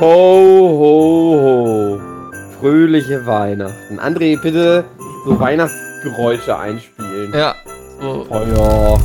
Ho, 0.00 0.06
ho, 0.80 1.40
ho. 1.42 2.00
Fröhliche 2.60 3.24
Weihnachten. 3.26 3.98
André, 3.98 4.40
bitte 4.40 4.84
so 5.24 5.38
Weihnachtsgeräusche 5.38 6.56
einspielen. 6.56 7.32
Ja. 7.34 7.54
So. 8.00 8.24
Feuer, 8.28 8.98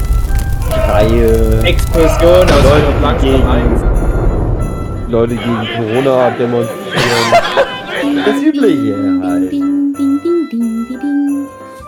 Schreie, 0.71 1.61
Explosion 1.63 2.43
aus 2.43 2.49
Leute 2.49 2.69
Leute 2.69 3.01
langsam 3.01 3.31
gegen- 3.31 3.47
eins. 3.47 3.81
Leute 5.09 5.35
gegen 5.35 5.67
Corona 5.77 6.29
demonstrieren. 6.31 6.73
Das 8.25 8.41
Übliche 8.41 8.95
halt. 9.21 9.51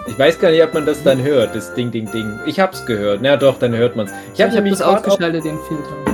Ich 0.08 0.20
weiß 0.20 0.40
gar 0.40 0.50
nicht, 0.52 0.64
ob 0.64 0.74
man 0.74 0.86
das 0.86 1.02
dann 1.04 1.22
hört, 1.24 1.56
das 1.56 1.74
Ding, 1.76 1.92
Ding, 1.92 2.10
Ding. 2.12 2.40
Ich 2.46 2.60
hab's 2.60 2.86
gehört. 2.86 3.20
Na 3.22 3.38
doch, 3.38 3.58
dann 3.60 3.74
hört 3.76 3.96
man's. 3.96 4.12
Ich 4.34 4.40
Ich 4.40 4.56
habe 4.56 4.70
das 4.70 4.82
ausgeschaltet, 4.82 5.44
den 5.46 5.58
Filter. 5.68 6.05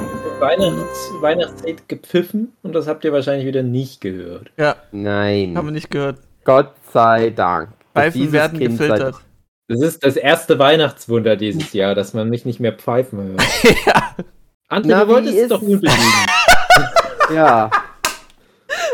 Weihnachts 0.41 1.11
Weihnachtszeit 1.21 1.87
gepfiffen 1.87 2.53
und 2.63 2.73
das 2.73 2.87
habt 2.87 3.05
ihr 3.05 3.13
wahrscheinlich 3.13 3.45
wieder 3.45 3.61
nicht 3.61 4.01
gehört. 4.01 4.49
Ja, 4.57 4.75
Nein. 4.91 5.55
haben 5.55 5.67
wir 5.67 5.71
nicht 5.71 5.91
gehört. 5.91 6.17
Gott 6.43 6.73
sei 6.91 7.29
Dank. 7.29 7.69
Pfeifen 7.93 8.31
werden 8.31 8.57
Kind 8.57 8.79
gefiltert. 8.79 9.21
Das 9.67 9.81
ist 9.81 10.03
das 10.03 10.15
erste 10.15 10.57
Weihnachtswunder 10.57 11.35
dieses 11.35 11.73
Jahr, 11.73 11.93
dass 11.93 12.15
man 12.15 12.27
mich 12.27 12.43
nicht 12.43 12.59
mehr 12.59 12.73
pfeifen 12.73 13.21
hört. 13.21 13.43
ja, 13.85 14.15
André, 14.67 14.87
Na, 14.87 15.05
du 15.05 15.11
wolltest 15.11 15.37
es 15.37 15.49
doch 15.49 15.61
unbedingt. 15.61 15.93
Seit, 17.27 17.35
ja. 17.35 17.69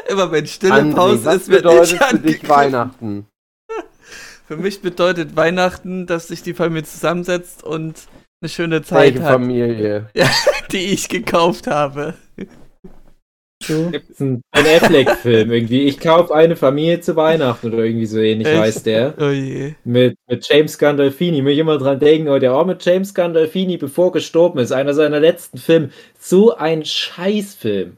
immer 0.10 0.30
wenn 0.30 0.48
stille 0.48 0.74
André, 0.74 0.96
Pause 0.96 1.26
was 1.26 1.36
ist, 1.36 1.48
wird 1.48 1.64
bedeutet 1.64 1.94
ich 1.94 2.08
für 2.08 2.20
dich. 2.20 2.50
Weihnachten? 2.50 3.26
Für 4.48 4.58
mich 4.58 4.82
bedeutet 4.82 5.36
Weihnachten, 5.38 6.08
dass 6.08 6.28
sich 6.28 6.42
die 6.42 6.54
Familie 6.54 6.84
zusammensetzt 6.84 7.64
und 7.64 8.08
eine 8.42 8.50
schöne 8.50 8.82
Zeit 8.84 9.16
Welche 9.16 9.24
hat, 9.24 9.34
Familie? 9.34 10.10
die 10.72 10.94
ich 10.94 11.10
gekauft 11.10 11.68
habe. 11.68 12.14
Gibt's 13.60 14.22
einen 14.22 14.42
Ben 14.52 14.66
Affleck-Film 14.66 15.52
irgendwie. 15.52 15.88
Ich 15.88 16.00
kaufe 16.00 16.34
eine 16.36 16.56
Familie 16.56 17.00
zu 17.00 17.16
Weihnachten 17.16 17.74
oder 17.74 17.84
irgendwie 17.84 18.06
so 18.06 18.20
ähnlich 18.20 18.48
Echt? 18.48 18.60
heißt 18.60 18.86
der. 18.86 19.16
Oh 19.20 19.30
je. 19.30 19.74
Mit, 19.84 20.16
mit 20.28 20.48
James 20.48 20.78
Gandolfini. 20.78 21.42
Muss 21.42 21.54
ich 21.54 21.58
immer 21.58 21.80
dran 21.80 22.00
denken, 22.00 22.30
oh, 22.30 22.38
der 22.38 22.52
arme 22.52 22.78
James 22.80 23.16
Gandolfini, 23.16 23.78
bevor 23.78 24.10
er 24.10 24.12
gestorben 24.12 24.60
ist, 24.60 24.72
einer 24.72 24.94
seiner 24.94 25.20
letzten 25.20 25.58
Filme. 25.58 25.90
So 26.20 26.56
ein 26.56 26.86
Scheißfilm. 26.86 27.98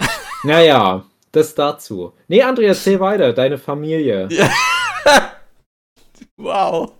naja, 0.42 1.04
das 1.30 1.54
dazu. 1.54 2.12
Nee, 2.26 2.42
André, 2.42 2.62
erzähl 2.62 2.98
weiter. 2.98 3.32
Deine 3.32 3.58
Familie. 3.58 4.28
Wow. 6.36 6.94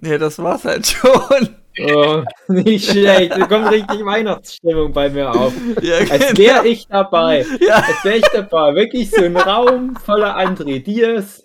Nee, 0.00 0.18
das 0.18 0.38
war's 0.38 0.64
halt 0.64 0.86
schon. 0.86 1.56
Oh, 1.80 2.22
nicht 2.52 2.90
schlecht. 2.90 3.32
Da 3.32 3.46
kommt 3.46 3.70
richtig 3.70 4.04
Weihnachtsstimmung 4.04 4.92
bei 4.92 5.08
mir 5.10 5.30
auf. 5.30 5.52
Ja, 5.82 5.96
Als 5.98 6.28
genau. 6.28 6.38
wäre 6.38 6.68
ich 6.68 6.86
dabei. 6.88 7.44
Ja, 7.60 7.74
Als 7.76 8.04
wäre 8.04 8.16
ich 8.16 8.28
dabei. 8.32 8.74
Wirklich 8.74 9.10
so 9.10 9.22
ein 9.22 9.36
Raum 9.36 9.96
voller 9.96 10.36
André 10.36 10.82
Diaz. 10.82 11.44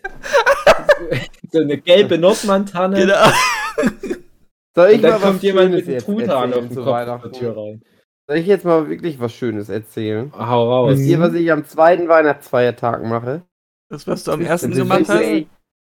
So 1.51 1.59
eine 1.59 1.77
gelbe 1.77 2.17
Nordmann-Tanne. 2.17 2.97
genau. 2.99 3.25
Soll 4.75 4.89
ich 4.89 4.95
Und 4.95 5.01
dann 5.03 5.11
mal 5.11 5.15
was 5.17 5.23
kommt 5.23 5.43
jemand 5.43 5.71
Schönes 5.71 5.85
mit 5.85 5.87
einem 5.87 5.93
jetzt 5.93 6.05
Truthahn 6.05 6.53
auf 6.53 6.59
den 6.59 6.71
zu 6.71 6.75
Kopf 6.83 6.87
Weihnachten? 6.93 7.31
Tür 7.33 7.57
rein. 7.57 7.81
Soll 8.27 8.37
ich 8.37 8.47
jetzt 8.47 8.65
mal 8.65 8.89
wirklich 8.89 9.19
was 9.19 9.33
Schönes 9.33 9.69
erzählen? 9.69 10.31
Hau 10.35 10.69
raus. 10.69 10.91
Wisst 10.97 11.07
ihr, 11.07 11.19
was 11.19 11.33
ich 11.33 11.51
am 11.51 11.65
zweiten 11.65 12.07
Weihnachtsfeiertag 12.07 13.03
mache? 13.03 13.43
Das, 13.89 14.07
was 14.07 14.23
du 14.23 14.31
am 14.31 14.41
ersten 14.41 14.71
gemacht 14.71 15.05
hast? 15.07 15.45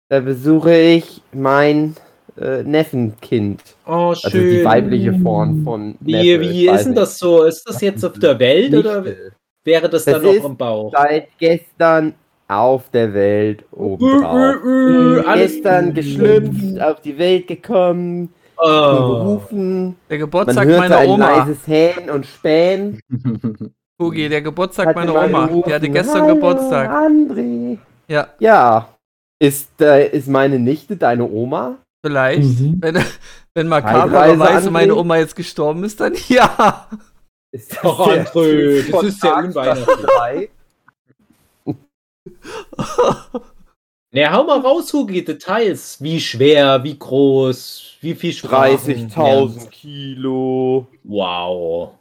Da 0.09 0.19
besuche 0.19 0.75
ich 0.77 1.21
mein 1.33 1.95
äh, 2.39 2.63
Neffenkind. 2.63 3.61
Oh, 3.85 4.09
Also 4.09 4.29
schön. 4.29 4.49
die 4.49 4.65
weibliche 4.65 5.13
Form 5.13 5.63
von 5.63 5.95
Wie, 5.99 6.11
Neffe, 6.13 6.41
wie 6.41 6.67
weiß 6.67 6.75
ist 6.81 6.85
denn 6.85 6.93
nicht. 6.93 7.01
das 7.01 7.17
so? 7.19 7.43
Ist 7.43 7.63
das 7.67 7.81
jetzt 7.81 8.03
auf 8.03 8.13
der 8.19 8.37
Welt 8.39 8.73
oder 8.75 9.01
Nichte. 9.01 9.31
wäre 9.63 9.89
das 9.89 10.05
Das 10.05 10.21
dann 10.21 10.35
noch 10.35 10.45
im 10.45 10.57
Bauch? 10.57 10.91
Seit 10.91 11.27
gestern 11.39 12.13
auf 12.47 12.89
der 12.91 13.13
Welt 13.13 13.61
Äh, 13.71 13.75
obendrauf. 13.75 14.55
äh, 14.65 15.19
äh, 15.19 15.25
alles- 15.25 15.51
Gestern 15.53 15.93
geschlüpft, 15.93 16.81
auf 16.81 17.01
die 17.01 17.17
Welt 17.17 17.47
gekommen, 17.47 18.29
Oh. 18.57 18.67
gerufen. 18.69 19.95
Der 20.09 20.17
Man 20.17 20.19
Geburtstag 20.25 20.65
hörte 20.65 20.79
meiner 20.79 20.97
ein 20.97 21.09
Oma. 21.09 21.37
leises 21.37 21.67
Hähn 21.67 22.09
und 22.09 22.25
Spähen. 22.25 22.99
Hugi, 24.01 24.29
der 24.29 24.41
Geburtstag 24.41 24.87
Hatte 24.87 24.99
meiner 24.99 25.15
Oma. 25.25 25.47
gerufen, 25.47 25.69
Die 25.69 25.73
hatte 25.73 25.89
gestern 25.89 26.21
"Hallo, 26.23 26.35
Geburtstag. 26.35 26.89
André. 26.89 27.77
Ja, 28.07 28.27
Ja. 28.39 28.89
Ist, 29.37 29.81
äh, 29.81 30.07
ist 30.09 30.29
meine 30.29 30.57
Nichte 30.59 30.95
deine 30.95 31.29
Oma? 31.29 31.77
Vielleicht. 32.05 32.59
Mhm. 32.59 32.77
Wenn, 32.79 33.03
wenn 33.55 33.67
makabererweise 33.67 34.69
meine. 34.69 34.95
Oma 34.95 35.17
jetzt 35.17 35.35
gestorben 35.35 35.83
ist, 35.83 35.99
dann 35.99 36.13
ja. 36.27 36.87
Ist 37.51 37.75
das 37.75 37.83
Och, 37.83 38.07
der 38.07 38.27
André, 38.27 38.91
das 38.91 39.03
ist 39.03 39.23
ja 39.23 39.39
unweihnachtlich. 39.39 40.05
drei? 40.05 40.49
Ne, 44.11 44.31
hau 44.31 44.45
mal 44.45 44.61
raus, 44.61 44.93
Hugi, 44.93 45.25
Details. 45.25 46.01
Wie 46.01 46.21
schwer, 46.21 46.81
wie 46.85 46.97
groß, 46.97 47.97
wie 47.99 48.15
viel 48.15 48.31
Sprachen. 48.31 49.09
30.000 49.09 49.67
Kilo. 49.67 50.87
Wow. 51.03 51.91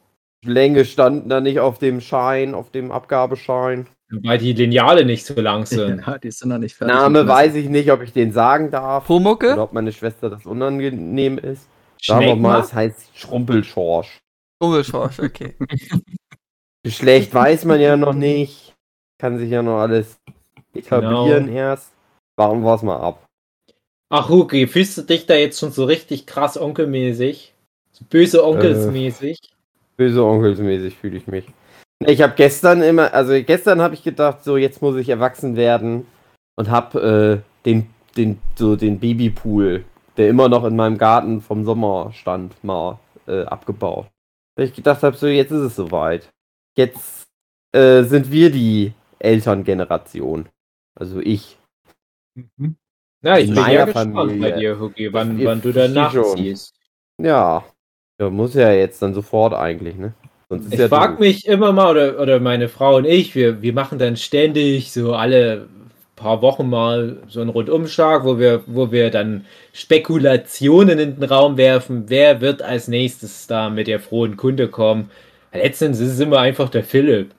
Länge 0.45 0.85
standen 0.85 1.29
da 1.29 1.41
nicht 1.41 1.59
auf 1.59 1.79
dem 1.79 2.01
Schein, 2.01 2.55
auf 2.55 2.71
dem 2.71 2.93
Abgabeschein. 2.93 3.89
Weil 4.23 4.39
die 4.39 4.53
Lineale 4.53 5.05
nicht 5.05 5.25
so 5.25 5.35
lang 5.41 5.67
sind. 5.67 6.03
Ja, 6.07 6.19
die 6.23 6.31
sind 6.31 6.49
noch 6.49 6.59
nicht 6.59 6.77
fertig. 6.77 6.95
Name 6.95 7.27
weiß 7.27 7.55
ich 7.55 7.69
nicht, 7.69 7.91
ob 7.91 8.03
ich 8.03 8.13
den 8.13 8.33
sagen 8.33 8.71
darf. 8.71 9.09
Oder 9.09 9.19
Pumucke? 9.19 9.59
ob 9.61 9.73
meine 9.73 9.93
Schwester 9.93 10.31
das 10.31 10.47
unangenehm 10.47 11.39
ist. 11.39 11.69
Sagen 12.03 12.27
wir 12.27 12.37
mal, 12.37 12.61
es 12.61 12.75
heißt 12.75 13.09
Schrumpelschorsch. 13.15 14.21
Umweltschorsch, 14.59 15.21
okay. 15.21 15.55
Geschlecht 16.83 17.33
weiß 17.33 17.65
man 17.65 17.81
ja 17.81 17.97
noch 17.97 18.13
nicht. 18.13 18.75
Kann 19.19 19.39
sich 19.39 19.51
ja 19.51 19.63
noch 19.63 19.79
alles 19.79 20.19
etablieren 20.75 21.49
erst. 21.49 21.93
Warten 22.37 22.63
wir 22.63 22.75
es 22.75 22.83
mal 22.83 22.99
ab. 22.99 23.27
Ach, 24.11 24.29
Hugi, 24.29 24.67
fühlst 24.67 24.99
du 24.99 25.03
dich 25.03 25.27
da 25.27 25.35
jetzt 25.35 25.59
schon 25.59 25.73
so 25.73 25.85
richtig 25.85 26.27
krass 26.27 26.61
onkelmäßig? 26.61 27.55
So 27.93 28.05
böse 28.09 28.45
Onkelsmäßig? 28.45 29.39
Böse 29.97 30.25
Onkelsmäßig 30.25 30.97
fühle 30.97 31.17
ich 31.17 31.27
mich. 31.27 31.47
Ich 32.07 32.23
habe 32.23 32.35
gestern 32.37 32.83
immer, 32.83 33.13
also 33.15 33.33
gestern 33.43 33.81
habe 33.81 33.95
ich 33.95 34.03
gedacht, 34.03 34.45
so 34.45 34.57
jetzt 34.57 34.83
muss 34.83 34.97
ich 34.97 35.09
erwachsen 35.09 35.57
werden 35.57 36.07
und 36.57 36.71
habe 36.71 37.43
äh, 37.43 37.65
den, 37.65 37.89
den, 38.17 38.39
so 38.57 38.77
den 38.77 38.99
Babypool, 39.01 39.85
der 40.17 40.29
immer 40.29 40.49
noch 40.49 40.65
in 40.65 40.77
meinem 40.77 40.99
Garten 40.99 41.41
vom 41.41 41.65
Sommer 41.65 42.13
stand, 42.13 42.63
mal 42.63 42.99
äh, 43.27 43.43
abgebaut. 43.45 44.07
Weil 44.57 44.67
ich 44.67 44.75
gedacht 44.75 45.03
habe, 45.03 45.17
so 45.17 45.27
jetzt 45.27 45.51
ist 45.51 45.61
es 45.61 45.77
soweit. 45.77 46.31
Jetzt 46.77 47.27
äh, 47.73 48.03
sind 48.03 48.31
wir 48.31 48.51
die 48.51 48.93
Elterngeneration. 49.19 50.49
Also 50.95 51.21
ich. 51.21 51.59
Na, 53.23 53.39
ich 53.39 53.49
In 53.49 53.55
bin 53.55 53.67
ja 53.69 53.85
gespannt 53.85 54.15
Familie. 54.15 54.41
bei 54.41 54.59
dir, 54.59 54.79
Hugi, 54.79 55.13
wann, 55.13 55.43
wann 55.45 55.63
du 55.63 55.73
da 55.73 55.89
sie 55.89 55.95
schon. 55.95 56.23
nachziehst. 56.23 56.75
Ja. 57.19 57.65
Ja, 58.21 58.31
muss 58.31 58.55
ja 58.55 58.71
jetzt 58.71 59.03
dann 59.03 59.15
sofort 59.15 59.55
eigentlich, 59.55 59.97
ne? 59.97 60.15
Sonst 60.49 60.73
Ich 60.73 60.79
ja 60.79 60.89
frag 60.89 61.13
doof. 61.13 61.21
mich 61.21 61.47
immer 61.47 61.73
mal, 61.73 61.91
oder, 61.91 62.21
oder 62.21 62.41
meine 62.41 62.69
Frau 62.69 62.97
und 62.97 63.07
ich, 63.07 63.35
wir, 63.35 63.63
wir 63.63 63.73
machen 63.73 63.99
dann 63.99 64.17
ständig 64.17 64.93
so 64.93 65.15
alle 65.15 65.69
paar 66.17 66.43
Wochen 66.43 66.71
mal 66.71 67.19
so 67.29 67.41
einen 67.41 67.51
Rundumschlag, 67.51 68.25
wo 68.25 68.39
wir, 68.39 68.63
wo 68.67 68.93
wir 68.93 69.11
dann 69.11 69.47
Spekulationen 69.73 70.99
in 70.99 71.17
den 71.17 71.25
Raum 71.25 71.57
werfen, 71.57 72.05
wer 72.09 72.41
wird 72.41 72.63
als 72.63 72.89
nächstes 72.89 73.47
da 73.47 73.69
mit 73.71 73.89
der 73.89 74.01
frohen 74.01 74.37
Kunde 74.37 74.69
kommen. 74.69 75.11
Letztens 75.53 76.01
ist 76.01 76.13
es 76.13 76.21
immer 76.21 76.39
einfach 76.39 76.69
der 76.69 76.85
Philipp. 76.85 77.35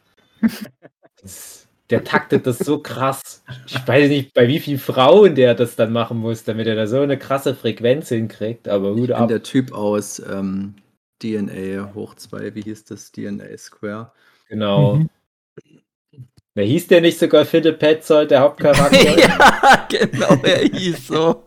Das, 1.21 1.67
der 1.89 2.03
taktet 2.03 2.45
das 2.47 2.59
so 2.59 2.79
krass. 2.79 3.43
Ich 3.67 3.87
weiß 3.87 4.09
nicht, 4.09 4.33
bei 4.33 4.47
wie 4.47 4.59
vielen 4.59 4.79
Frauen 4.79 5.35
der 5.35 5.55
das 5.55 5.75
dann 5.75 5.91
machen 5.91 6.17
muss, 6.17 6.43
damit 6.43 6.67
er 6.67 6.75
da 6.75 6.87
so 6.87 6.99
eine 6.99 7.17
krasse 7.17 7.55
Frequenz 7.55 8.09
hinkriegt, 8.09 8.67
aber 8.67 8.93
bin 8.93 9.11
ab. 9.11 9.27
der 9.27 9.43
Typ 9.43 9.73
aus 9.73 10.19
ähm, 10.19 10.75
DNA 11.21 11.93
hoch 11.93 12.15
2, 12.15 12.55
wie 12.55 12.61
hieß 12.61 12.85
das? 12.85 13.11
DNA 13.11 13.57
Square. 13.57 14.11
Genau. 14.49 14.95
Mhm. 14.95 15.09
Wer 16.53 16.65
hieß 16.65 16.87
der 16.87 17.01
nicht 17.01 17.19
sogar 17.19 17.43
Philipp 17.43 17.79
Petzold, 17.79 18.31
der 18.31 18.39
Hauptcharakter? 18.41 18.97
ja, 19.19 19.87
genau, 19.89 20.35
er 20.43 20.59
hieß 20.59 21.07
so. 21.07 21.43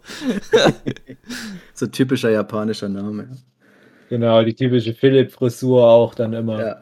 So 1.74 1.86
typischer 1.86 2.30
japanischer 2.30 2.88
Name. 2.88 3.28
Genau, 4.08 4.42
die 4.42 4.54
typische 4.54 4.94
Philipp-Frisur 4.94 5.86
auch 5.86 6.14
dann 6.14 6.32
immer. 6.32 6.60
Ja. 6.60 6.80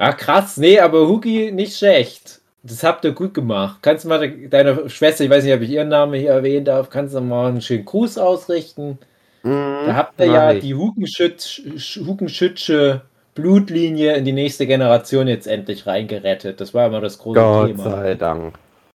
Ja, 0.00 0.12
krass. 0.12 0.56
Nee, 0.56 0.80
aber 0.80 1.06
Hugi, 1.06 1.52
nicht 1.52 1.76
schlecht. 1.76 2.40
Das 2.64 2.82
habt 2.82 3.04
ihr 3.04 3.12
gut 3.12 3.34
gemacht. 3.34 3.78
Kannst 3.82 4.04
du 4.04 4.08
mal 4.08 4.18
de- 4.18 4.48
deiner 4.48 4.88
Schwester, 4.88 5.22
ich 5.22 5.30
weiß 5.30 5.44
nicht, 5.44 5.54
ob 5.54 5.60
ich 5.60 5.70
ihren 5.70 5.88
Namen 5.88 6.14
hier 6.14 6.30
erwähnen 6.30 6.64
darf, 6.64 6.90
kannst 6.90 7.14
du 7.14 7.20
mal 7.20 7.48
einen 7.50 7.60
schönen 7.60 7.84
Gruß 7.84 8.18
ausrichten? 8.18 8.98
Mhm, 9.44 9.86
Da 9.86 9.94
habt 9.94 10.18
ihr 10.20 10.26
ja 10.26 10.52
ich. 10.52 10.60
die 10.62 10.74
Hugenschütz, 10.74 11.60
Hugenschützsche 12.04 13.02
Blutlinie 13.34 14.14
in 14.16 14.24
die 14.24 14.32
nächste 14.32 14.66
Generation 14.66 15.26
jetzt 15.28 15.46
endlich 15.46 15.86
reingerettet. 15.86 16.60
Das 16.60 16.72
war 16.74 16.86
immer 16.86 17.00
das 17.00 17.18
große 17.18 17.40
Gott 17.40 17.66
Thema. 17.68 17.82
sei 17.90 18.14
Dank. 18.14 18.54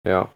Ja. 0.05 0.29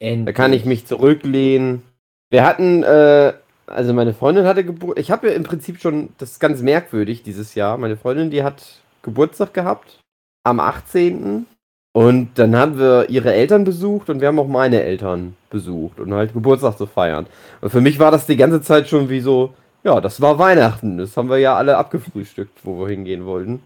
Da 0.00 0.06
Endlich. 0.06 0.36
kann 0.36 0.52
ich 0.52 0.64
mich 0.66 0.86
zurücklehnen. 0.86 1.82
Wir 2.30 2.44
hatten, 2.44 2.82
äh, 2.82 3.32
also 3.66 3.92
meine 3.94 4.12
Freundin 4.14 4.44
hatte 4.46 4.62
Geburt. 4.64 4.98
Ich 4.98 5.10
habe 5.10 5.28
ja 5.28 5.34
im 5.34 5.42
Prinzip 5.42 5.80
schon, 5.80 6.10
das 6.18 6.32
ist 6.32 6.40
ganz 6.40 6.60
merkwürdig 6.60 7.22
dieses 7.22 7.54
Jahr. 7.54 7.78
Meine 7.78 7.96
Freundin, 7.96 8.30
die 8.30 8.42
hat 8.42 8.62
Geburtstag 9.02 9.54
gehabt 9.54 10.00
am 10.44 10.60
18. 10.60 11.46
Und 11.96 12.34
dann 12.38 12.54
haben 12.54 12.78
wir 12.78 13.08
ihre 13.08 13.32
Eltern 13.32 13.64
besucht 13.64 14.10
und 14.10 14.20
wir 14.20 14.28
haben 14.28 14.38
auch 14.38 14.46
meine 14.48 14.82
Eltern 14.82 15.34
besucht 15.48 15.98
und 15.98 16.12
halt 16.12 16.34
Geburtstag 16.34 16.76
zu 16.76 16.84
feiern. 16.84 17.24
Und 17.62 17.70
für 17.70 17.80
mich 17.80 17.98
war 17.98 18.10
das 18.10 18.26
die 18.26 18.36
ganze 18.36 18.60
Zeit 18.60 18.86
schon 18.86 19.08
wie 19.08 19.20
so, 19.20 19.54
ja, 19.82 19.98
das 20.02 20.20
war 20.20 20.38
Weihnachten. 20.38 20.98
Das 20.98 21.16
haben 21.16 21.30
wir 21.30 21.38
ja 21.38 21.56
alle 21.56 21.78
abgefrühstückt, 21.78 22.58
wo 22.64 22.78
wir 22.80 22.88
hingehen 22.88 23.24
wollten. 23.24 23.62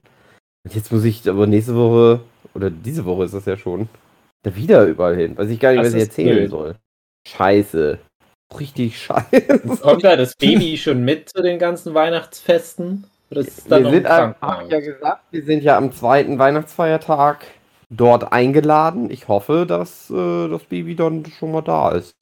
Und 0.65 0.75
jetzt 0.77 0.93
muss 0.93 1.03
ich 1.03 1.29
aber 1.29 1.49
nächste 1.49 1.75
Woche, 1.75 2.21
oder 2.55 2.71
diese 2.71 3.05
Woche 3.05 3.25
ist 3.25 3.35
das 3.35 3.47
ja 3.47 3.56
schon, 3.56 3.88
da 4.44 4.55
wieder 4.55 4.85
überall 4.85 5.17
hin. 5.17 5.37
Weiß 5.37 5.49
ich 5.50 5.59
gar 5.59 5.73
nicht, 5.73 5.81
Das 5.81 5.88
was 5.88 5.94
ich 5.94 6.09
erzählen 6.09 6.37
blöd. 6.37 6.50
soll. 6.50 6.75
Scheiße. 7.27 7.99
Richtig 8.61 8.97
scheiße. 8.97 9.59
Kommt 9.82 10.05
da 10.05 10.15
das 10.15 10.37
Baby 10.37 10.77
schon 10.77 11.05
mit 11.05 11.31
zu 11.31 11.43
den 11.43 11.59
ganzen 11.59 11.94
Weihnachtsfesten? 11.94 13.05
Wir 13.29 13.43
sind, 13.43 14.06
am- 14.06 14.35
ja 14.69 14.79
gesagt, 14.81 15.23
wir 15.32 15.43
sind 15.43 15.65
ja 15.65 15.77
am 15.77 15.91
zweiten 15.93 16.38
Weihnachtsfeiertag 16.38 17.38
dort 17.91 18.33
eingeladen. 18.33 19.11
Ich 19.11 19.29
hoffe, 19.29 19.67
dass 19.67 20.11
äh, 20.11 20.49
das 20.49 20.63
Baby 20.65 20.95
dann 20.97 21.27
schon 21.27 21.53
mal 21.53 21.63
da 21.63 21.91
ist. 21.91 22.13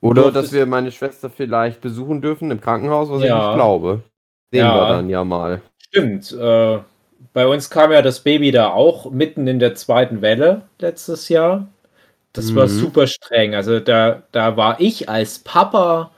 Oder 0.00 0.32
dass 0.32 0.52
wir 0.52 0.66
meine 0.66 0.90
Schwester 0.90 1.30
vielleicht 1.30 1.80
besuchen 1.80 2.20
dürfen 2.20 2.50
im 2.50 2.60
Krankenhaus, 2.60 3.08
was 3.08 3.20
ich 3.20 3.28
Ja. 3.28 3.46
nicht 3.48 3.54
glaube. 3.54 4.02
Sehen 4.50 4.60
Ja. 4.66 4.74
wir 4.74 4.88
dann 4.88 5.08
ja 5.08 5.22
mal. 5.24 5.62
Stimmt. 5.78 6.32
Äh, 6.32 6.78
bei 7.32 7.46
uns 7.46 7.70
kam 7.70 7.92
ja 7.92 8.02
das 8.02 8.20
Baby 8.20 8.50
da 8.50 8.70
auch 8.72 9.10
mitten 9.12 9.46
in 9.46 9.60
der 9.60 9.74
zweiten 9.76 10.20
Welle 10.20 10.62
letztes 10.80 11.28
Jahr. 11.28 11.68
Das 12.32 12.54
war 12.56 12.64
Mhm. 12.64 12.68
super 12.70 13.06
streng. 13.06 13.54
Also 13.54 13.78
da, 13.78 14.22
da 14.32 14.56
war 14.56 14.80
ich 14.80 15.08
als 15.08 15.38
Papa 15.38 16.10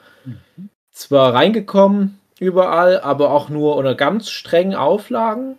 zwar 0.90 1.34
reingekommen 1.34 2.18
überall, 2.38 3.00
aber 3.00 3.30
auch 3.32 3.48
nur 3.50 3.76
unter 3.76 3.94
ganz 3.94 4.30
strengen 4.30 4.74
Auflagen. 4.74 5.56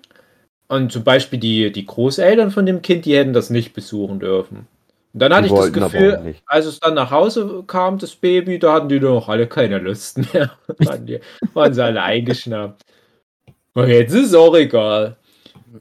Und 0.67 0.91
zum 0.91 1.03
Beispiel 1.03 1.39
die, 1.39 1.71
die 1.71 1.85
Großeltern 1.85 2.51
von 2.51 2.65
dem 2.65 2.81
Kind, 2.81 3.06
die 3.06 3.15
hätten 3.15 3.33
das 3.33 3.50
nicht 3.50 3.73
besuchen 3.73 4.19
dürfen. 4.19 4.67
Und 5.13 5.19
dann 5.21 5.33
hatte 5.33 5.47
Die 5.47 5.53
ich 5.53 5.59
das 5.59 5.71
Gefühl, 5.71 6.35
als 6.45 6.65
es 6.65 6.79
dann 6.79 6.95
nach 6.95 7.12
Hause 7.12 7.63
kam, 7.67 8.00
das 8.00 8.15
Baby, 8.15 8.59
da 8.59 8.73
hatten 8.73 8.89
die 8.89 9.00
doch 9.00 9.29
alle 9.29 9.47
keine 9.47 9.77
Lust 9.77 10.17
mehr. 10.33 10.51
waren, 10.79 11.06
die, 11.06 11.19
waren 11.53 11.73
sie 11.73 11.83
alle 11.83 12.01
eingeschnappt. 12.01 12.81
Und 13.73 13.88
jetzt 13.88 14.13
ist 14.13 14.27
es 14.27 14.33
auch 14.33 14.56
egal. 14.56 15.17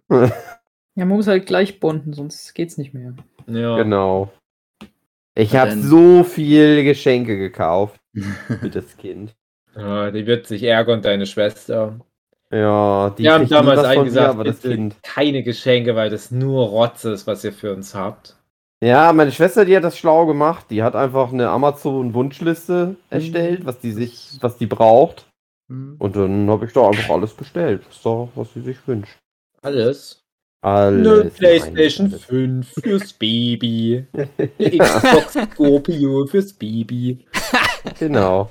Ja, 0.96 1.04
man 1.06 1.16
muss 1.16 1.26
halt 1.26 1.46
gleich 1.46 1.80
bonden, 1.80 2.12
sonst 2.12 2.54
geht's 2.54 2.78
nicht 2.78 2.94
mehr. 2.94 3.14
Ja. 3.48 3.76
Genau. 3.76 4.32
Ich 5.34 5.56
habe 5.56 5.76
so 5.76 6.22
viel 6.22 6.84
Geschenke 6.84 7.36
gekauft 7.36 8.00
für 8.46 8.70
das 8.72 8.96
Kind. 8.96 9.34
ja, 9.76 10.12
die 10.12 10.26
wird 10.26 10.46
sich 10.46 10.62
ärgern, 10.62 11.02
deine 11.02 11.26
Schwester. 11.26 11.98
Ja, 12.54 13.10
die 13.10 13.24
Wir 13.24 13.32
haben 13.32 13.48
damals 13.48 13.80
was 13.80 13.86
von 13.88 13.98
eingesagt, 13.98 14.26
mir, 14.26 14.30
aber 14.30 14.44
das 14.44 14.60
bitte 14.60 14.74
Kind. 14.76 14.96
keine 15.02 15.42
Geschenke, 15.42 15.96
weil 15.96 16.08
das 16.10 16.30
nur 16.30 16.66
Rotze 16.68 17.10
ist, 17.12 17.26
was 17.26 17.42
ihr 17.42 17.52
für 17.52 17.74
uns 17.74 17.94
habt. 17.94 18.36
Ja, 18.82 19.12
meine 19.12 19.32
Schwester, 19.32 19.64
die 19.64 19.76
hat 19.76 19.82
das 19.82 19.98
schlau 19.98 20.26
gemacht. 20.26 20.66
Die 20.70 20.82
hat 20.82 20.94
einfach 20.94 21.32
eine 21.32 21.48
Amazon-Wunschliste 21.48 22.86
Mhm. 22.88 22.96
erstellt, 23.10 23.66
was 23.66 23.78
die 23.80 23.92
sich, 23.92 24.36
was 24.40 24.56
die 24.58 24.66
braucht. 24.66 25.26
Hm. 25.68 25.96
Und 25.98 26.14
dann 26.16 26.48
habe 26.50 26.66
ich 26.66 26.72
da 26.72 26.86
einfach 26.86 27.08
alles 27.14 27.32
bestellt. 27.32 27.82
Das 27.88 27.96
ist 27.96 28.04
doch, 28.06 28.28
was 28.34 28.52
sie 28.52 28.60
sich 28.60 28.76
wünscht. 28.86 29.16
Alles. 29.62 30.20
Alles. 30.60 31.20
Eine 31.20 31.30
PlayStation 31.30 32.08
alles. 32.08 32.24
5 32.24 32.72
fürs 32.82 33.12
Baby. 33.14 34.06
Eine 34.12 34.78
Xbox 34.78 35.32
Scorpio 35.32 36.26
fürs 36.26 36.52
Baby. 36.52 37.26
Genau. 37.98 38.50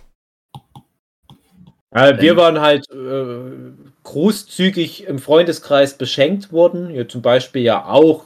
Wir 1.91 2.35
waren 2.35 2.59
halt 2.59 2.89
äh, 2.89 3.71
großzügig 4.03 5.05
im 5.07 5.19
Freundeskreis 5.19 5.97
beschenkt 5.97 6.51
worden. 6.51 6.93
Ja, 6.93 7.07
zum 7.07 7.21
Beispiel 7.21 7.63
ja 7.63 7.85
auch 7.85 8.25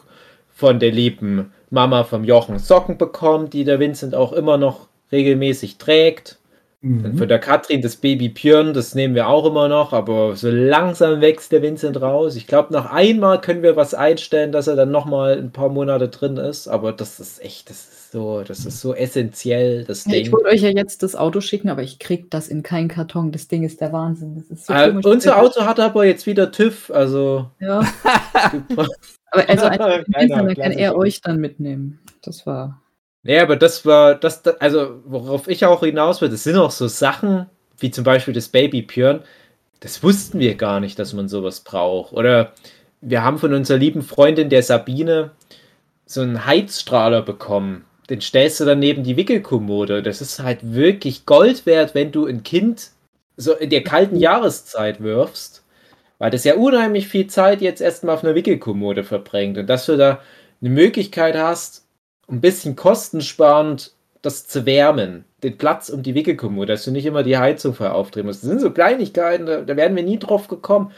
von 0.54 0.80
der 0.80 0.92
lieben 0.92 1.54
Mama 1.70 2.04
vom 2.04 2.24
Jochen 2.24 2.60
Socken 2.60 2.98
bekommen, 2.98 3.50
die 3.50 3.64
der 3.64 3.80
Vincent 3.80 4.16
auch 4.16 4.34
immer 4.34 4.58
noch 4.58 4.88
regelmäßig 5.12 5.78
trägt. 5.78 6.38
Dann 6.84 7.18
von 7.18 7.28
der 7.28 7.40
Katrin 7.40 7.82
das 7.82 7.96
Baby 7.96 8.30
Björn, 8.30 8.74
das 8.76 8.94
nehmen 8.94 9.16
wir 9.16 9.28
auch 9.28 9.46
immer 9.48 9.68
noch, 9.68 9.94
aber 9.94 10.36
so 10.36 10.50
langsam 10.52 11.22
wächst 11.22 11.52
der 11.52 11.64
Vincent 11.64 12.00
raus. 12.00 12.36
Ich 12.36 12.46
glaube, 12.46 12.72
noch 12.72 12.86
einmal 12.86 13.42
können 13.42 13.64
wir 13.64 13.76
was 13.76 13.96
einstellen, 13.96 14.52
dass 14.52 14.68
er 14.68 14.76
dann 14.76 14.92
nochmal 14.92 15.40
ein 15.40 15.52
paar 15.52 15.70
Monate 15.70 16.08
drin 16.10 16.38
ist, 16.38 16.68
aber 16.68 16.94
das 16.94 17.20
ist 17.20 17.44
echt, 17.44 17.72
das 17.72 17.78
ist 17.80 18.12
so, 18.12 18.44
das 18.44 18.66
ist 18.66 18.80
so 18.80 18.94
essentiell, 18.94 19.86
das 19.86 20.06
Ja, 20.06 20.14
ich 20.14 20.24
Ding. 20.26 20.34
wollte 20.34 20.50
euch 20.50 20.62
ja 20.62 20.70
jetzt 20.70 21.02
das 21.02 21.16
Auto 21.16 21.42
schicken, 21.42 21.70
aber 21.70 21.82
ich 21.82 21.98
krieg 21.98 22.30
das 22.30 22.48
in 22.48 22.62
keinen 22.62 22.90
Karton. 22.90 23.32
Das 23.32 23.48
Ding 23.48 23.64
ist 23.64 23.82
der 23.82 23.92
Wahnsinn. 23.92 24.36
Das 24.36 24.46
ist 24.60 24.68
so 24.68 24.74
Äh, 24.74 24.90
komisch. 24.90 25.06
unser 25.08 25.42
Auto 25.42 25.62
hat 25.66 25.80
aber 25.80 26.06
jetzt 26.06 26.28
wieder 26.28 26.52
TÜV, 26.52 26.92
also 26.94 27.50
Ja, 27.60 27.80
aber 29.32 29.50
also 29.50 29.66
Keiner, 30.14 30.44
dann 30.44 30.56
kann 30.56 30.72
er 30.74 30.96
euch 30.96 31.22
dann 31.22 31.40
mitnehmen. 31.40 32.00
Das 32.22 32.46
war. 32.46 32.80
Ja, 33.28 33.44
aber 33.44 33.58
das 33.58 33.86
war, 33.86 34.16
das, 34.16 34.46
also 34.60 35.02
worauf 35.06 35.50
ich 35.50 35.66
auch 35.66 35.82
hinaus 35.82 36.22
will, 36.22 36.30
das 36.30 36.46
sind 36.46 36.56
auch 36.56 36.72
so 36.72 36.88
Sachen, 36.88 37.48
wie 37.78 37.92
zum 37.92 38.06
Beispiel 38.06 38.34
das 38.34 38.48
Baby 38.48 38.84
Björn, 38.84 39.22
das 39.82 40.02
wussten 40.02 40.40
wir 40.40 40.56
gar 40.56 40.80
nicht, 40.80 40.98
dass 40.98 41.12
man 41.12 41.28
sowas 41.28 41.60
braucht. 41.60 42.14
Oder 42.14 42.54
wir 43.02 43.24
haben 43.24 43.38
von 43.38 43.54
unserer 43.54 43.78
lieben 43.78 44.02
Freundin, 44.02 44.50
der 44.50 44.64
Sabine, 44.64 45.32
so 46.06 46.22
einen 46.22 46.46
Heizstrahler 46.46 47.22
bekommen. 47.22 47.84
Den 48.10 48.22
stellst 48.22 48.62
du 48.62 48.66
dann 48.66 48.80
neben 48.80 49.04
die 49.04 49.18
Wickelkommode. 49.18 50.02
Das 50.02 50.22
ist 50.22 50.40
halt 50.40 50.60
wirklich 50.74 51.26
Gold 51.26 51.66
wert, 51.66 51.96
wenn 51.96 52.14
du 52.14 52.28
ein 52.28 52.44
Kind 52.44 52.92
so 53.36 53.54
in 53.54 53.70
der 53.70 53.84
kalten 53.84 54.16
Jahreszeit 54.20 55.04
wirfst. 55.04 55.66
Weil 56.18 56.32
das 56.32 56.46
ja 56.46 56.56
unheimlich 56.56 57.10
viel 57.10 57.28
Zeit 57.28 57.62
jetzt 57.62 57.82
erstmal 57.82 58.16
auf 58.16 58.24
einer 58.24 58.36
Wickelkommode 58.36 59.04
verbringt. 59.04 59.58
Und 59.58 59.68
dass 59.68 59.86
du 59.86 59.98
da 59.98 60.22
eine 60.62 60.70
Möglichkeit 60.70 61.36
hast, 61.36 61.87
ein 62.30 62.42
bisschen 62.42 62.76
kostensparend 62.76 63.92
das 64.22 64.48
zu 64.48 64.66
wärmen. 64.66 65.26
Den 65.44 65.58
Platz 65.58 65.90
um 65.90 66.04
die 66.04 66.16
Wickelkommode, 66.16 66.74
dass 66.74 66.84
du 66.84 66.92
nicht 66.92 67.06
immer 67.06 67.24
die 67.24 67.38
Heizung 67.38 67.74
vorher 67.74 67.96
aufdrehen 67.96 68.26
musst. 68.26 68.44
Das 68.44 68.50
sind 68.50 68.60
so 68.60 68.72
Kleinigkeiten, 68.72 69.46
da, 69.46 69.78
wären 69.78 69.96
wir 69.96 70.04
nie 70.04 70.20
drauf 70.20 70.48
gekommen. 70.48 70.92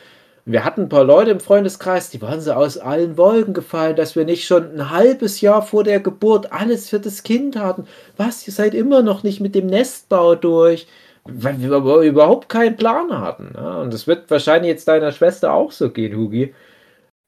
Wir 0.45 0.63
hatten 0.63 0.83
ein 0.83 0.89
paar 0.89 1.03
Leute 1.03 1.31
im 1.31 1.39
Freundeskreis, 1.39 2.09
die 2.09 2.21
waren 2.21 2.41
so 2.41 2.53
aus 2.53 2.77
allen 2.77 3.17
Wolken 3.17 3.53
gefallen, 3.53 3.95
dass 3.95 4.15
wir 4.15 4.25
nicht 4.25 4.47
schon 4.47 4.73
ein 4.73 4.89
halbes 4.89 5.41
Jahr 5.41 5.61
vor 5.61 5.83
der 5.83 5.99
Geburt 5.99 6.51
alles 6.51 6.89
für 6.89 6.99
das 6.99 7.21
Kind 7.21 7.55
hatten. 7.57 7.85
Was, 8.17 8.47
ihr 8.47 8.53
seid 8.53 8.73
immer 8.73 9.03
noch 9.03 9.21
nicht 9.21 9.41
mit 9.41 9.53
dem 9.53 9.67
Nestbau 9.67 10.35
durch? 10.35 10.87
Weil 11.25 11.61
wir 11.61 11.69
überhaupt 12.01 12.49
keinen 12.49 12.77
Plan 12.77 13.15
hatten. 13.19 13.51
Ja? 13.55 13.81
Und 13.81 13.93
das 13.93 14.07
wird 14.07 14.31
wahrscheinlich 14.31 14.69
jetzt 14.69 14.87
deiner 14.87 15.11
Schwester 15.11 15.53
auch 15.53 15.71
so 15.71 15.91
gehen, 15.91 16.17
Hugi. 16.17 16.55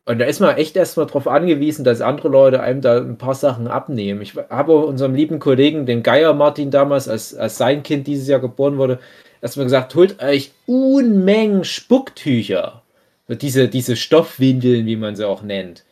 Und 0.06 0.18
da 0.20 0.26
ist 0.26 0.40
man 0.40 0.58
echt 0.58 0.76
erstmal 0.76 1.06
darauf 1.06 1.28
angewiesen, 1.28 1.84
dass 1.86 2.02
andere 2.02 2.28
Leute 2.28 2.60
einem 2.62 2.82
da 2.82 2.98
ein 2.98 3.18
paar 3.18 3.36
Sachen 3.36 3.68
abnehmen. 3.68 4.22
Ich 4.22 4.36
habe 4.36 4.74
unserem 4.78 5.14
lieben 5.14 5.40
Kollegen, 5.40 5.86
den 5.86 6.02
Geier 6.04 6.34
Martin 6.34 6.72
damals, 6.72 7.08
als, 7.08 7.36
als 7.36 7.58
sein 7.58 7.84
Kind 7.84 8.08
dieses 8.08 8.28
Jahr 8.28 8.40
geboren 8.40 8.78
wurde, 8.78 9.00
erstmal 9.42 9.66
gesagt, 9.66 9.94
holt 9.96 10.22
euch 10.22 10.52
Unmengen 10.66 11.64
Spucktücher. 11.64 12.82
Diese, 13.28 13.70
diese 13.70 13.96
Stoffwindeln, 13.96 14.86
wie 14.88 14.96
man 14.98 15.16
sie 15.16 15.26
auch 15.28 15.44
nennt. 15.44 15.86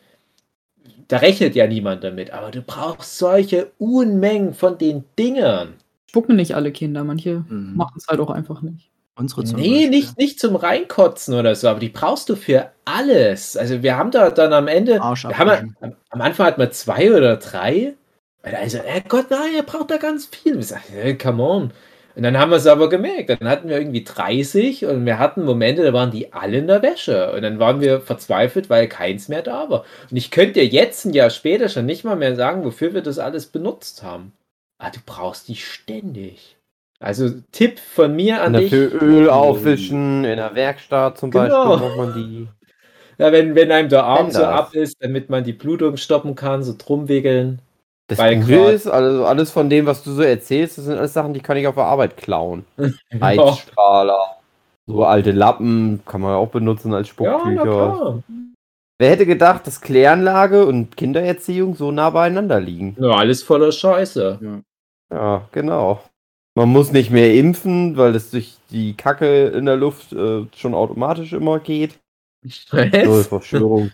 Da 1.08 1.18
rechnet 1.18 1.54
ja 1.54 1.66
niemand 1.66 2.04
damit, 2.04 2.30
aber 2.32 2.50
du 2.50 2.62
brauchst 2.62 3.18
solche 3.18 3.70
Unmengen 3.78 4.54
von 4.54 4.78
den 4.78 5.04
Dingern. 5.18 5.74
Spucken 6.08 6.36
nicht 6.36 6.54
alle 6.54 6.72
Kinder, 6.72 7.04
manche 7.04 7.44
Mhm. 7.48 7.76
machen 7.76 7.94
es 7.96 8.06
halt 8.08 8.20
auch 8.20 8.30
einfach 8.30 8.62
nicht. 8.62 8.90
Unsere 9.20 9.44
zum 9.44 9.58
Nee, 9.60 9.86
Beispiel. 9.86 9.90
nicht, 9.90 10.18
nicht 10.18 10.40
zum 10.40 10.56
Reinkotzen 10.56 11.34
oder 11.34 11.54
so, 11.54 11.68
aber 11.68 11.80
die 11.80 11.90
brauchst 11.90 12.28
du 12.28 12.36
für 12.36 12.70
alles. 12.84 13.56
Also 13.56 13.82
wir 13.82 13.96
haben 13.96 14.10
da 14.10 14.30
dann 14.30 14.52
am 14.52 14.66
Ende, 14.68 15.00
Arsch 15.00 15.24
wir 15.24 15.38
haben, 15.38 15.76
am, 15.80 15.96
am 16.10 16.20
Anfang 16.20 16.46
hatten 16.46 16.60
wir 16.60 16.70
zwei 16.70 17.12
oder 17.14 17.36
drei. 17.36 17.94
Also, 18.42 18.78
äh 18.78 19.02
Gott, 19.06 19.30
nein, 19.30 19.54
ihr 19.54 19.62
braucht 19.62 19.90
da 19.90 19.98
ganz 19.98 20.26
viel. 20.26 20.56
Wir 20.56 20.62
sagen, 20.64 20.82
hey, 20.90 21.16
come 21.18 21.42
on. 21.42 21.72
Und 22.16 22.22
dann 22.24 22.38
haben 22.38 22.50
wir 22.50 22.56
es 22.56 22.66
aber 22.66 22.88
gemerkt. 22.88 23.30
Dann 23.30 23.48
hatten 23.48 23.68
wir 23.68 23.78
irgendwie 23.78 24.02
30 24.04 24.86
und 24.86 25.04
wir 25.06 25.18
hatten 25.18 25.44
Momente, 25.44 25.82
da 25.84 25.92
waren 25.92 26.10
die 26.10 26.32
alle 26.32 26.58
in 26.58 26.66
der 26.66 26.82
Wäsche. 26.82 27.32
Und 27.32 27.42
dann 27.42 27.58
waren 27.58 27.80
wir 27.80 28.00
verzweifelt, 28.00 28.68
weil 28.70 28.88
keins 28.88 29.28
mehr 29.28 29.42
da 29.42 29.68
war. 29.70 29.84
Und 30.10 30.16
ich 30.16 30.30
könnte 30.30 30.54
dir 30.54 30.66
jetzt 30.66 31.04
ein 31.04 31.12
Jahr 31.14 31.30
später 31.30 31.68
schon 31.68 31.86
nicht 31.86 32.04
mal 32.04 32.16
mehr 32.16 32.34
sagen, 32.36 32.64
wofür 32.64 32.94
wir 32.94 33.02
das 33.02 33.18
alles 33.18 33.46
benutzt 33.46 34.02
haben. 34.02 34.32
Ah, 34.78 34.90
du 34.90 34.98
brauchst 35.04 35.48
die 35.48 35.56
ständig. 35.56 36.56
Also 37.00 37.30
Tipp 37.50 37.78
von 37.78 38.14
mir 38.14 38.42
an 38.42 38.54
Und 38.54 38.60
dich. 38.60 38.70
dafür 38.70 39.02
Öl 39.02 39.30
aufwischen, 39.30 40.24
in 40.24 40.36
der 40.36 40.54
Werkstatt 40.54 41.16
zum 41.18 41.30
Genau. 41.30 41.44
Beispiel 41.48 41.88
braucht 41.88 41.96
man 41.96 42.14
die. 42.14 42.48
Ja, 43.18 43.32
wenn, 43.32 43.54
wenn 43.54 43.72
einem 43.72 43.88
der 43.88 44.04
Arm 44.04 44.30
so 44.30 44.44
ab 44.44 44.74
ist, 44.74 44.96
damit 45.02 45.28
man 45.30 45.44
die 45.44 45.52
Blutung 45.52 45.96
stoppen 45.96 46.34
kann, 46.34 46.62
so 46.62 46.74
drum 46.76 47.08
wickeln. 47.08 47.60
Das 48.06 48.18
Grad- 48.18 48.74
ist, 48.74 48.86
also 48.86 49.24
alles 49.24 49.50
von 49.50 49.70
dem, 49.70 49.86
was 49.86 50.02
du 50.02 50.12
so 50.12 50.22
erzählst, 50.22 50.78
das 50.78 50.84
sind 50.86 50.98
alles 50.98 51.12
Sachen, 51.12 51.32
die 51.32 51.40
kann 51.40 51.56
ich 51.56 51.66
auf 51.66 51.74
der 51.74 51.84
Arbeit 51.84 52.16
klauen. 52.16 52.64
Heizstrahler, 53.20 54.36
so 54.86 55.04
alte 55.04 55.32
Lappen 55.32 56.00
kann 56.06 56.20
man 56.20 56.34
auch 56.34 56.48
benutzen 56.48 56.92
als 56.92 57.08
Ja, 57.08 57.10
Spucktücher. 57.10 57.62
klar. 57.62 58.22
Wer 58.98 59.10
hätte 59.10 59.24
gedacht, 59.24 59.66
dass 59.66 59.80
Kläranlage 59.80 60.66
und 60.66 60.96
Kindererziehung 60.96 61.74
so 61.74 61.90
nah 61.90 62.10
beieinander 62.10 62.60
liegen? 62.60 62.96
Ja, 63.00 63.12
alles 63.16 63.42
voller 63.42 63.72
Scheiße. 63.72 64.38
Ja, 65.10 65.48
genau. 65.52 66.00
Man 66.56 66.68
muss 66.68 66.90
nicht 66.92 67.10
mehr 67.10 67.34
impfen, 67.34 67.96
weil 67.96 68.12
das 68.12 68.30
durch 68.30 68.58
die 68.70 68.94
Kacke 68.94 69.46
in 69.48 69.66
der 69.66 69.76
Luft 69.76 70.12
äh, 70.12 70.46
schon 70.56 70.74
automatisch 70.74 71.32
immer 71.32 71.60
geht. 71.60 71.98
Eine 72.70 73.06
Was? 73.08 73.26
Verschwörung. 73.28 73.90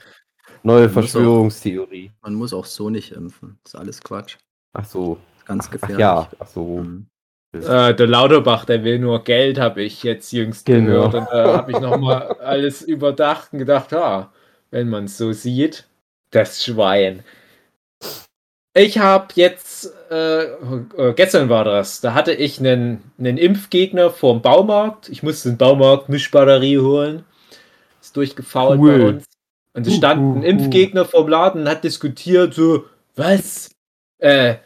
Neue 0.63 0.83
Man 0.83 0.83
muss 0.83 0.91
auch- 0.91 0.93
Verschwörungstheorie. 0.95 2.13
Man 2.23 2.35
muss 2.35 2.53
auch 2.55 2.65
so 2.65 2.91
nicht 2.91 3.13
impfen. 3.13 3.59
Das 3.63 3.75
ist 3.75 3.81
alles 3.81 4.01
Quatsch. 4.03 4.37
Ach 4.73 4.85
so. 4.85 5.19
Ganz 5.45 5.67
Ach 5.67 5.71
gefährlich. 5.71 5.99
ja, 5.99 6.29
ach 6.39 6.47
so. 6.47 6.79
Mhm. 6.79 7.07
Äh, 7.53 7.95
der 7.95 8.07
Lauterbach, 8.07 8.65
der 8.65 8.83
will 8.85 8.99
nur 8.99 9.23
Geld, 9.23 9.59
habe 9.59 9.83
ich 9.83 10.03
jetzt 10.03 10.33
jüngst 10.33 10.67
Genau. 10.67 11.09
gehört. 11.09 11.15
Und 11.15 11.29
da 11.31 11.57
habe 11.59 11.73
ich 11.73 11.79
nochmal 11.81 12.33
alles 12.41 12.83
überdacht 12.83 13.53
und 13.53 13.61
gedacht, 13.61 13.93
ja, 13.93 14.33
wenn 14.71 14.89
man 14.89 15.05
es 15.05 15.17
so 15.19 15.33
sieht, 15.33 15.87
das 16.31 16.65
Schwein. 16.65 17.23
Ich 18.79 18.99
habe 18.99 19.29
jetzt, 19.37 19.91
äh, 20.11 20.43
äh, 20.43 21.15
gestern 21.17 21.49
war 21.49 21.65
das, 21.65 22.03
da 22.03 22.13
hatte 22.13 22.35
ich 22.35 22.59
einen, 22.59 23.11
einen 23.19 23.39
Impfgegner 23.39 24.11
vorm 24.11 24.43
Baumarkt. 24.43 25.09
Ich 25.09 25.23
musste 25.23 25.49
den 25.49 25.57
Baumarkt 25.57 26.11
Mischbatterie 26.11 26.79
holen. 26.79 27.25
Ist 28.03 28.15
durchgefault 28.19 28.79
Cool. 28.79 28.99
bei 28.99 29.09
uns. 29.09 29.25
Und 29.73 29.87
es 29.87 29.95
Uh, 29.95 29.97
stand 29.97 30.21
uh, 30.21 30.35
ein 30.35 30.43
uh. 30.43 30.45
Impfgegner 30.45 31.07
vorm 31.07 31.29
Laden 31.29 31.63
und 31.63 31.69
hat 31.71 31.85
diskutiert, 31.85 32.53
so, 32.53 32.85
was? 33.15 33.71
Äh, 34.19 34.57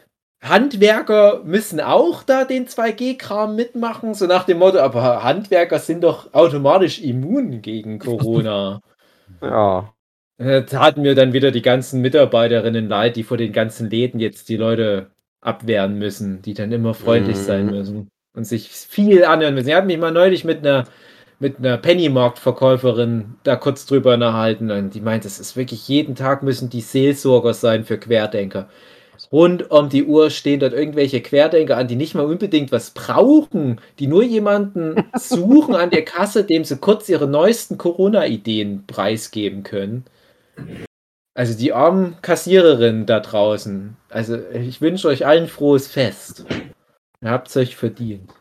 Handwerker 0.41 1.41
müssen 1.45 1.79
auch 1.79 2.23
da 2.23 2.43
den 2.43 2.67
2G-Kram 2.67 3.55
mitmachen, 3.55 4.13
so 4.13 4.25
nach 4.25 4.43
dem 4.43 4.57
Motto, 4.59 4.79
aber 4.79 5.23
Handwerker 5.23 5.79
sind 5.79 6.03
doch 6.03 6.33
automatisch 6.33 7.01
immun 7.01 7.61
gegen 7.61 7.97
Corona. 7.97 8.81
Ja. 9.41 9.93
Äh, 10.41 10.63
taten 10.65 11.03
mir 11.03 11.13
dann 11.13 11.33
wieder 11.33 11.51
die 11.51 11.61
ganzen 11.61 12.01
Mitarbeiterinnen 12.01 12.89
leid, 12.89 13.15
die 13.15 13.23
vor 13.23 13.37
den 13.37 13.53
ganzen 13.53 13.89
Läden 13.91 14.19
jetzt 14.19 14.49
die 14.49 14.57
Leute 14.57 15.11
abwehren 15.39 15.99
müssen, 15.99 16.41
die 16.41 16.53
dann 16.55 16.71
immer 16.71 16.93
freundlich 16.95 17.37
Mhm. 17.37 17.41
sein 17.43 17.69
müssen 17.69 18.09
und 18.33 18.45
sich 18.45 18.69
viel 18.69 19.23
anhören 19.23 19.53
müssen. 19.53 19.67
Sie 19.67 19.75
hat 19.75 19.85
mich 19.85 19.97
mal 19.99 20.11
neulich 20.11 20.43
mit 20.43 20.59
einer 20.65 20.85
mit 21.39 21.57
einer 21.59 21.77
Pennymarkt-Verkäuferin 21.77 23.35
da 23.43 23.55
kurz 23.55 23.85
drüber 23.87 24.13
unterhalten 24.13 24.69
und 24.71 24.93
die 24.93 25.01
meint, 25.01 25.25
es 25.25 25.39
ist 25.39 25.57
wirklich 25.57 25.87
jeden 25.87 26.15
Tag 26.15 26.43
müssen 26.43 26.69
die 26.69 26.81
Seelsorger 26.81 27.53
sein 27.55 27.83
für 27.83 27.97
Querdenker. 27.99 28.69
Rund 29.31 29.71
um 29.71 29.89
die 29.89 30.03
Uhr 30.05 30.29
stehen 30.29 30.59
dort 30.59 30.73
irgendwelche 30.73 31.21
Querdenker 31.21 31.77
an, 31.77 31.87
die 31.87 31.95
nicht 31.95 32.15
mal 32.15 32.25
unbedingt 32.25 32.71
was 32.71 32.91
brauchen, 32.91 33.79
die 33.99 34.07
nur 34.07 34.23
jemanden 34.23 35.01
suchen 35.15 35.75
an 35.75 35.89
der 35.91 36.05
Kasse, 36.05 36.43
dem 36.45 36.63
sie 36.65 36.77
kurz 36.77 37.09
ihre 37.09 37.27
neuesten 37.27 37.77
Corona-Ideen 37.77 38.85
preisgeben 38.87 39.63
können. 39.63 40.05
Also 41.33 41.57
die 41.57 41.73
armen 41.73 42.17
Kassiererinnen 42.21 43.05
da 43.05 43.19
draußen. 43.19 43.95
Also 44.09 44.37
ich 44.49 44.81
wünsche 44.81 45.07
euch 45.07 45.25
allen 45.25 45.47
frohes 45.47 45.87
Fest. 45.87 46.45
Ihr 47.21 47.31
habt 47.31 47.47
es 47.47 47.57
euch 47.57 47.75
verdient. 47.75 48.33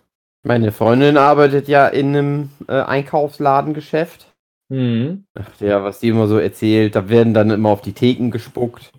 Meine 0.43 0.73
Freundin 0.73 1.17
arbeitet 1.17 1.69
ja 1.69 1.87
in 1.87 2.17
einem 2.17 2.51
äh, 2.67 2.81
Einkaufsladengeschäft. 2.81 4.27
Mhm. 4.71 5.25
Ach 5.39 5.49
ja, 5.61 5.85
was 5.85 6.01
die 6.01 6.09
immer 6.09 6.27
so 6.27 6.39
erzählt, 6.39 6.95
da 6.95 7.09
werden 7.09 7.35
dann 7.35 7.51
immer 7.51 7.69
auf 7.69 7.83
die 7.83 7.93
Theken 7.93 8.31
gespuckt. 8.31 8.93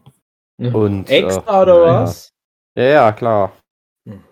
Und, 0.58 1.10
Extra 1.10 1.60
äh, 1.60 1.63
oder 1.63 1.80
naja. 1.80 2.01
was? 2.03 2.34
Ja, 2.77 2.84
ja, 2.84 3.12
klar. 3.12 3.53
Hm. 4.08 4.24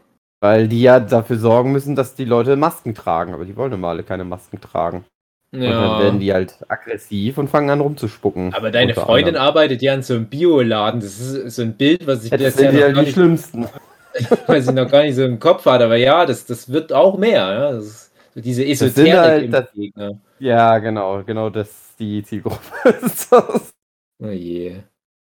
Weil 0.41 0.67
die 0.67 0.81
ja 0.81 0.99
dafür 0.99 1.37
sorgen 1.37 1.71
müssen, 1.71 1.95
dass 1.95 2.15
die 2.15 2.25
Leute 2.25 2.55
Masken 2.55 2.93
tragen. 2.93 3.33
Aber 3.33 3.45
die 3.45 3.55
wollen 3.55 3.73
immer 3.73 3.87
alle 3.89 4.03
keine 4.03 4.25
Masken 4.25 4.61
tragen. 4.61 5.05
Und 5.51 5.61
dann 5.61 5.99
werden 6.01 6.19
die 6.19 6.31
halt 6.31 6.57
aggressiv 6.67 7.37
und 7.39 7.47
fangen 7.49 7.69
an 7.71 7.81
rumzuspucken. 7.81 8.53
Aber 8.53 8.69
deine 8.71 8.93
Freundin 8.93 9.29
anderem. 9.35 9.47
arbeitet 9.47 9.81
ja 9.81 9.93
in 9.95 10.03
so 10.03 10.13
einem 10.13 10.27
Bioladen. 10.27 10.99
Das 11.01 11.19
ist 11.19 11.55
so 11.55 11.63
ein 11.63 11.73
Bild, 11.73 12.05
was 12.05 12.23
ich 12.25 12.31
Ja, 12.31 12.37
das 12.37 12.55
sind 12.55 12.73
ja 12.73 12.87
gar 12.87 12.93
die 12.93 12.99
nicht, 13.01 13.13
schlimmsten. 13.13 13.67
was 14.47 14.67
ich 14.67 14.73
noch 14.73 14.89
gar 14.91 15.01
nicht 15.03 15.15
so 15.15 15.23
im 15.25 15.39
Kopf 15.39 15.65
hatte. 15.65 15.85
Aber 15.85 15.95
ja, 15.95 16.25
das, 16.27 16.45
das 16.45 16.71
wird 16.71 16.93
auch 16.93 17.17
mehr. 17.17 17.41
Ja? 17.51 17.71
Das 17.71 17.85
ist 17.85 18.11
so 18.35 18.41
diese 18.41 18.63
Esoterik 18.65 19.13
halt- 19.13 19.43
im 19.45 19.51
das- 19.51 19.71
Gegner. 19.73 20.11
Ja, 20.37 20.77
genau, 20.77 21.23
genau 21.23 21.49
das 21.49 21.67
ist 21.69 21.99
die 21.99 22.23
Zielgruppe. 22.23 22.57
Oh 24.21 24.27
je. 24.27 24.75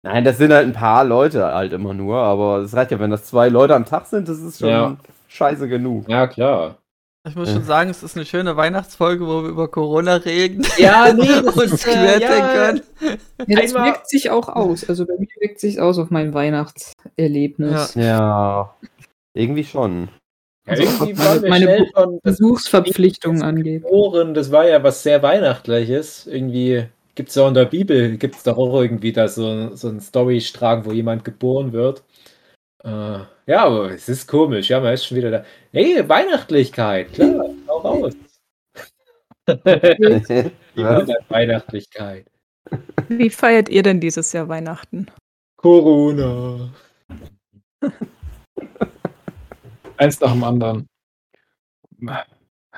Nein, 0.04 0.24
das 0.26 0.38
sind 0.38 0.52
halt 0.52 0.66
ein 0.68 0.74
paar 0.74 1.06
Leute 1.06 1.46
halt 1.54 1.72
immer 1.74 1.94
nur, 1.94 2.18
aber 2.18 2.58
es 2.58 2.76
reicht 2.76 2.92
ja, 2.92 3.00
wenn 3.00 3.12
das 3.12 3.24
zwei 3.26 3.48
Leute 3.50 3.74
am 3.76 3.86
Tag 3.86 4.06
sind, 4.08 4.28
das 4.28 4.40
ist 4.40 4.60
schon 4.60 4.70
Ja. 4.70 4.98
scheiße 5.30 5.68
genug. 5.70 6.10
Ja, 6.10 6.28
klar. 6.28 6.78
Ich 7.28 7.36
muss 7.36 7.50
Ja. 7.50 7.56
schon 7.56 7.64
sagen, 7.66 7.90
es 7.92 8.02
ist 8.02 8.16
eine 8.16 8.26
schöne 8.26 8.58
Weihnachtsfolge, 8.58 9.28
wo 9.28 9.44
wir 9.44 9.50
über 9.50 9.68
Corona 9.68 10.16
reden 10.16 10.66
Ja, 10.80 11.14
nee, 11.14 11.28
das 11.46 11.56
und 11.56 11.64
ist, 11.66 11.86
äh, 11.88 11.92
Querdenkern. 11.92 12.82
Ja, 13.48 13.62
das 13.62 13.74
wirkt 13.76 14.10
sich 14.10 14.32
auch 14.32 14.50
aus. 14.50 14.90
Also 14.90 15.06
bei 15.06 15.14
mir 15.20 15.28
wirkt 15.40 15.60
sich 15.60 15.80
aus 15.80 16.00
auf 16.00 16.10
mein 16.10 16.34
Weihnachtserlebnis. 16.34 17.94
Ja, 17.94 18.76
irgendwie 19.36 19.64
schon. 19.64 20.10
ja, 20.66 20.72
Also, 20.74 20.84
irgendwie 20.84 21.18
wir 21.18 21.50
meine 21.50 22.20
Besuchsverpflichtungen 22.24 23.44
angeht. 23.44 23.84
Ohren, 23.86 24.34
das 24.34 24.52
war 24.52 24.68
ja 24.68 24.82
was 24.84 25.04
sehr 25.04 25.22
Weihnachtliches. 25.22 26.26
Irgendwie 26.26 26.86
gibt 27.14 27.30
es 27.30 27.36
ja 27.36 27.44
auch 27.44 27.50
in 27.50 27.54
der 27.54 27.66
Bibel, 27.66 28.18
gibt 28.18 28.36
es 28.36 28.44
doch 28.44 28.58
auch 28.58 28.82
irgendwie 28.82 29.12
da 29.14 29.28
so, 29.28 29.76
so 29.76 29.90
einen 29.90 30.00
Storystrang, 30.02 30.86
wo 30.86 30.92
jemand 30.92 31.24
geboren 31.24 31.72
wird. 31.72 32.04
Äh, 32.84 33.20
ja, 33.48 33.66
aber 33.66 33.92
es 33.92 34.10
ist 34.10 34.28
komisch, 34.28 34.70
ja, 34.70 34.80
man 34.80 34.94
ist 34.94 35.06
schon 35.06 35.18
wieder 35.18 35.32
da. 35.32 35.46
Nee, 35.72 36.08
Weihnachtlichkeit, 36.08 37.14
klar, 37.14 37.46
hau 37.68 37.78
raus. 37.78 38.14
Was? 39.48 41.10
Weihnachtlichkeit. 41.30 42.26
Wie 43.10 43.30
feiert 43.30 43.70
ihr 43.70 43.84
denn 43.84 44.00
dieses 44.00 44.32
Jahr 44.34 44.48
Weihnachten? 44.50 45.08
Corona. 45.58 46.72
Eins 49.98 50.20
nach 50.20 50.32
dem 50.32 50.44
anderen. 50.44 50.88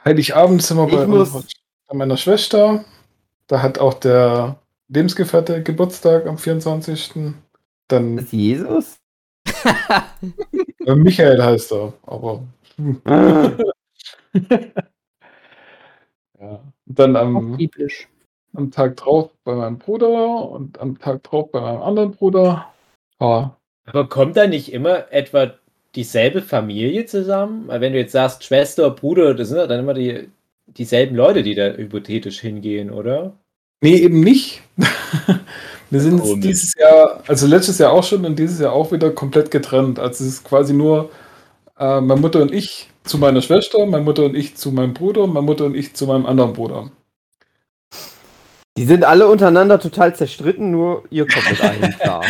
Heiligabend 0.04 0.62
sind 0.64 0.78
wir 0.78 0.88
bei, 0.88 1.06
muss- 1.08 1.48
bei 1.88 1.96
meiner 1.96 2.18
Schwester. 2.18 2.84
Da 3.48 3.62
hat 3.62 3.78
auch 3.80 3.94
der 3.94 4.60
Lebensgefährte 4.90 5.64
Geburtstag 5.64 6.26
am 6.28 6.38
24. 6.38 7.12
Dann 7.88 8.18
ist 8.18 8.34
Jesus? 8.34 8.98
äh, 10.86 10.96
Michael 10.96 11.42
heißt 11.44 11.72
er, 11.74 11.94
aber 12.04 12.44
Ah, 13.06 13.52
ja. 16.40 16.64
Dann 16.86 17.16
Auch 17.16 17.22
am, 17.22 17.58
biblisch. 17.58 18.08
am 18.54 18.72
Tag 18.72 18.98
drauf 18.98 19.32
bei 19.44 19.56
meinem 19.56 19.80
Bruder 19.80 20.50
und 20.52 20.80
am 20.80 21.00
Tag 21.00 21.24
drauf 21.24 21.52
bei 21.52 21.62
meinem 21.62 21.82
anderen 21.82 22.12
Bruder. 22.12 22.74
Ja, 23.20 23.58
Aber 23.86 24.10
kommt 24.10 24.38
da 24.38 24.48
nicht 24.48 24.72
immer 24.74 25.12
etwa 25.12 25.54
dieselbe 25.96 26.42
Familie 26.42 27.06
zusammen? 27.06 27.68
Weil 27.68 27.82
wenn 27.82 27.94
du 27.94 28.00
jetzt 28.00 28.12
sagst, 28.14 28.44
Schwester, 28.44 28.90
Bruder, 28.92 29.34
das 29.36 29.50
sind 29.50 29.58
ja 29.58 29.68
dann 29.68 29.80
immer 29.82 29.94
die, 29.94 30.30
dieselben 30.68 31.16
Leute, 31.16 31.44
die 31.44 31.56
da 31.56 31.72
hypothetisch 31.74 32.42
hingehen, 32.42 32.92
oder? 32.92 33.38
Nee, 33.82 33.98
eben 33.98 34.22
nicht. 34.22 34.62
Wir 35.94 36.02
sind 36.02 36.22
Komisch. 36.22 36.40
dieses 36.40 36.74
Jahr, 36.74 37.22
also 37.28 37.46
letztes 37.46 37.78
Jahr 37.78 37.92
auch 37.92 38.04
schon 38.04 38.26
und 38.26 38.40
dieses 38.40 38.60
Jahr 38.60 38.74
auch 38.74 38.92
wieder 38.92 39.12
komplett 39.12 39.52
getrennt. 39.52 40.00
Also 40.00 40.24
es 40.24 40.30
ist 40.32 40.44
quasi 40.44 40.74
nur 40.74 41.12
äh, 41.78 42.02
meine 42.02 42.20
Mutter 42.20 42.42
und 42.42 42.52
ich 42.52 42.90
zu 43.04 43.20
meiner 43.20 43.44
Schwester, 43.44 43.86
meine 43.86 44.04
Mutter 44.04 44.26
und 44.26 44.36
ich 44.36 44.56
zu 44.56 44.72
meinem 44.72 44.96
Bruder, 44.96 45.28
meine 45.28 45.46
Mutter 45.46 45.66
und 45.66 45.76
ich 45.76 45.94
zu 45.94 46.08
meinem 46.08 46.26
anderen 46.26 46.54
Bruder. 46.54 46.90
Die 48.76 48.86
sind 48.86 49.04
alle 49.04 49.28
untereinander 49.28 49.80
total 49.80 50.16
zerstritten, 50.16 50.72
nur 50.72 51.04
ihr 51.12 51.28
kommt 51.28 51.52
mit 51.52 51.62
einem 51.62 51.92
klar. 52.00 52.24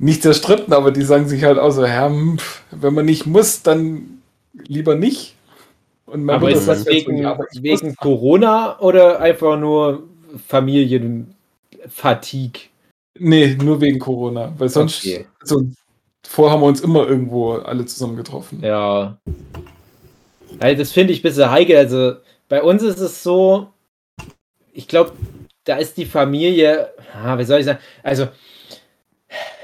Nicht 0.00 0.22
zerstritten, 0.22 0.72
aber 0.72 0.90
die 0.90 1.02
sagen 1.02 1.28
sich 1.28 1.44
halt 1.44 1.60
auch 1.60 1.70
so, 1.70 1.86
Herr, 1.86 2.06
hm, 2.06 2.38
pf, 2.38 2.62
wenn 2.72 2.94
man 2.94 3.06
nicht 3.06 3.26
muss, 3.26 3.62
dann 3.62 4.22
lieber 4.54 4.96
nicht. 4.96 5.36
Und 6.04 6.24
meine 6.24 6.38
Aber 6.38 6.48
Mutter 6.48 6.58
ist 6.58 6.66
das 6.66 6.78
halt 6.78 6.88
so, 6.88 6.90
wegen, 6.90 7.18
ja, 7.18 7.38
wegen 7.60 7.94
Corona 7.94 8.80
oder 8.80 9.20
einfach 9.20 9.56
nur 9.56 10.02
Familienfatigue? 10.48 12.70
Nee, 13.18 13.56
nur 13.56 13.80
wegen 13.80 13.98
Corona. 13.98 14.52
Weil 14.58 14.68
sonst, 14.68 15.04
Okay. 15.04 15.26
also, 15.40 15.64
vorher 16.26 16.54
haben 16.54 16.62
wir 16.62 16.66
uns 16.66 16.80
immer 16.80 17.06
irgendwo 17.06 17.52
alle 17.52 17.84
zusammen 17.86 18.16
getroffen. 18.16 18.60
Ja. 18.62 19.18
Also 20.60 20.78
das 20.78 20.92
finde 20.92 21.12
ich 21.12 21.20
ein 21.20 21.22
bisschen 21.22 21.50
heikel. 21.50 21.76
Also 21.76 22.14
bei 22.48 22.62
uns 22.62 22.82
ist 22.82 23.00
es 23.00 23.22
so, 23.22 23.68
ich 24.72 24.88
glaube, 24.88 25.12
da 25.64 25.76
ist 25.76 25.96
die 25.96 26.06
Familie, 26.06 26.92
ah, 27.14 27.38
wie 27.38 27.44
soll 27.44 27.60
ich 27.60 27.66
sagen, 27.66 27.80
also 28.02 28.28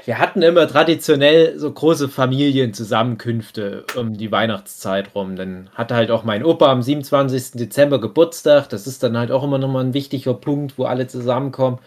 wir 0.05 0.19
hatten 0.19 0.43
immer 0.43 0.67
traditionell 0.67 1.57
so 1.57 1.71
große 1.71 2.09
Familienzusammenkünfte 2.09 3.85
um 3.97 4.13
die 4.15 4.31
Weihnachtszeit 4.31 5.15
rum. 5.15 5.35
Dann 5.35 5.69
hatte 5.73 5.95
halt 5.95 6.11
auch 6.11 6.23
mein 6.23 6.43
Opa 6.45 6.71
am 6.71 6.83
27. 6.83 7.53
Dezember 7.53 7.99
Geburtstag. 7.99 8.69
Das 8.69 8.85
ist 8.85 9.01
dann 9.01 9.17
halt 9.17 9.31
auch 9.31 9.43
immer 9.43 9.57
nochmal 9.57 9.83
ein 9.83 9.95
wichtiger 9.95 10.35
Punkt, 10.35 10.77
wo 10.77 10.85
alle 10.85 11.07
zusammenkommen. 11.07 11.79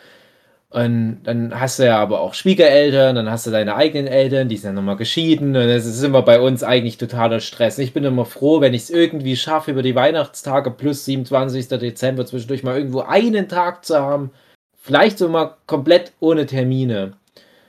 Und 0.70 1.20
dann 1.24 1.58
hast 1.58 1.78
du 1.78 1.86
ja 1.86 1.98
aber 1.98 2.20
auch 2.20 2.34
Schwiegereltern, 2.34 3.16
dann 3.16 3.30
hast 3.30 3.46
du 3.46 3.50
deine 3.50 3.74
eigenen 3.74 4.06
Eltern, 4.06 4.50
die 4.50 4.58
sind 4.58 4.70
ja 4.70 4.74
nochmal 4.74 4.96
geschieden. 4.96 5.56
Und 5.56 5.62
es 5.62 5.86
ist 5.86 6.02
immer 6.02 6.20
bei 6.20 6.40
uns 6.40 6.62
eigentlich 6.62 6.98
totaler 6.98 7.40
Stress. 7.40 7.78
Ich 7.78 7.94
bin 7.94 8.04
immer 8.04 8.26
froh, 8.26 8.60
wenn 8.60 8.74
ich 8.74 8.82
es 8.82 8.90
irgendwie 8.90 9.36
schaffe, 9.36 9.70
über 9.70 9.82
die 9.82 9.94
Weihnachtstage 9.94 10.70
plus 10.70 11.06
27. 11.06 11.68
Dezember 11.68 12.26
zwischendurch 12.26 12.62
mal 12.64 12.76
irgendwo 12.76 13.00
einen 13.00 13.48
Tag 13.48 13.86
zu 13.86 13.98
haben. 13.98 14.30
Vielleicht 14.76 15.16
so 15.18 15.28
mal 15.28 15.56
komplett 15.66 16.12
ohne 16.20 16.44
Termine. 16.44 17.14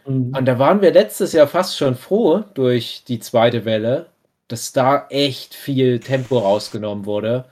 Mhm. 0.05 0.33
Und 0.35 0.45
da 0.45 0.59
waren 0.59 0.81
wir 0.81 0.91
letztes 0.91 1.31
Jahr 1.31 1.47
fast 1.47 1.77
schon 1.77 1.95
froh 1.95 2.43
durch 2.53 3.03
die 3.07 3.19
zweite 3.19 3.63
Welle, 3.63 4.07
dass 4.49 4.73
da 4.73 5.07
echt 5.09 5.55
viel 5.55 5.99
Tempo 6.01 6.37
rausgenommen 6.39 7.05
wurde. 7.05 7.45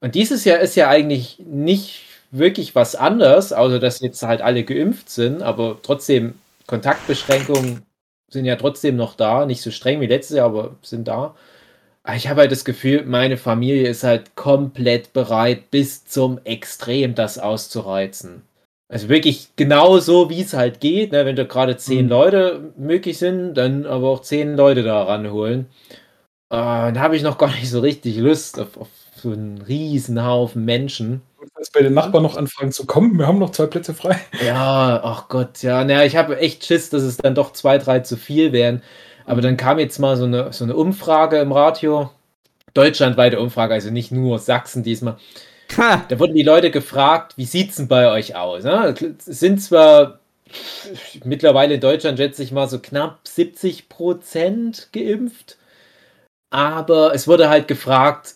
Und 0.00 0.14
dieses 0.14 0.44
Jahr 0.44 0.58
ist 0.58 0.76
ja 0.76 0.88
eigentlich 0.88 1.38
nicht 1.46 2.05
wirklich 2.38 2.74
was 2.74 2.94
anders, 2.96 3.52
außer 3.52 3.78
dass 3.78 4.00
jetzt 4.00 4.22
halt 4.22 4.42
alle 4.42 4.64
geimpft 4.64 5.10
sind, 5.10 5.42
aber 5.42 5.78
trotzdem 5.82 6.34
Kontaktbeschränkungen 6.66 7.82
sind 8.30 8.44
ja 8.44 8.56
trotzdem 8.56 8.96
noch 8.96 9.14
da, 9.14 9.46
nicht 9.46 9.62
so 9.62 9.70
streng 9.70 10.00
wie 10.00 10.06
letztes 10.06 10.36
Jahr, 10.36 10.46
aber 10.46 10.76
sind 10.82 11.08
da. 11.08 11.34
Ich 12.14 12.28
habe 12.28 12.42
halt 12.42 12.52
das 12.52 12.64
Gefühl, 12.64 13.04
meine 13.04 13.36
Familie 13.36 13.88
ist 13.88 14.04
halt 14.04 14.36
komplett 14.36 15.12
bereit, 15.12 15.70
bis 15.70 16.04
zum 16.06 16.38
Extrem 16.44 17.14
das 17.16 17.38
auszureizen. 17.38 18.42
Also 18.88 19.08
wirklich 19.08 19.48
genau 19.56 19.98
so, 19.98 20.30
wie 20.30 20.40
es 20.40 20.54
halt 20.54 20.80
geht. 20.80 21.10
Ne? 21.12 21.26
Wenn 21.26 21.34
da 21.36 21.44
gerade 21.44 21.76
zehn 21.76 22.04
Mhm. 22.04 22.10
Leute 22.10 22.72
möglich 22.76 23.18
sind, 23.18 23.54
dann 23.54 23.86
aber 23.86 24.08
auch 24.08 24.22
zehn 24.22 24.56
Leute 24.56 24.84
da 24.84 25.02
ranholen. 25.02 25.66
Äh, 26.50 26.56
dann 26.56 27.00
habe 27.00 27.16
ich 27.16 27.22
noch 27.22 27.38
gar 27.38 27.50
nicht 27.50 27.70
so 27.70 27.80
richtig 27.80 28.18
Lust 28.18 28.60
auf, 28.60 28.76
auf 28.76 28.88
so 29.16 29.30
einen 29.30 29.60
riesen 29.62 30.24
Haufen 30.24 30.64
Menschen. 30.64 31.22
Als 31.54 31.70
bei 31.70 31.80
den 31.80 31.94
Nachbarn 31.94 32.22
noch 32.22 32.36
anfangen 32.36 32.72
zu 32.72 32.86
kommen, 32.86 33.18
wir 33.18 33.26
haben 33.26 33.38
noch 33.38 33.50
zwei 33.50 33.66
Plätze 33.66 33.94
frei. 33.94 34.18
Ja, 34.44 35.00
ach 35.02 35.28
Gott, 35.28 35.62
ja. 35.62 35.84
Naja, 35.84 36.04
ich 36.04 36.16
habe 36.16 36.38
echt 36.38 36.64
Schiss, 36.64 36.90
dass 36.90 37.02
es 37.02 37.16
dann 37.16 37.34
doch 37.34 37.52
zwei, 37.52 37.78
drei 37.78 38.00
zu 38.00 38.16
viel 38.16 38.52
wären. 38.52 38.82
Aber 39.24 39.40
dann 39.40 39.56
kam 39.56 39.78
jetzt 39.78 39.98
mal 39.98 40.16
so 40.16 40.24
eine, 40.24 40.52
so 40.52 40.64
eine 40.64 40.76
Umfrage 40.76 41.38
im 41.38 41.52
Radio. 41.52 42.10
Deutschlandweite 42.74 43.40
Umfrage, 43.40 43.74
also 43.74 43.90
nicht 43.90 44.12
nur 44.12 44.38
Sachsen 44.38 44.82
diesmal. 44.82 45.16
Ha! 45.76 46.04
Da 46.08 46.18
wurden 46.18 46.34
die 46.34 46.42
Leute 46.42 46.70
gefragt, 46.70 47.32
wie 47.36 47.46
sieht's 47.46 47.76
denn 47.76 47.88
bei 47.88 48.10
euch 48.10 48.36
aus? 48.36 48.64
Ne? 48.64 48.94
Es 49.26 49.40
sind 49.40 49.62
zwar 49.62 50.20
mittlerweile 51.24 51.74
in 51.74 51.80
Deutschland, 51.80 52.18
schätze 52.18 52.42
ich 52.42 52.52
mal, 52.52 52.68
so 52.68 52.78
knapp 52.78 53.26
70 53.26 53.88
Prozent 53.88 54.88
geimpft, 54.92 55.56
aber 56.50 57.14
es 57.14 57.26
wurde 57.26 57.48
halt 57.48 57.66
gefragt, 57.68 58.34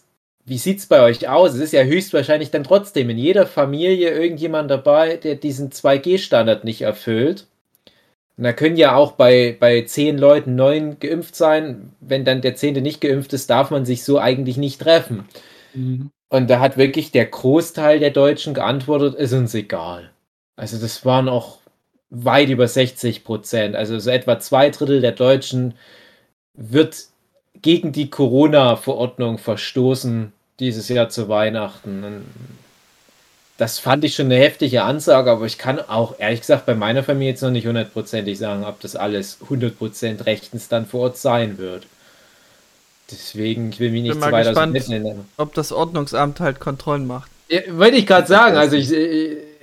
wie 0.51 0.59
sieht's 0.59 0.87
bei 0.87 1.01
euch 1.01 1.29
aus? 1.29 1.55
Es 1.55 1.61
ist 1.61 1.73
ja 1.73 1.85
höchstwahrscheinlich 1.85 2.51
dann 2.51 2.65
trotzdem 2.65 3.09
in 3.09 3.19
jeder 3.19 3.47
Familie 3.47 4.11
irgendjemand 4.11 4.69
dabei, 4.69 5.17
der 5.17 5.37
diesen 5.37 5.71
2G-Standard 5.71 6.65
nicht 6.65 6.83
erfüllt. 6.83 7.47
Und 8.37 8.43
da 8.43 8.53
können 8.53 8.75
ja 8.75 8.97
auch 8.97 9.13
bei, 9.13 9.57
bei 9.61 9.83
zehn 9.83 10.19
Leuten 10.19 10.57
neun 10.57 10.99
geimpft 10.99 11.37
sein. 11.37 11.93
Wenn 12.01 12.25
dann 12.25 12.41
der 12.41 12.57
zehnte 12.57 12.81
nicht 12.81 13.01
geimpft 13.01 13.33
ist, 13.33 13.49
darf 13.49 13.71
man 13.71 13.87
sich 13.87 14.03
so 14.03 14.19
eigentlich 14.19 14.57
nicht 14.57 14.81
treffen. 14.81 15.29
Und 16.31 16.51
da 16.51 16.59
hat 16.59 16.77
wirklich 16.77 17.13
der 17.13 17.27
Großteil 17.27 18.01
der 18.01 18.11
Deutschen 18.11 18.53
geantwortet, 18.53 19.15
ist 19.15 19.33
uns 19.33 19.55
egal. 19.55 20.11
Also 20.57 20.79
das 20.79 21.05
waren 21.05 21.29
auch 21.29 21.59
weit 22.09 22.49
über 22.49 22.67
60 22.67 23.23
Prozent. 23.23 23.77
Also 23.77 24.01
so 24.01 24.11
etwa 24.11 24.41
zwei 24.41 24.71
Drittel 24.71 25.01
der 25.01 25.13
Deutschen 25.13 25.75
wird 26.55 27.05
gegen 27.63 27.93
die 27.93 28.11
Corona-Verordnung 28.11 29.39
verstoßen 29.39 30.33
dieses 30.61 30.89
Jahr 30.89 31.09
zu 31.09 31.29
Weihnachten. 31.29 32.25
Das 33.57 33.79
fand 33.79 34.05
ich 34.05 34.15
schon 34.15 34.27
eine 34.27 34.37
heftige 34.37 34.85
Ansage, 34.85 35.31
aber 35.31 35.45
ich 35.45 35.59
kann 35.59 35.81
auch 35.81 36.15
ehrlich 36.19 36.41
gesagt 36.41 36.67
bei 36.67 36.75
meiner 36.75 37.03
Familie 37.03 37.31
jetzt 37.31 37.43
noch 37.43 37.51
nicht 37.51 37.67
hundertprozentig 37.67 38.39
sagen, 38.39 38.65
ob 38.65 38.81
das 38.81 38.97
alles 38.97 39.39
100% 39.51 40.25
rechtens 40.25 40.69
dann 40.69 40.87
vor 40.87 41.01
Ort 41.01 41.19
sein 41.19 41.59
wird. 41.59 41.87
Deswegen, 43.11 43.71
ich 43.71 43.81
will 43.81 43.91
mich 43.91 44.03
nicht 44.03 44.15
zu 44.15 44.21
weit 44.21 44.47
aus 44.47 44.55
dem 44.55 44.73
gespannt. 44.73 44.89
Lehnen. 44.89 45.25
Ob 45.37 45.53
das 45.55 45.73
Ordnungsamt 45.73 46.41
halt 46.41 46.61
Kontrollen 46.61 47.07
macht. 47.07 47.31
Ja, 47.49 47.61
wollte 47.73 47.97
ich 47.97 48.07
gerade 48.07 48.29
sagen, 48.29 48.57
also 48.57 48.77
ich, 48.77 48.93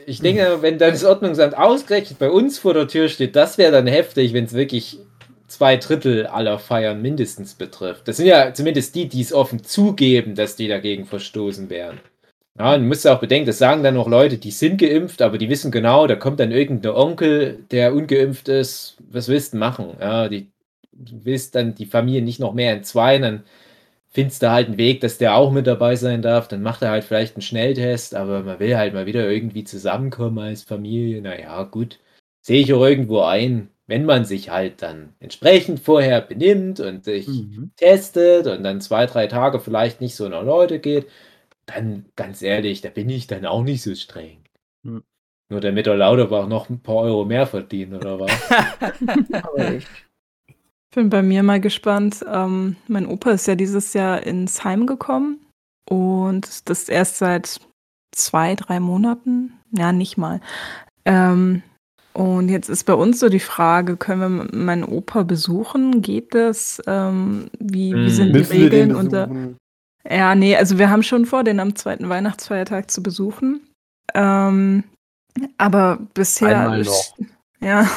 ich 0.05 0.19
denke, 0.19 0.57
wenn 0.61 0.77
dann 0.77 0.91
das 0.91 1.03
Ordnungsamt 1.03 1.57
ausgerechnet 1.57 2.19
bei 2.19 2.29
uns 2.29 2.59
vor 2.59 2.73
der 2.73 2.87
Tür 2.87 3.07
steht, 3.09 3.35
das 3.35 3.57
wäre 3.57 3.71
dann 3.71 3.87
heftig, 3.87 4.33
wenn 4.33 4.45
es 4.45 4.53
wirklich 4.53 4.99
zwei 5.47 5.77
Drittel 5.77 6.27
aller 6.27 6.59
Feiern 6.59 7.01
mindestens 7.01 7.55
betrifft. 7.55 8.07
Das 8.07 8.17
sind 8.17 8.27
ja 8.27 8.53
zumindest 8.53 8.95
die, 8.95 9.07
die 9.07 9.21
es 9.21 9.33
offen 9.33 9.63
zugeben, 9.63 10.35
dass 10.35 10.55
die 10.55 10.67
dagegen 10.67 11.05
verstoßen 11.05 11.69
werden. 11.69 11.99
Ja, 12.59 12.73
und 12.73 12.81
du 12.81 12.87
musst 12.87 13.07
auch 13.07 13.19
bedenken, 13.19 13.47
das 13.47 13.59
sagen 13.59 13.83
dann 13.83 13.93
noch 13.93 14.07
Leute, 14.07 14.37
die 14.37 14.51
sind 14.51 14.79
geimpft, 14.79 15.21
aber 15.21 15.37
die 15.37 15.49
wissen 15.49 15.71
genau, 15.71 16.07
da 16.07 16.15
kommt 16.15 16.39
dann 16.39 16.51
irgendein 16.51 16.93
Onkel, 16.93 17.63
der 17.71 17.93
ungeimpft 17.93 18.49
ist. 18.49 18.97
Was 19.11 19.27
willst 19.27 19.53
du 19.53 19.57
machen? 19.57 19.95
Ja, 19.99 20.27
die, 20.27 20.49
willst 20.91 21.55
dann 21.55 21.75
die 21.75 21.85
Familie 21.85 22.23
nicht 22.23 22.39
noch 22.39 22.53
mehr 22.53 22.73
entzweien, 22.73 23.21
dann 23.21 23.43
findest 24.09 24.41
du 24.41 24.51
halt 24.51 24.67
einen 24.67 24.77
Weg, 24.77 25.01
dass 25.01 25.19
der 25.19 25.35
auch 25.35 25.51
mit 25.51 25.67
dabei 25.67 25.95
sein 25.95 26.21
darf. 26.23 26.47
Dann 26.47 26.63
macht 26.63 26.81
er 26.81 26.91
halt 26.91 27.03
vielleicht 27.03 27.35
einen 27.35 27.43
Schnelltest, 27.43 28.15
aber 28.15 28.41
man 28.43 28.59
will 28.59 28.77
halt 28.77 28.93
mal 28.93 29.05
wieder 29.05 29.29
irgendwie 29.29 29.63
zusammenkommen 29.63 30.39
als 30.39 30.63
Familie. 30.63 31.21
Naja, 31.21 31.63
gut. 31.63 31.99
Sehe 32.41 32.61
ich 32.61 32.73
auch 32.73 32.83
irgendwo 32.85 33.21
ein, 33.21 33.69
wenn 33.87 34.05
man 34.05 34.25
sich 34.25 34.49
halt 34.49 34.81
dann 34.81 35.13
entsprechend 35.19 35.79
vorher 35.79 36.21
benimmt 36.21 36.79
und 36.79 37.03
sich 37.03 37.27
Mhm. 37.27 37.71
testet 37.77 38.47
und 38.47 38.63
dann 38.63 38.81
zwei, 38.81 39.05
drei 39.05 39.27
Tage 39.27 39.59
vielleicht 39.59 40.01
nicht 40.01 40.15
so 40.15 40.25
unter 40.25 40.43
Leute 40.43 40.79
geht, 40.79 41.07
dann 41.65 42.05
ganz 42.15 42.41
ehrlich, 42.41 42.81
da 42.81 42.89
bin 42.89 43.09
ich 43.09 43.27
dann 43.27 43.45
auch 43.45 43.63
nicht 43.63 43.81
so 43.81 43.95
streng. 43.95 44.43
Hm. 44.83 45.03
Nur 45.49 45.61
damit 45.61 45.85
der 45.85 45.95
Lauterbach 45.95 46.47
noch 46.47 46.69
ein 46.69 46.81
paar 46.81 46.97
Euro 46.97 47.25
mehr 47.25 47.47
verdient, 47.47 47.93
oder 47.93 48.19
was? 48.19 48.31
Aber 49.43 49.71
ich, 49.71 49.87
bin 50.97 51.09
bei 51.09 51.21
mir 51.21 51.43
mal 51.43 51.61
gespannt. 51.61 52.25
Ähm, 52.27 52.75
mein 52.87 53.05
Opa 53.05 53.31
ist 53.31 53.47
ja 53.47 53.55
dieses 53.55 53.93
Jahr 53.93 54.23
ins 54.23 54.63
Heim 54.63 54.87
gekommen 54.87 55.45
und 55.87 56.69
das 56.69 56.89
erst 56.89 57.17
seit 57.17 57.61
zwei, 58.11 58.55
drei 58.55 58.79
Monaten. 58.79 59.53
Ja, 59.71 59.91
nicht 59.91 60.17
mal. 60.17 60.41
Ähm, 61.05 61.61
und 62.17 62.49
jetzt 62.49 62.67
ist 62.67 62.85
bei 62.85 62.95
uns 62.95 63.19
so 63.19 63.29
die 63.29 63.39
Frage, 63.39 63.95
können 63.95 64.21
wir 64.51 64.57
meinen 64.57 64.83
Opa 64.83 65.21
besuchen? 65.21 66.01
Geht 66.01 66.33
das? 66.33 66.81
Ähm, 66.87 67.49
wie, 67.59 67.93
wie 67.93 68.05
Hm. 68.05 68.09
sind 68.09 68.27
die 68.33 68.39
Müssen 68.39 68.53
den 68.53 68.61
Regeln? 68.63 68.95
unter- 68.95 69.29
ja, 70.09 70.33
nee, 70.35 70.55
also 70.55 70.79
wir 70.79 70.89
haben 70.89 71.03
schon 71.03 71.25
vor, 71.25 71.43
den 71.43 71.59
am 71.59 71.75
zweiten 71.75 72.09
Weihnachtsfeiertag 72.09 72.89
zu 72.89 73.03
besuchen. 73.03 73.67
Ähm, 74.15 74.83
aber 75.59 75.99
bisher. 76.15 76.61
Einmal 76.61 76.83
noch. 76.83 77.17
Ja, 77.59 77.87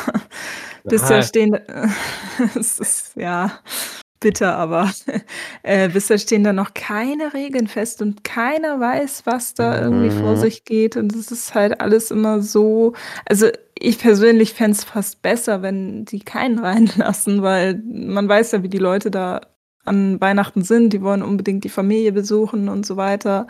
bisher 0.84 1.22
stehen. 1.22 1.54
es 2.56 2.78
ist 2.78 3.16
ja 3.16 3.52
bitter, 4.20 4.56
aber 4.56 4.90
äh, 5.62 5.88
bisher 5.88 6.18
stehen 6.18 6.44
da 6.44 6.52
noch 6.52 6.74
keine 6.74 7.32
Regeln 7.34 7.66
fest 7.66 8.02
und 8.02 8.22
keiner 8.24 8.78
weiß, 8.78 9.22
was 9.24 9.54
da 9.54 9.80
irgendwie 9.80 10.10
vor 10.10 10.32
Mhm. 10.32 10.36
sich 10.36 10.64
geht. 10.64 10.96
Und 10.96 11.14
es 11.14 11.30
ist 11.32 11.54
halt 11.54 11.80
alles 11.80 12.10
immer 12.10 12.40
so. 12.42 12.92
Also 13.26 13.48
ich 13.78 13.98
persönlich 13.98 14.52
fände 14.54 14.72
es 14.72 14.84
fast 14.84 15.22
besser, 15.22 15.62
wenn 15.62 16.04
die 16.04 16.20
keinen 16.20 16.58
reinlassen, 16.64 17.42
weil 17.42 17.82
man 17.84 18.28
weiß 18.28 18.52
ja, 18.52 18.62
wie 18.62 18.68
die 18.68 18.78
Leute 18.78 19.10
da 19.10 19.40
an 19.86 20.20
Weihnachten 20.20 20.62
sind. 20.62 20.92
Die 20.92 21.02
wollen 21.02 21.22
unbedingt 21.22 21.64
die 21.64 21.68
Familie 21.70 22.12
besuchen 22.12 22.68
und 22.68 22.84
so 22.84 22.96
weiter. 22.98 23.46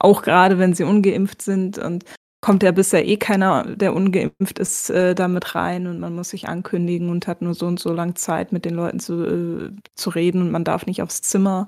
Auch 0.00 0.22
gerade 0.22 0.58
wenn 0.58 0.74
sie 0.74 0.84
ungeimpft 0.84 1.42
sind. 1.42 1.76
Und 1.78 2.04
kommt 2.40 2.62
ja 2.62 2.70
bisher 2.70 3.06
eh 3.06 3.16
keiner, 3.16 3.64
der 3.76 3.94
ungeimpft 3.94 4.58
ist, 4.58 4.90
äh, 4.90 5.14
damit 5.14 5.54
rein. 5.54 5.86
Und 5.86 6.00
man 6.00 6.14
muss 6.14 6.30
sich 6.30 6.48
ankündigen 6.48 7.10
und 7.10 7.26
hat 7.26 7.42
nur 7.42 7.54
so 7.54 7.66
und 7.66 7.80
so 7.80 7.92
lang 7.92 8.14
Zeit, 8.16 8.52
mit 8.52 8.64
den 8.64 8.74
Leuten 8.74 9.00
zu, 9.00 9.24
äh, 9.24 9.70
zu 9.94 10.10
reden. 10.10 10.42
Und 10.42 10.50
man 10.52 10.64
darf 10.64 10.86
nicht 10.86 11.02
aufs 11.02 11.22
Zimmer. 11.22 11.66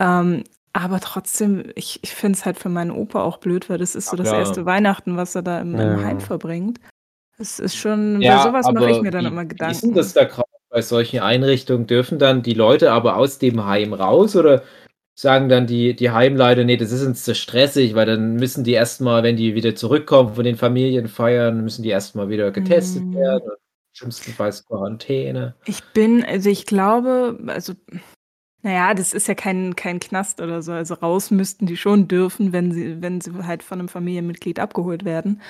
Ähm, 0.00 0.44
aber 0.72 1.00
trotzdem, 1.00 1.64
ich, 1.74 1.98
ich 2.02 2.14
finde 2.14 2.38
es 2.38 2.46
halt 2.46 2.58
für 2.58 2.68
meinen 2.68 2.90
Opa 2.92 3.22
auch 3.22 3.38
blöd, 3.38 3.68
weil 3.68 3.78
das 3.78 3.94
ist 3.94 4.06
so 4.10 4.16
Ja, 4.16 4.22
das 4.22 4.28
klar. 4.30 4.40
erste 4.40 4.66
Weihnachten, 4.66 5.16
was 5.16 5.34
er 5.34 5.42
da 5.42 5.60
im, 5.60 5.74
im 5.74 5.80
Ja. 5.98 6.02
Heim 6.04 6.20
verbringt. 6.20 6.78
Es 7.38 7.58
ist 7.58 7.76
schon, 7.76 8.20
Ja, 8.22 8.36
bei 8.36 8.50
sowas 8.50 8.66
mache 8.72 8.90
ich 8.90 9.00
mir 9.02 9.10
dann 9.10 9.24
wie, 9.24 9.28
immer 9.28 9.42
Wie 9.42 9.46
ist 9.46 9.50
Gedanken. 9.50 9.80
denn 9.88 9.94
das 9.94 10.12
da 10.12 10.24
gerade 10.24 10.48
bei 10.70 10.82
solchen 10.82 11.20
Einrichtungen? 11.20 11.86
Dürfen 11.86 12.18
dann 12.18 12.42
die 12.42 12.54
Leute 12.54 12.92
aber 12.92 13.16
aus 13.16 13.38
dem 13.38 13.64
Heim 13.64 13.92
raus 13.92 14.36
oder 14.36 14.62
sagen 15.18 15.48
dann 15.48 15.66
die, 15.66 15.96
die 15.96 16.10
Heimleiter, 16.12 16.62
nee, 16.62 16.76
das 16.76 16.92
ist 16.92 17.04
uns 17.04 17.24
zu 17.24 17.34
stressig, 17.34 17.96
weil 17.96 18.06
dann 18.06 18.34
müssen 18.36 18.62
die 18.62 18.70
erstmal, 18.72 19.24
wenn 19.24 19.36
die 19.36 19.56
wieder 19.56 19.74
zurückkommen 19.74 20.34
von 20.34 20.44
den 20.44 20.54
Familienfeiern, 20.54 21.60
müssen 21.60 21.82
die 21.82 21.88
erstmal 21.88 22.28
wieder 22.28 22.52
getestet 22.52 23.04
Mm. 23.04 23.14
werden. 23.16 23.50
Schlimmstenfalls 23.94 24.64
Quarantäne. 24.64 25.56
Ich 25.64 25.82
bin, 25.92 26.24
also 26.24 26.48
ich 26.50 26.66
glaube, 26.66 27.36
also, 27.48 27.72
naja, 28.62 28.94
das 28.94 29.12
ist 29.12 29.26
ja 29.26 29.34
kein, 29.34 29.74
kein 29.74 29.98
Knast 29.98 30.40
oder 30.40 30.62
so. 30.62 30.70
Also 30.70 30.94
raus 30.94 31.32
müssten 31.32 31.66
die 31.66 31.76
schon 31.76 32.06
dürfen, 32.06 32.52
wenn 32.52 32.70
sie, 32.70 33.02
wenn 33.02 33.20
sie 33.20 33.32
halt 33.44 33.64
von 33.64 33.80
einem 33.80 33.88
Familienmitglied 33.88 34.60
abgeholt 34.60 35.04
werden. 35.04 35.42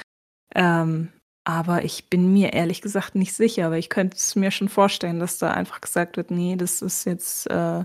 Ähm, 0.54 1.08
aber 1.44 1.84
ich 1.84 2.08
bin 2.08 2.32
mir 2.32 2.54
ehrlich 2.54 2.80
gesagt 2.80 3.16
nicht 3.16 3.34
sicher, 3.34 3.66
aber 3.66 3.76
ich 3.76 3.90
könnte 3.90 4.16
es 4.16 4.34
mir 4.34 4.50
schon 4.50 4.70
vorstellen, 4.70 5.20
dass 5.20 5.36
da 5.36 5.50
einfach 5.50 5.82
gesagt 5.82 6.16
wird, 6.16 6.30
nee, 6.30 6.56
das 6.56 6.80
ist 6.80 7.04
jetzt, 7.04 7.50
äh, 7.50 7.84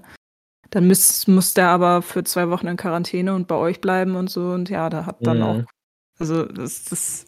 dann 0.73 0.87
muss, 0.87 1.27
muss 1.27 1.53
der 1.53 1.67
aber 1.67 2.01
für 2.01 2.23
zwei 2.23 2.49
Wochen 2.49 2.65
in 2.65 2.77
Quarantäne 2.77 3.35
und 3.35 3.47
bei 3.47 3.55
euch 3.55 3.79
bleiben 3.79 4.15
und 4.15 4.31
so. 4.31 4.49
Und 4.49 4.69
ja, 4.69 4.89
da 4.89 5.05
hat 5.05 5.17
dann 5.25 5.37
Mhm. 5.37 5.43
auch, 5.43 5.61
also 6.19 6.45
das, 6.45 6.85
das 6.85 7.27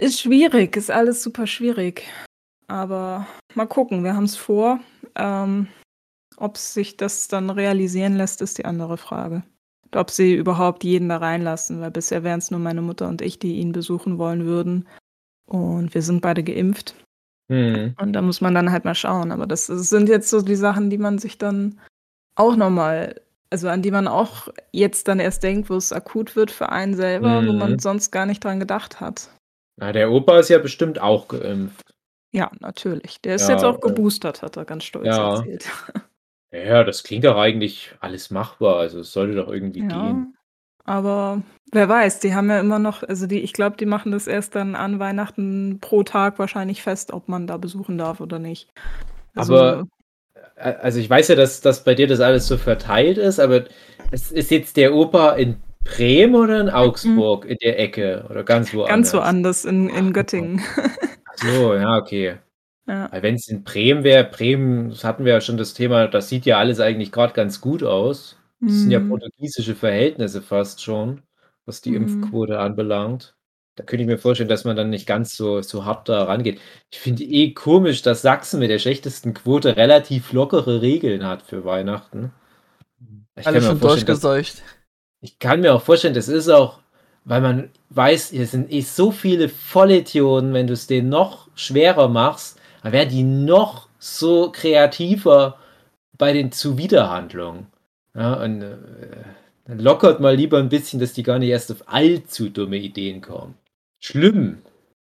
ist 0.00 0.20
schwierig, 0.20 0.76
ist 0.76 0.90
alles 0.90 1.22
super 1.22 1.46
schwierig. 1.46 2.06
Aber 2.66 3.26
mal 3.54 3.66
gucken, 3.66 4.04
wir 4.04 4.14
haben 4.14 4.24
es 4.24 4.36
vor. 4.36 4.80
Ähm, 5.14 5.68
ob 6.36 6.58
sich 6.58 6.98
das 6.98 7.28
dann 7.28 7.48
realisieren 7.48 8.16
lässt, 8.16 8.42
ist 8.42 8.58
die 8.58 8.66
andere 8.66 8.98
Frage. 8.98 9.42
Und 9.84 9.96
ob 9.96 10.10
sie 10.10 10.34
überhaupt 10.34 10.84
jeden 10.84 11.08
da 11.08 11.16
reinlassen, 11.18 11.80
weil 11.80 11.92
bisher 11.92 12.24
wären 12.24 12.40
es 12.40 12.50
nur 12.50 12.60
meine 12.60 12.82
Mutter 12.82 13.08
und 13.08 13.22
ich, 13.22 13.38
die 13.38 13.56
ihn 13.56 13.72
besuchen 13.72 14.18
wollen 14.18 14.44
würden. 14.44 14.86
Und 15.46 15.94
wir 15.94 16.02
sind 16.02 16.20
beide 16.20 16.42
geimpft. 16.42 16.94
Hm. 17.50 17.94
Und 17.98 18.12
da 18.12 18.20
muss 18.20 18.42
man 18.42 18.54
dann 18.54 18.70
halt 18.70 18.84
mal 18.84 18.94
schauen. 18.94 19.32
Aber 19.32 19.46
das, 19.46 19.68
das 19.68 19.88
sind 19.88 20.10
jetzt 20.10 20.28
so 20.28 20.42
die 20.42 20.56
Sachen, 20.56 20.90
die 20.90 20.98
man 20.98 21.18
sich 21.18 21.38
dann 21.38 21.80
auch 22.36 22.56
nochmal 22.56 23.20
also 23.50 23.68
an 23.68 23.82
die 23.82 23.92
man 23.92 24.08
auch 24.08 24.48
jetzt 24.72 25.06
dann 25.06 25.20
erst 25.20 25.44
denkt, 25.44 25.70
wo 25.70 25.76
es 25.76 25.92
akut 25.92 26.34
wird 26.34 26.50
für 26.50 26.70
einen 26.70 26.94
selber, 26.94 27.46
wo 27.46 27.52
Mhm. 27.52 27.58
man 27.58 27.78
sonst 27.78 28.10
gar 28.10 28.26
nicht 28.26 28.42
dran 28.42 28.58
gedacht 28.58 29.00
hat. 29.00 29.30
Na, 29.76 29.92
der 29.92 30.10
Opa 30.10 30.40
ist 30.40 30.48
ja 30.48 30.58
bestimmt 30.58 31.00
auch 31.00 31.28
geimpft. 31.28 31.94
Ja, 32.32 32.50
natürlich. 32.58 33.20
Der 33.20 33.36
ist 33.36 33.48
Ja, 33.48 33.54
jetzt 33.54 33.64
auch 33.64 33.76
äh, 33.76 33.80
geboostert, 33.80 34.42
hat 34.42 34.56
er 34.56 34.64
ganz 34.64 34.82
stolz 34.84 35.06
ja. 35.06 35.36
erzählt. 35.36 35.70
Ja, 36.52 36.84
das 36.84 37.02
klingt 37.02 37.24
doch 37.24 37.36
eigentlich 37.36 37.94
alles 38.00 38.30
machbar. 38.30 38.76
Also 38.76 39.00
es 39.00 39.12
sollte 39.12 39.34
doch 39.34 39.48
irgendwie 39.48 39.80
Ja, 39.80 39.88
gehen. 39.88 40.36
aber 40.84 41.42
wer 41.72 41.88
weiß, 41.88 42.20
die 42.20 42.34
haben 42.34 42.48
ja 42.48 42.60
immer 42.60 42.78
noch, 42.78 43.02
also 43.02 43.26
die, 43.26 43.40
ich 43.40 43.52
glaube, 43.52 43.76
die 43.76 43.86
machen 43.86 44.12
das 44.12 44.28
erst 44.28 44.54
dann 44.54 44.76
an 44.76 45.00
Weihnachten 45.00 45.78
pro 45.80 46.04
Tag 46.04 46.38
wahrscheinlich 46.38 46.80
fest, 46.82 47.12
ob 47.12 47.28
man 47.28 47.48
da 47.48 47.56
besuchen 47.56 47.98
darf 47.98 48.20
oder 48.20 48.38
nicht. 48.38 48.68
Also, 49.34 49.56
Aber- 49.56 49.86
Also 50.56 51.00
ich 51.00 51.10
weiß 51.10 51.28
ja, 51.28 51.34
dass, 51.34 51.60
dass 51.60 51.84
bei 51.84 51.94
dir 51.94 52.06
das 52.06 52.20
alles 52.20 52.46
so 52.46 52.56
verteilt 52.56 53.18
ist, 53.18 53.40
aber 53.40 53.64
es 54.10 54.30
ist 54.32 54.50
jetzt 54.50 54.76
der 54.76 54.94
Opa 54.94 55.32
in 55.32 55.56
Bremen 55.84 56.34
oder 56.36 56.60
in 56.60 56.70
Augsburg 56.70 57.44
in 57.44 57.56
der 57.62 57.78
Ecke 57.78 58.24
oder 58.30 58.44
ganz 58.44 58.72
woanders? 58.72 58.88
ganz 59.12 59.14
woanders 59.14 59.64
in, 59.64 59.88
in 59.90 60.12
Göttingen. 60.12 60.62
Ach 61.26 61.36
So, 61.36 61.74
ja, 61.74 61.96
okay. 61.98 62.38
Ja. 62.86 63.10
Weil 63.10 63.22
wenn 63.22 63.36
es 63.36 63.48
in 63.48 63.64
Bremen 63.64 64.04
wäre, 64.04 64.24
Bremen, 64.24 64.90
das 64.90 65.04
hatten 65.04 65.24
wir 65.24 65.32
ja 65.32 65.40
schon 65.40 65.56
das 65.56 65.72
Thema, 65.72 66.06
das 66.06 66.28
sieht 66.28 66.44
ja 66.44 66.58
alles 66.58 66.80
eigentlich 66.80 67.12
gerade 67.12 67.32
ganz 67.32 67.62
gut 67.62 67.82
aus. 67.82 68.36
Das 68.60 68.74
sind 68.74 68.90
ja 68.90 69.00
Mhm. 69.00 69.08
portugiesische 69.08 69.74
Verhältnisse 69.74 70.42
fast 70.42 70.82
schon, 70.82 71.22
was 71.64 71.80
die 71.80 71.90
Mhm. 71.92 71.96
Impfquote 72.18 72.58
anbelangt. 72.58 73.33
Da 73.76 73.82
könnte 73.82 74.02
ich 74.02 74.08
mir 74.08 74.18
vorstellen, 74.18 74.48
dass 74.48 74.64
man 74.64 74.76
dann 74.76 74.90
nicht 74.90 75.06
ganz 75.06 75.36
so, 75.36 75.60
so 75.60 75.84
hart 75.84 76.08
da 76.08 76.24
rangeht. 76.24 76.60
Ich 76.90 76.98
finde 76.98 77.24
eh 77.24 77.52
komisch, 77.52 78.02
dass 78.02 78.22
Sachsen 78.22 78.60
mit 78.60 78.70
der 78.70 78.78
schlechtesten 78.78 79.34
Quote 79.34 79.76
relativ 79.76 80.32
lockere 80.32 80.80
Regeln 80.80 81.26
hat 81.26 81.42
für 81.42 81.64
Weihnachten. 81.64 82.32
Ich 83.36 83.46
Alle 83.46 83.60
schon 83.60 83.80
durchgeseucht. 83.80 84.62
ich 85.20 85.40
kann 85.40 85.60
mir 85.60 85.74
auch 85.74 85.82
vorstellen, 85.82 86.14
das 86.14 86.28
ist 86.28 86.48
auch, 86.48 86.78
weil 87.24 87.40
man 87.40 87.70
weiß, 87.90 88.30
hier 88.30 88.46
sind 88.46 88.70
eh 88.72 88.82
so 88.82 89.10
viele 89.10 89.48
Vollidioten, 89.48 90.54
wenn 90.54 90.68
du 90.68 90.74
es 90.74 90.86
denen 90.86 91.08
noch 91.08 91.48
schwerer 91.56 92.08
machst, 92.08 92.60
dann 92.82 92.92
werden 92.92 93.10
die 93.10 93.24
noch 93.24 93.88
so 93.98 94.52
kreativer 94.52 95.58
bei 96.16 96.32
den 96.32 96.52
Zuwiderhandlungen. 96.52 97.66
Ja, 98.14 98.34
und 98.34 98.62
äh, 98.62 98.76
dann 99.64 99.80
lockert 99.80 100.20
mal 100.20 100.36
lieber 100.36 100.58
ein 100.58 100.68
bisschen, 100.68 101.00
dass 101.00 101.12
die 101.12 101.24
gar 101.24 101.40
nicht 101.40 101.48
erst 101.48 101.72
auf 101.72 101.88
allzu 101.88 102.50
dumme 102.50 102.76
Ideen 102.76 103.20
kommen. 103.20 103.56
Schlimm. 104.04 104.58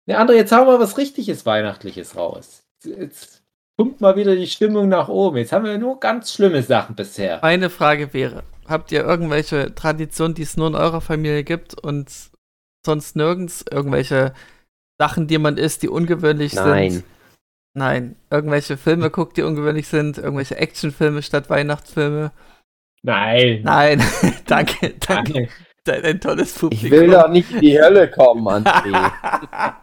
Ne, 0.07 0.21
André, 0.21 0.35
jetzt 0.35 0.53
haben 0.53 0.69
wir 0.69 0.79
was 0.79 0.99
richtiges 0.99 1.45
Weihnachtliches 1.45 2.15
raus. 2.15 2.63
Jetzt, 2.85 3.43
pumpt 3.77 4.01
mal 4.01 4.15
wieder 4.15 4.37
die 4.37 4.47
Stimmung 4.47 4.89
nach 4.89 5.09
oben. 5.09 5.39
Jetzt 5.39 5.53
haben 5.53 5.65
wir 5.65 5.77
nur 5.79 5.99
ganz 5.99 6.33
schlimme 6.33 6.63
Sachen 6.63 6.95
bisher. 6.95 7.41
Meine 7.43 7.71
Frage 7.71 8.15
wäre: 8.15 8.45
Habt 8.69 8.93
ihr 8.93 9.03
irgendwelche 9.03 9.75
Traditionen, 9.75 10.35
die 10.35 10.43
es 10.43 10.57
nur 10.57 10.69
in 10.69 10.77
eurer 10.77 11.01
Familie 11.01 11.43
gibt 11.43 11.75
und 11.75 12.09
sonst 12.87 13.17
nirgends? 13.17 13.65
Irgendwelche 13.69 14.33
Sachen, 15.01 15.27
die 15.27 15.39
man 15.39 15.57
isst, 15.57 15.83
die 15.83 15.89
ungewöhnlich 15.89 16.55
Nein. 16.55 16.91
sind? 16.91 17.05
Nein. 17.77 18.17
Irgendwelche 18.31 18.77
Filme 18.77 19.11
guckt, 19.11 19.37
die 19.37 19.43
ungewöhnlich 19.43 19.89
sind? 19.89 20.19
Irgendwelche 20.19 20.57
Actionfilme 20.57 21.23
statt 21.23 21.51
Weihnachtsfilme? 21.51 22.31
Nein. 23.03 23.63
Nein. 23.65 24.01
danke, 24.47 24.95
danke. 25.01 25.49
Dein 25.85 26.03
ein 26.05 26.21
tolles 26.21 26.53
Publikum. 26.59 26.87
Ich 26.87 26.91
will 26.93 27.11
doch 27.11 27.29
nicht 27.29 27.51
in 27.53 27.61
die 27.61 27.79
Hölle 27.81 28.11
kommen, 28.11 28.47
André. 28.49 29.13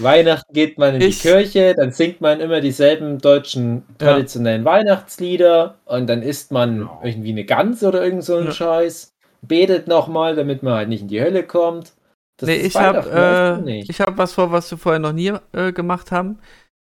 Weihnachten 0.00 0.52
geht 0.52 0.78
man 0.78 0.96
in 0.96 1.02
Ich- 1.02 1.20
die 1.22 1.28
Kirche, 1.28 1.74
dann 1.76 1.92
singt 1.92 2.20
man 2.20 2.40
immer 2.40 2.60
dieselben 2.60 3.18
deutschen 3.18 3.84
traditionellen 3.98 4.64
Weihnachtslieder 4.64 5.76
und 5.84 6.08
dann 6.08 6.22
isst 6.22 6.50
man 6.50 6.88
irgendwie 7.04 7.30
eine 7.30 7.44
Gans 7.44 7.84
oder 7.84 8.02
irgend 8.02 8.24
so 8.24 8.36
einen 8.36 8.46
Ja. 8.46 8.52
Scheiß, 8.52 9.12
betet 9.42 9.86
nochmal, 9.86 10.34
damit 10.34 10.62
man 10.62 10.74
halt 10.74 10.88
nicht 10.88 11.02
in 11.02 11.08
die 11.08 11.20
Hölle 11.20 11.44
kommt. 11.44 11.92
Das 12.38 12.48
nee, 12.48 12.56
ist 12.56 12.66
ich 12.68 12.76
habe 12.76 13.60
äh, 13.60 13.62
nicht. 13.62 13.90
ich 13.90 14.00
hab 14.00 14.16
was 14.18 14.32
vor, 14.32 14.50
was 14.50 14.70
wir 14.70 14.78
vorher 14.78 14.98
noch 14.98 15.12
nie 15.12 15.34
äh, 15.52 15.72
gemacht 15.72 16.10
haben. 16.10 16.38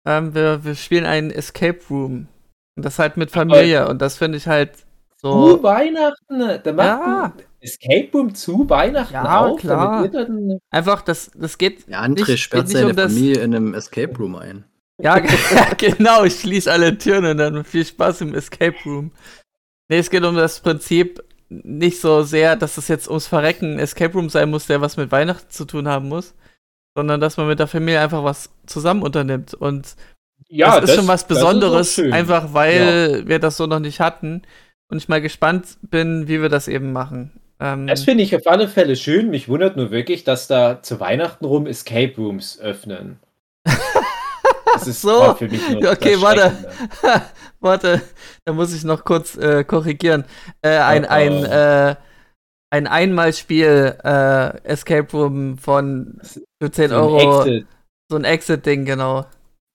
Ähm, 0.06 0.34
wir, 0.34 0.64
wir 0.64 0.74
spielen 0.74 1.04
einen 1.06 1.30
Escape 1.30 1.78
Room. 1.90 2.26
Und 2.76 2.84
das 2.84 2.98
halt 2.98 3.16
mit 3.18 3.30
Familie. 3.30 3.86
Und 3.88 4.00
das 4.02 4.16
finde 4.16 4.38
ich 4.38 4.48
halt 4.48 4.70
so. 5.20 5.62
Weihnachten, 5.62 6.60
da 6.64 6.72
macht 6.72 6.86
Ja. 6.86 7.32
Escape 7.64 8.08
Room 8.12 8.34
zu 8.34 8.68
Weihnachten 8.68 9.14
Ja, 9.14 9.40
auf, 9.46 9.58
klar. 9.60 10.02
damit 10.02 10.14
ihr 10.14 10.24
dann 10.26 10.58
Einfach, 10.70 11.02
das, 11.02 11.30
das 11.34 11.58
geht. 11.58 11.88
Ja, 11.88 12.02
André 12.02 12.28
Nicht- 12.30 12.40
sperrt 12.42 12.66
geht 12.66 12.68
nicht 12.68 12.76
seine 12.78 12.90
um 12.90 12.96
das- 12.96 13.12
Familie 13.12 13.40
in 13.40 13.54
einem 13.54 13.74
Escape 13.74 14.16
Room 14.18 14.36
ein. 14.36 14.64
Ja, 15.02 15.18
ge- 15.18 15.30
genau, 15.78 16.24
ich 16.24 16.38
schließe 16.40 16.70
alle 16.70 16.96
Türen 16.98 17.24
und 17.24 17.38
dann 17.38 17.64
viel 17.64 17.84
Spaß 17.84 18.20
im 18.20 18.34
Escape 18.34 18.76
Room. 18.84 19.10
Nee, 19.88 19.98
es 19.98 20.10
geht 20.10 20.24
um 20.24 20.36
das 20.36 20.60
Prinzip 20.60 21.22
nicht 21.48 22.00
so 22.00 22.22
sehr, 22.22 22.56
dass 22.56 22.78
es 22.78 22.88
jetzt 22.88 23.08
ums 23.08 23.26
Verrecken 23.26 23.74
ein 23.74 23.78
Escape 23.78 24.12
Room 24.14 24.28
sein 24.28 24.50
muss, 24.50 24.66
der 24.66 24.80
was 24.80 24.96
mit 24.96 25.10
Weihnachten 25.12 25.50
zu 25.50 25.64
tun 25.64 25.88
haben 25.88 26.08
muss, 26.08 26.34
sondern 26.96 27.20
dass 27.20 27.36
man 27.36 27.48
mit 27.48 27.58
der 27.58 27.66
Familie 27.66 28.00
einfach 28.00 28.24
was 28.24 28.50
zusammen 28.66 29.02
unternimmt. 29.02 29.52
Und 29.54 29.96
ja, 30.48 30.80
das 30.80 30.90
ist 30.90 30.96
schon 30.96 31.08
was 31.08 31.26
das 31.26 31.38
ist 31.38 31.44
auch 31.44 31.48
Besonderes, 31.48 31.98
einfach 31.98 32.52
weil 32.54 33.26
wir 33.26 33.38
das 33.38 33.56
so 33.56 33.66
noch 33.66 33.80
nicht 33.80 34.00
hatten. 34.00 34.42
Und 34.90 34.98
ich 34.98 35.08
mal 35.08 35.20
gespannt 35.22 35.78
bin, 35.82 36.28
wie 36.28 36.40
wir 36.42 36.48
das 36.48 36.68
eben 36.68 36.92
machen. 36.92 37.32
Ähm, 37.60 37.86
Das 37.86 38.04
finde 38.04 38.24
ich 38.24 38.34
auf 38.36 38.46
alle 38.46 38.68
Fälle 38.68 38.96
schön. 38.96 39.30
Mich 39.30 39.48
wundert 39.48 39.76
nur 39.76 39.90
wirklich, 39.90 40.24
dass 40.24 40.46
da 40.46 40.82
zu 40.82 41.00
Weihnachten 41.00 41.44
rum 41.44 41.66
Escape 41.66 42.14
Rooms 42.16 42.58
öffnen. 42.60 43.18
Das 44.74 44.88
ist 44.88 45.02
So. 45.02 45.34
für 45.34 45.48
mich 45.48 45.68
nur 45.70 45.92
Okay, 45.92 46.20
warte. 46.20 46.52
Warte, 47.60 48.02
da 48.44 48.52
muss 48.52 48.74
ich 48.74 48.82
noch 48.84 49.04
kurz 49.04 49.36
äh, 49.36 49.62
korrigieren. 49.64 50.24
Äh, 50.62 50.76
ein, 50.78 51.04
ein, 51.06 51.44
äh, 51.44 51.94
ein 52.70 52.86
Einmalspiel 52.88 53.96
äh, 54.04 54.58
Escape 54.64 55.10
Room 55.16 55.56
von 55.58 56.20
für 56.60 56.70
10 56.72 56.88
So 56.90 56.94
ein 56.96 57.00
Euro. 57.02 57.40
Exit. 57.44 57.66
So 58.10 58.16
ein 58.18 58.24
Exit-Ding, 58.24 58.84
genau. 58.84 59.26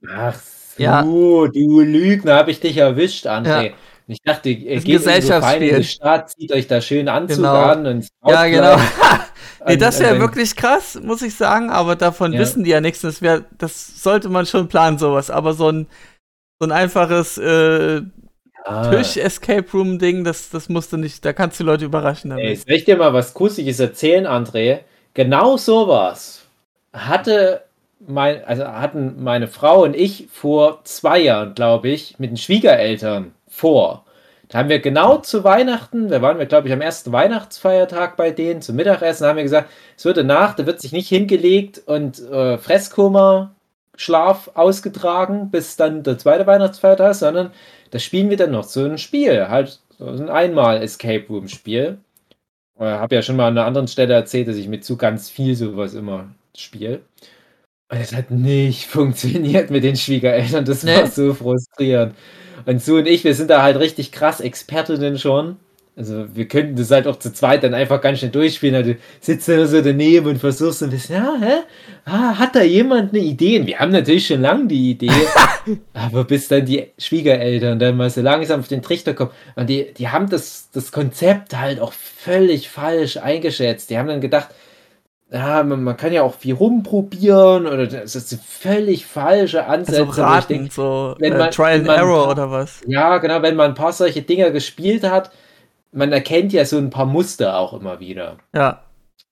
Ach 0.07 0.35
so, 0.35 0.83
Ja. 0.83 1.01
du 1.03 1.79
Lügner, 1.79 2.35
habe 2.35 2.51
ich 2.51 2.59
dich 2.59 2.77
erwischt, 2.77 3.25
André. 3.25 3.67
Ja. 3.69 3.73
Ich 4.11 4.21
dachte, 4.23 4.49
ihr 4.49 4.75
Das 4.75 4.83
geht 4.83 4.95
in 5.05 5.75
so 5.75 5.83
Stadt, 5.83 6.31
zieht 6.31 6.51
euch 6.51 6.67
da 6.67 6.81
schön 6.81 7.07
Anzug 7.07 7.37
Genau. 7.37 7.53
an 7.61 7.85
und 7.85 8.07
Ja, 8.25 8.45
genau. 8.47 8.75
nee, 9.67 9.77
das 9.77 9.99
wäre 9.99 10.15
und- 10.15 10.19
wirklich 10.21 10.55
krass, 10.55 10.99
muss 11.01 11.21
ich 11.21 11.35
sagen, 11.35 11.69
aber 11.69 11.95
davon 11.95 12.33
Ja. 12.33 12.39
wissen 12.39 12.63
die 12.63 12.71
ja 12.71 12.81
nichts. 12.81 13.01
Das, 13.01 13.21
wär, 13.21 13.45
das 13.57 14.01
sollte 14.01 14.29
man 14.29 14.45
schon 14.47 14.67
planen, 14.67 14.97
sowas. 14.97 15.29
Aber 15.29 15.53
so 15.53 15.69
ein, 15.69 15.87
so 16.59 16.67
ein 16.67 16.71
einfaches 16.71 17.37
äh, 17.37 18.01
Ah, 18.65 18.89
Tisch-Escape-Room-Ding, 18.91 20.23
das, 20.25 20.49
das 20.49 20.67
musst 20.69 20.91
du 20.91 20.97
nicht, 20.97 21.23
da 21.23 21.31
kannst 21.31 21.59
du 21.59 21.63
Leute 21.63 21.85
überraschen 21.85 22.31
Ey, 22.31 22.43
damit. 22.43 22.61
soll 22.67 22.75
ich 22.75 22.85
dir 22.85 22.97
mal 22.97 23.13
was 23.13 23.33
Kussiges 23.33 23.79
erzählen, 23.79 24.27
André? 24.27 24.79
Genau 25.13 25.55
sowas 25.57 26.45
hatte 26.93 27.63
mein, 28.05 28.43
also 28.43 28.65
hatten 28.65 29.23
meine 29.23 29.47
Frau 29.47 29.83
und 29.83 29.95
ich 29.95 30.27
vor 30.31 30.81
zwei 30.83 31.19
Jahren, 31.19 31.53
glaube 31.55 31.89
ich, 31.89 32.19
mit 32.19 32.31
den 32.31 32.37
Schwiegereltern 32.37 33.33
vor. 33.59 34.05
Da 34.49 34.57
haben 34.59 34.69
wir 34.69 34.79
genau 34.79 35.17
zu 35.17 35.43
Weihnachten, 35.43 36.07
da 36.09 36.21
waren 36.23 36.39
wir, 36.39 36.47
glaube 36.47 36.67
ich, 36.67 36.73
am 36.73 36.81
ersten 36.81 37.11
Weihnachtsfeiertag 37.11 38.17
bei 38.17 38.31
denen 38.31 38.61
zum 38.63 38.75
Mittagessen, 38.77 39.23
da 39.23 39.29
haben 39.29 39.35
wir 39.37 39.43
gesagt, 39.43 39.69
es 39.95 40.05
wird 40.05 40.17
danach, 40.17 40.55
da 40.55 40.65
wird 40.65 40.81
sich 40.81 40.91
nicht 40.91 41.07
hingelegt 41.09 41.81
und 41.85 42.19
äh, 42.31 42.57
Fresskoma, 42.57 43.53
Schlaf 43.95 44.49
ausgetragen, 44.55 45.51
bis 45.51 45.75
dann 45.75 46.01
der 46.03 46.17
zweite 46.17 46.47
Weihnachtsfeiertag 46.47 47.11
ist, 47.11 47.19
sondern 47.19 47.51
da 47.91 47.99
spielen 47.99 48.29
wir 48.31 48.37
dann 48.37 48.51
noch 48.51 48.63
so 48.63 48.83
ein 48.85 48.97
Spiel, 48.97 49.49
halt 49.49 49.79
so 49.99 50.05
ein 50.07 50.29
Einmal-Escape 50.29 51.25
Room-Spiel. 51.29 51.97
Ich 52.77 52.85
habe 52.85 53.13
ja 53.15 53.21
schon 53.21 53.35
mal 53.35 53.47
an 53.49 53.57
einer 53.57 53.67
anderen 53.67 53.87
Stelle 53.89 54.13
erzählt, 54.13 54.47
dass 54.47 54.55
ich 54.55 54.69
mit 54.69 54.85
zu 54.85 54.95
ganz 54.97 55.29
viel 55.29 55.53
sowas 55.55 55.93
immer 55.93 56.29
spiele. 56.55 57.01
Und 57.91 57.97
es 57.99 58.13
hat 58.15 58.31
nicht 58.31 58.85
funktioniert 58.87 59.69
mit 59.69 59.83
den 59.83 59.95
Schwiegereltern. 59.97 60.65
Das 60.65 60.83
Nee. 60.83 60.95
war 60.95 61.07
so 61.07 61.33
frustrierend. 61.33 62.15
Und 62.65 62.81
Sue 62.81 62.99
und 62.99 63.07
ich, 63.07 63.23
wir 63.23 63.35
sind 63.35 63.49
da 63.49 63.61
halt 63.61 63.77
richtig 63.77 64.11
krass 64.11 64.39
Expertinnen 64.39 65.17
schon. 65.17 65.57
Also 65.99 66.33
wir 66.33 66.47
könnten 66.47 66.77
das 66.77 66.91
halt 66.91 67.07
auch 67.07 67.19
zu 67.19 67.33
zweit 67.33 67.61
dann 67.61 67.73
einfach 67.73 67.99
ganz 67.99 68.19
schnell 68.19 68.31
durchspielen. 68.31 68.73
Also, 68.73 68.93
du 68.93 68.99
sitzt 69.19 69.49
da 69.49 69.65
so 69.65 69.81
daneben 69.81 70.27
und 70.27 70.37
versuchst 70.37 70.79
so 70.79 70.85
ein 70.85 70.91
bisschen, 70.91 71.15
ja, 71.15 71.35
hä? 71.41 71.53
Ah, 72.05 72.39
hat 72.39 72.55
da 72.55 72.61
jemand 72.61 73.13
eine 73.13 73.21
Idee? 73.21 73.59
Und 73.59 73.67
wir 73.67 73.79
haben 73.79 73.91
natürlich 73.91 74.27
schon 74.27 74.41
lange 74.41 74.67
die 74.67 74.91
Idee. 74.91 75.11
aber 75.93 76.23
bis 76.23 76.47
dann 76.47 76.65
die 76.65 76.87
Schwiegereltern 76.97 77.79
dann 77.79 77.97
mal 77.97 78.09
so 78.09 78.21
langsam 78.21 78.61
auf 78.61 78.69
den 78.69 78.81
Trichter 78.81 79.13
kommen. 79.13 79.31
Und 79.57 79.69
die, 79.69 79.93
die 79.93 80.07
haben 80.07 80.29
das, 80.29 80.69
das 80.71 80.93
Konzept 80.93 81.57
halt 81.57 81.81
auch 81.81 81.91
völlig 81.91 82.69
falsch 82.69 83.17
eingeschätzt. 83.17 83.89
Die 83.89 83.97
haben 83.97 84.07
dann 84.07 84.21
gedacht, 84.21 84.47
ja, 85.31 85.63
man, 85.63 85.83
man 85.83 85.95
kann 85.97 86.11
ja 86.11 86.23
auch 86.23 86.33
viel 86.35 86.55
rumprobieren 86.55 87.67
oder 87.67 87.85
das 87.87 88.15
ist 88.15 88.31
eine 88.33 88.41
völlig 88.41 89.05
falsche 89.05 89.65
Ansätze. 89.67 90.01
Also 90.07 90.21
raten, 90.21 90.47
denk, 90.53 90.73
so 90.73 91.15
wenn 91.19 91.33
äh, 91.33 91.37
man- 91.37 91.51
Trial 91.51 91.71
wenn 91.73 91.77
and 91.81 91.87
man- 91.87 91.97
Error 91.97 92.29
oder 92.31 92.49
was. 92.51 92.81
ja, 92.87 93.17
genau, 93.19 93.41
wenn 93.41 93.55
man 93.55 93.71
ein 93.71 93.75
paar 93.75 93.93
solche 93.93 94.21
Dinger 94.23 94.51
gespielt 94.51 95.03
hat, 95.03 95.31
man 95.91 96.11
erkennt 96.11 96.51
ja 96.53 96.65
so 96.65 96.77
ein 96.77 96.89
paar 96.89 97.05
Muster 97.05 97.57
auch 97.57 97.73
immer 97.73 97.99
wieder. 97.99 98.37
Ja. 98.55 98.81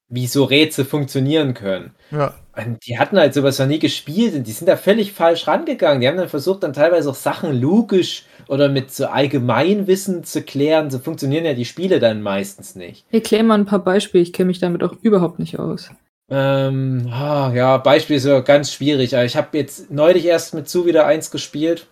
wie 0.10 0.28
so 0.28 0.44
Rätsel 0.46 0.86
funktionieren 0.86 1.54
können. 1.54 1.92
Ja. 2.12 2.34
Und 2.56 2.86
die 2.88 2.98
hatten 2.98 3.20
halt 3.20 3.34
sowas 3.34 3.60
noch 3.60 3.68
nie 3.68 3.78
gespielt 3.80 4.34
und 4.36 4.48
die 4.48 4.52
sind 4.54 4.68
da 4.68 4.78
völlig 4.78 5.12
falsch 5.12 5.48
rangegangen. 5.48 6.00
Die 6.02 6.08
haben 6.08 6.16
dann 6.18 6.30
versucht, 6.30 6.64
dann 6.64 6.74
teilweise 6.74 7.10
auch 7.10 7.16
Sachen 7.16 7.60
logisch 7.60 8.24
oder 8.48 8.70
mit 8.70 8.92
so 8.92 9.08
Allgemeinwissen 9.08 10.24
zu 10.24 10.42
klären. 10.42 10.90
So 10.90 11.00
funktionieren 11.00 11.46
ja 11.46 11.54
die 11.54 11.66
Spiele 11.66 12.00
dann 12.00 12.22
meistens 12.22 12.76
nicht. 12.76 13.06
Erklär 13.12 13.44
mal 13.44 13.56
ein 13.56 13.66
paar 13.66 13.84
Beispiele, 13.84 14.24
ich 14.24 14.34
kenne 14.34 14.48
mich 14.48 14.60
damit 14.60 14.84
auch 14.84 14.96
überhaupt 15.02 15.40
nicht 15.40 15.60
aus. 15.60 15.90
Ähm, 16.30 17.08
ah, 17.12 17.52
ja, 17.54 17.78
Beispiel 17.78 18.18
ist 18.18 18.26
ja 18.26 18.40
ganz 18.42 18.72
schwierig. 18.74 19.16
Aber 19.16 19.26
ich 19.26 19.38
habe 19.38 19.58
jetzt 19.58 19.92
neulich 19.92 20.26
erst 20.26 20.54
mit 20.54 20.68
Zu 20.68 20.86
wieder 20.86 21.06
eins 21.06 21.32
gespielt. 21.32 21.88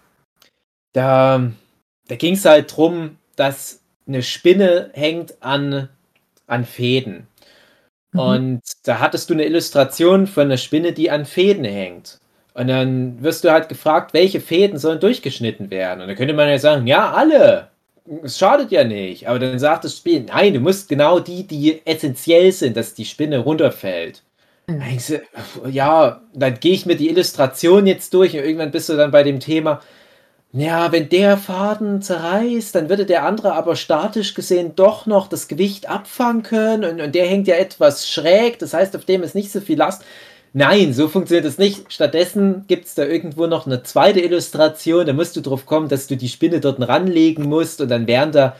Da, 0.93 1.51
da 2.07 2.15
ging 2.15 2.33
es 2.33 2.45
halt 2.45 2.75
drum, 2.75 3.17
dass 3.35 3.81
eine 4.07 4.23
Spinne 4.23 4.91
hängt 4.93 5.41
an, 5.41 5.89
an 6.47 6.65
Fäden. 6.65 7.27
Mhm. 8.11 8.19
Und 8.19 8.61
da 8.83 8.99
hattest 8.99 9.29
du 9.29 9.33
eine 9.33 9.45
Illustration 9.45 10.27
von 10.27 10.43
einer 10.43 10.57
Spinne, 10.57 10.93
die 10.93 11.11
an 11.11 11.25
Fäden 11.25 11.65
hängt. 11.65 12.19
Und 12.55 12.69
dann 12.69 13.21
wirst 13.21 13.43
du 13.43 13.51
halt 13.51 13.67
gefragt, 13.67 14.13
welche 14.13 14.39
Fäden 14.39 14.79
sollen 14.79 15.01
durchgeschnitten 15.01 15.69
werden. 15.69 16.01
Und 16.01 16.07
dann 16.07 16.15
könnte 16.15 16.33
man 16.33 16.47
ja 16.47 16.57
sagen, 16.57 16.87
ja, 16.87 17.11
alle. 17.11 17.67
Es 18.23 18.37
schadet 18.37 18.71
ja 18.71 18.85
nicht. 18.85 19.27
Aber 19.27 19.39
dann 19.39 19.59
sagt 19.59 19.83
das 19.83 19.97
Spiel, 19.97 20.21
nein, 20.21 20.53
du 20.53 20.61
musst 20.61 20.87
genau 20.87 21.19
die, 21.19 21.45
die 21.45 21.85
essentiell 21.85 22.51
sind, 22.53 22.77
dass 22.77 22.93
die 22.93 23.03
Spinne 23.03 23.39
runterfällt. 23.39 24.23
Dann 24.67 24.79
du, 24.79 25.69
Ja, 25.69 26.21
dann 26.33 26.59
gehe 26.59 26.73
ich 26.73 26.85
mir 26.85 26.95
die 26.95 27.09
Illustration 27.09 27.87
jetzt 27.87 28.13
durch 28.13 28.33
und 28.33 28.43
irgendwann 28.43 28.71
bist 28.71 28.87
du 28.87 28.95
dann 28.95 29.11
bei 29.11 29.23
dem 29.23 29.41
Thema, 29.41 29.81
ja, 30.53 30.93
wenn 30.93 31.09
der 31.09 31.37
Faden 31.37 32.01
zerreißt, 32.01 32.73
dann 32.73 32.87
würde 32.87 33.05
der 33.05 33.25
andere 33.25 33.53
aber 33.53 33.75
statisch 33.75 34.33
gesehen 34.33 34.73
doch 34.77 35.05
noch 35.05 35.27
das 35.27 35.49
Gewicht 35.49 35.89
abfangen 35.89 36.43
können 36.43 36.85
und, 36.85 37.01
und 37.01 37.13
der 37.13 37.27
hängt 37.27 37.47
ja 37.47 37.55
etwas 37.55 38.09
schräg, 38.09 38.59
das 38.59 38.73
heißt, 38.73 38.95
auf 38.95 39.03
dem 39.03 39.23
ist 39.23 39.35
nicht 39.35 39.51
so 39.51 39.59
viel 39.59 39.77
Last. 39.77 40.05
Nein, 40.57 40.93
so 40.93 41.09
funktioniert 41.09 41.43
es 41.43 41.57
nicht. 41.57 41.91
Stattdessen 41.91 42.63
gibt 42.67 42.85
es 42.85 42.95
da 42.95 43.03
irgendwo 43.03 43.45
noch 43.45 43.65
eine 43.65 43.83
zweite 43.83 44.21
Illustration, 44.21 45.05
da 45.05 45.11
musst 45.11 45.35
du 45.35 45.41
drauf 45.41 45.65
kommen, 45.65 45.89
dass 45.89 46.07
du 46.07 46.15
die 46.15 46.29
Spinne 46.29 46.61
dort 46.61 46.79
ranlegen 46.79 47.43
musst 47.43 47.81
und 47.81 47.89
dann 47.89 48.07
werden 48.07 48.31
da 48.31 48.55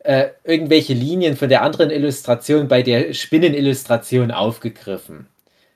äh, 0.00 0.26
irgendwelche 0.44 0.92
Linien 0.92 1.38
von 1.38 1.48
der 1.48 1.62
anderen 1.62 1.90
Illustration 1.90 2.68
bei 2.68 2.82
der 2.82 3.14
Spinnenillustration 3.14 4.32
aufgegriffen. 4.32 5.28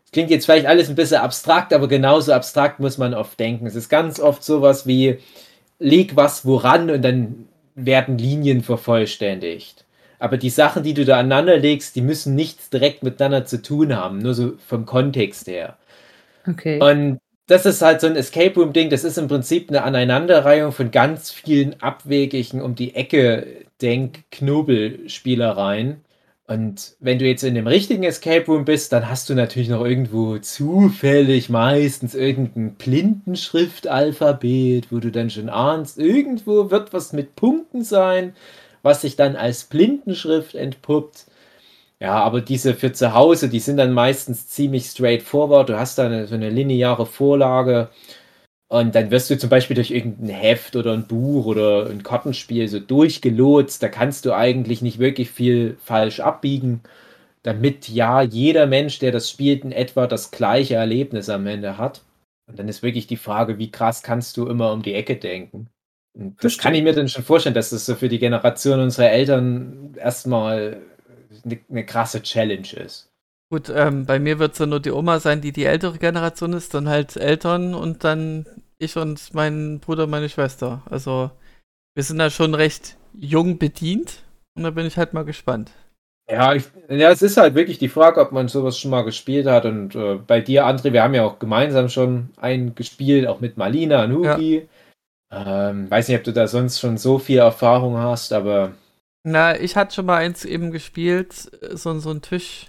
Das 0.03 0.13
klingt 0.13 0.29
jetzt 0.29 0.45
vielleicht 0.45 0.67
alles 0.67 0.91
ein 0.91 0.97
bisschen 0.97 1.23
abstrakt, 1.23 1.73
aber 1.73 1.89
genauso 1.89 2.35
abstrakt 2.35 2.79
muss 2.79 2.99
man 2.99 3.15
oft 3.15 3.41
denken. 3.41 3.67
Es 3.67 3.75
ist 3.75 3.89
ganz 3.89 4.21
oft 4.21 4.45
sowas 4.45 4.87
wie, 4.87 5.17
leg 5.79 6.15
was 6.15 6.45
woran 6.45 6.91
und 6.91 7.01
dann 7.01 7.49
werden 7.75 8.19
Linien 8.19 8.63
vervollständigt. 8.63 9.84
Aber 10.25 10.39
die 10.39 10.49
Sachen, 10.49 10.83
die 10.83 10.95
du 10.95 11.05
da 11.05 11.19
aneinander 11.19 11.59
legst, 11.59 11.95
die 11.97 12.01
müssen 12.01 12.35
nichts 12.35 12.71
direkt 12.71 13.03
miteinander 13.03 13.45
zu 13.45 13.61
tun 13.61 13.95
haben, 13.95 14.21
nur 14.21 14.33
so 14.33 14.55
vom 14.67 14.87
Kontext 14.87 15.49
her. 15.49 15.77
Okay. 16.49 16.81
Und 16.81 17.21
das 17.47 17.67
ist 17.67 17.83
halt 17.83 18.01
so 18.01 18.07
ein 18.07 18.17
Escape 18.17 18.59
Room-Ding, 18.59 18.89
das 18.89 19.05
ist 19.05 19.19
im 19.19 19.29
Prinzip 19.29 19.69
eine 19.69 19.83
Aneinanderreihung 19.83 20.73
von 20.73 20.91
ganz 20.91 21.31
vielen 21.31 21.79
abwegigen 21.83 22.63
um 22.63 22.75
die 22.75 22.95
Ecke 22.95 23.67
Denk-Knobel-Spielereien. 23.83 25.97
Und 26.47 26.97
wenn 27.01 27.19
du 27.19 27.27
jetzt 27.27 27.45
in 27.45 27.55
dem 27.55 27.67
richtigen 27.67 28.05
Escape 28.05 28.47
Room 28.47 28.65
bist, 28.65 28.95
dann 28.95 29.11
hast 29.11 29.29
du 29.29 29.35
natürlich 29.35 29.69
noch 29.69 29.85
irgendwo 29.85 30.39
zufällig 30.39 31.51
meistens 31.51 32.15
irgendein 32.15 32.77
Blindenschriftalphabet, 32.77 34.91
wo 34.91 35.01
du 35.01 35.11
dann 35.11 35.29
schon 35.29 35.51
ahnst, 35.51 35.99
irgendwo 35.99 36.71
wird 36.71 36.95
was 36.95 37.13
mit 37.13 37.37
Punkten 37.37 37.85
sein, 37.85 38.33
was 38.85 39.03
sich 39.03 39.17
dann 39.17 39.37
als 39.37 39.65
Blindenschrift 39.65 40.55
entpuppt. 40.55 41.27
Ja, 42.01 42.15
aber 42.23 42.41
diese 42.43 42.75
für 42.75 42.93
zu 42.93 43.15
Hause, 43.15 43.49
die 43.49 43.61
sind 43.61 43.79
dann 43.79 43.93
meistens 43.93 44.49
ziemlich 44.49 44.87
straightforward. 44.87 45.69
Du 45.71 45.79
hast 45.79 45.99
da 45.99 46.27
so 46.27 46.35
eine 46.35 46.51
lineare 46.51 47.07
Vorlage 47.07 47.91
und 48.69 48.95
dann 48.95 49.11
wirst 49.11 49.31
du 49.31 49.39
zum 49.39 49.51
Beispiel 49.51 49.77
durch 49.77 49.91
irgendein 49.91 50.31
Heft 50.31 50.77
oder 50.77 50.93
ein 50.93 51.07
Buch 51.07 51.47
oder 51.47 51.89
ein 51.91 52.03
Kartenspiel 52.03 52.69
so 52.69 52.81
durchgelotst. 52.81 53.83
Da 53.83 53.89
kannst 53.89 54.27
du 54.27 54.35
eigentlich 54.35 54.83
nicht 54.83 54.99
wirklich 54.99 55.31
viel 55.31 55.77
falsch 55.85 56.21
abbiegen, 56.21 56.83
damit 57.45 57.89
ja 57.89 58.23
jeder 58.23 58.67
Mensch, 58.67 58.99
der 59.01 59.13
das 59.13 59.31
spielt, 59.31 59.65
in 59.65 59.73
etwa 59.73 60.07
das 60.07 60.31
gleiche 60.33 60.77
Erlebnis 60.77 61.29
am 61.31 61.47
Ende 61.47 61.79
hat. 61.79 62.03
Und 62.49 62.59
dann 62.59 62.69
ist 62.69 62.83
wirklich 62.83 63.07
die 63.07 63.17
Frage, 63.17 63.59
wie 63.59 63.71
krass 63.71 64.03
kannst 64.03 64.37
du 64.37 64.47
immer 64.49 64.73
um 64.73 64.83
die 64.83 64.95
Ecke 64.95 65.17
denken? 65.17 65.69
Und 66.17 66.43
das 66.43 66.59
kann 66.59 66.75
ich 66.75 66.83
mir 66.83 66.93
dann 66.93 67.09
schon 67.09 67.25
vorstellen, 67.25 67.55
dass 67.55 67.71
das 67.71 67.87
so 67.87 67.95
für 67.95 68.09
die 68.09 68.19
Generation 68.19 68.81
unserer 68.81 69.11
Eltern 69.11 69.95
erstmal 69.97 70.81
eine, 71.45 71.59
eine 71.69 71.85
krasse 71.85 72.23
Challenge 72.23 72.73
ist. 72.85 73.11
Gut, 73.51 73.71
ähm, 73.75 74.07
bei 74.07 74.19
mir 74.19 74.39
wird 74.39 74.53
es 74.53 74.59
dann 74.59 74.71
nur 74.71 74.81
die 74.81 74.91
Oma 74.91 75.21
sein, 75.21 75.41
die 75.41 75.53
die 75.53 75.65
ältere 75.65 75.99
Generation 75.99 76.53
ist, 76.53 76.75
dann 76.75 76.89
halt 76.89 77.17
Eltern 77.17 77.75
und 77.75 78.05
dann 78.05 78.47
ich 78.79 78.97
und 78.97 79.35
mein 79.35 79.81
Bruder, 79.81 80.07
meine 80.07 80.29
Schwester. 80.29 80.83
Also 80.89 81.31
wir 81.95 82.03
sind 82.03 82.19
da 82.19 82.31
schon 82.31 82.55
recht 82.55 82.97
jung 83.13 83.59
bedient 83.59 84.23
und 84.57 84.65
da 84.65 84.71
bin 84.71 84.87
ich 84.87 84.97
halt 84.97 85.15
mal 85.15 85.25
gespannt. 85.25 85.73
Ja, 86.31 86.55
ich, 86.55 86.65
ja, 86.89 87.11
es 87.11 87.21
ist 87.21 87.37
halt 87.37 87.55
wirklich 87.55 87.79
die 87.79 87.89
Frage, 87.89 88.21
ob 88.21 88.33
man 88.33 88.49
sowas 88.49 88.79
schon 88.79 88.91
mal 88.91 89.03
gespielt 89.03 89.47
hat. 89.47 89.67
Und 89.67 89.95
äh, 89.95 90.15
bei 90.15 90.41
dir, 90.41 90.67
André, 90.67 90.93
wir 90.93 91.03
haben 91.03 91.15
ja 91.15 91.25
auch 91.25 91.39
gemeinsam 91.39 91.91
schon 91.91 92.31
einen 92.39 92.75
gespielt, 92.75 93.27
auch 93.27 93.41
mit 93.41 93.59
Malina 93.59 94.05
und 94.05 94.15
Hugi. 94.15 94.67
Ähm, 95.47 95.91
weiß 95.91 96.09
nicht, 96.09 96.19
ob 96.19 96.25
du 96.25 96.33
da 96.33 96.47
sonst 96.47 96.81
schon 96.81 96.97
so 96.99 97.19
viel 97.19 97.39
Erfahrung 97.39 97.97
hast, 97.99 98.33
aber 98.33 98.73
Na, 99.25 99.59
ich 99.59 99.77
hatte 99.77 99.95
schon 99.95 100.07
mal 100.07 100.17
eins 100.19 100.45
eben 100.45 100.71
gespielt, 100.71 101.33
so, 101.73 101.99
so 101.99 102.11
ein 102.11 102.23
Tisch. 102.23 102.69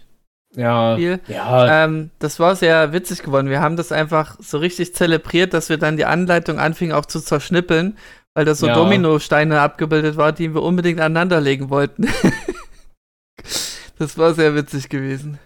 ja, 0.55 0.97
ja, 1.27 1.83
Ähm, 1.83 2.11
das 2.19 2.39
war 2.39 2.55
sehr 2.55 2.93
witzig 2.93 3.23
geworden. 3.23 3.49
Wir 3.49 3.59
haben 3.61 3.75
das 3.75 3.91
einfach 3.91 4.37
so 4.39 4.57
richtig 4.57 4.95
zelebriert, 4.95 5.53
dass 5.53 5.67
wir 5.69 5.77
dann 5.77 5.97
die 5.97 6.05
Anleitung 6.05 6.59
anfingen 6.59 6.95
auch 6.95 7.05
zu 7.05 7.19
zerschnippeln, 7.19 7.97
weil 8.33 8.45
da 8.45 8.55
so 8.55 8.67
Ja. 8.67 8.73
Dominosteine 8.73 9.59
abgebildet 9.59 10.15
war, 10.15 10.31
die 10.31 10.53
wir 10.53 10.63
unbedingt 10.63 10.99
aneinanderlegen 11.01 11.69
wollten. 11.69 12.07
das 13.99 14.17
war 14.17 14.33
sehr 14.33 14.55
witzig 14.55 14.89
gewesen. 14.89 15.39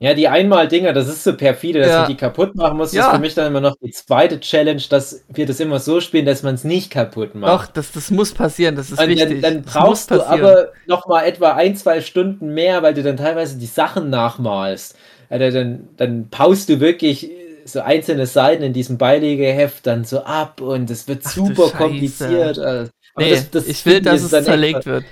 Ja, 0.00 0.14
die 0.14 0.28
Einmal-Dinger, 0.28 0.92
das 0.92 1.08
ist 1.08 1.24
so 1.24 1.36
perfide, 1.36 1.80
dass 1.80 1.88
Ja. 1.88 1.98
man 2.00 2.08
die 2.10 2.16
kaputt 2.16 2.54
machen 2.54 2.76
muss. 2.76 2.90
Das 2.90 2.96
Ja. 2.98 3.06
ist 3.08 3.14
für 3.16 3.20
mich 3.20 3.34
dann 3.34 3.48
immer 3.48 3.60
noch 3.60 3.74
die 3.82 3.90
zweite 3.90 4.38
Challenge, 4.38 4.82
dass 4.88 5.24
wir 5.28 5.44
das 5.46 5.58
immer 5.58 5.80
so 5.80 6.00
spielen, 6.00 6.24
dass 6.24 6.42
man 6.44 6.54
es 6.54 6.62
nicht 6.64 6.90
kaputt 6.90 7.34
macht. 7.34 7.52
Doch, 7.52 7.66
das, 7.72 7.90
das 7.92 8.10
muss 8.12 8.32
passieren, 8.32 8.76
das 8.76 8.90
ist 8.90 9.00
Und 9.00 9.08
wichtig. 9.08 9.40
dann, 9.40 9.54
dann 9.56 9.62
Das 9.64 9.74
brauchst 9.74 10.10
du 10.12 10.22
aber 10.24 10.68
noch 10.86 11.06
mal 11.08 11.24
etwa 11.24 11.52
ein, 11.54 11.74
zwei 11.76 12.00
Stunden 12.00 12.54
mehr, 12.54 12.82
weil 12.82 12.94
du 12.94 13.02
dann 13.02 13.16
teilweise 13.16 13.58
die 13.58 13.66
Sachen 13.66 14.08
nachmalst. 14.10 14.96
Also 15.30 15.50
dann, 15.58 15.88
dann 15.96 16.28
paust 16.30 16.68
du 16.68 16.78
wirklich 16.80 17.30
so 17.64 17.80
einzelne 17.80 18.26
Seiten 18.26 18.62
in 18.62 18.72
diesem 18.72 18.96
Beilegeheft 18.96 19.86
dann 19.86 20.04
so 20.04 20.20
ab 20.20 20.60
und 20.62 20.88
es 20.90 21.06
wird 21.08 21.22
Ach 21.26 21.30
super 21.32 21.70
kompliziert. 21.76 22.58
Also, 22.58 22.90
aber 23.14 23.24
Nee, 23.26 23.30
das- 23.32 23.50
das 23.50 23.66
ich 23.66 23.84
will, 23.84 24.00
dass 24.00 24.22
es 24.22 24.30
zerlegt 24.44 24.86
wird. 24.86 25.04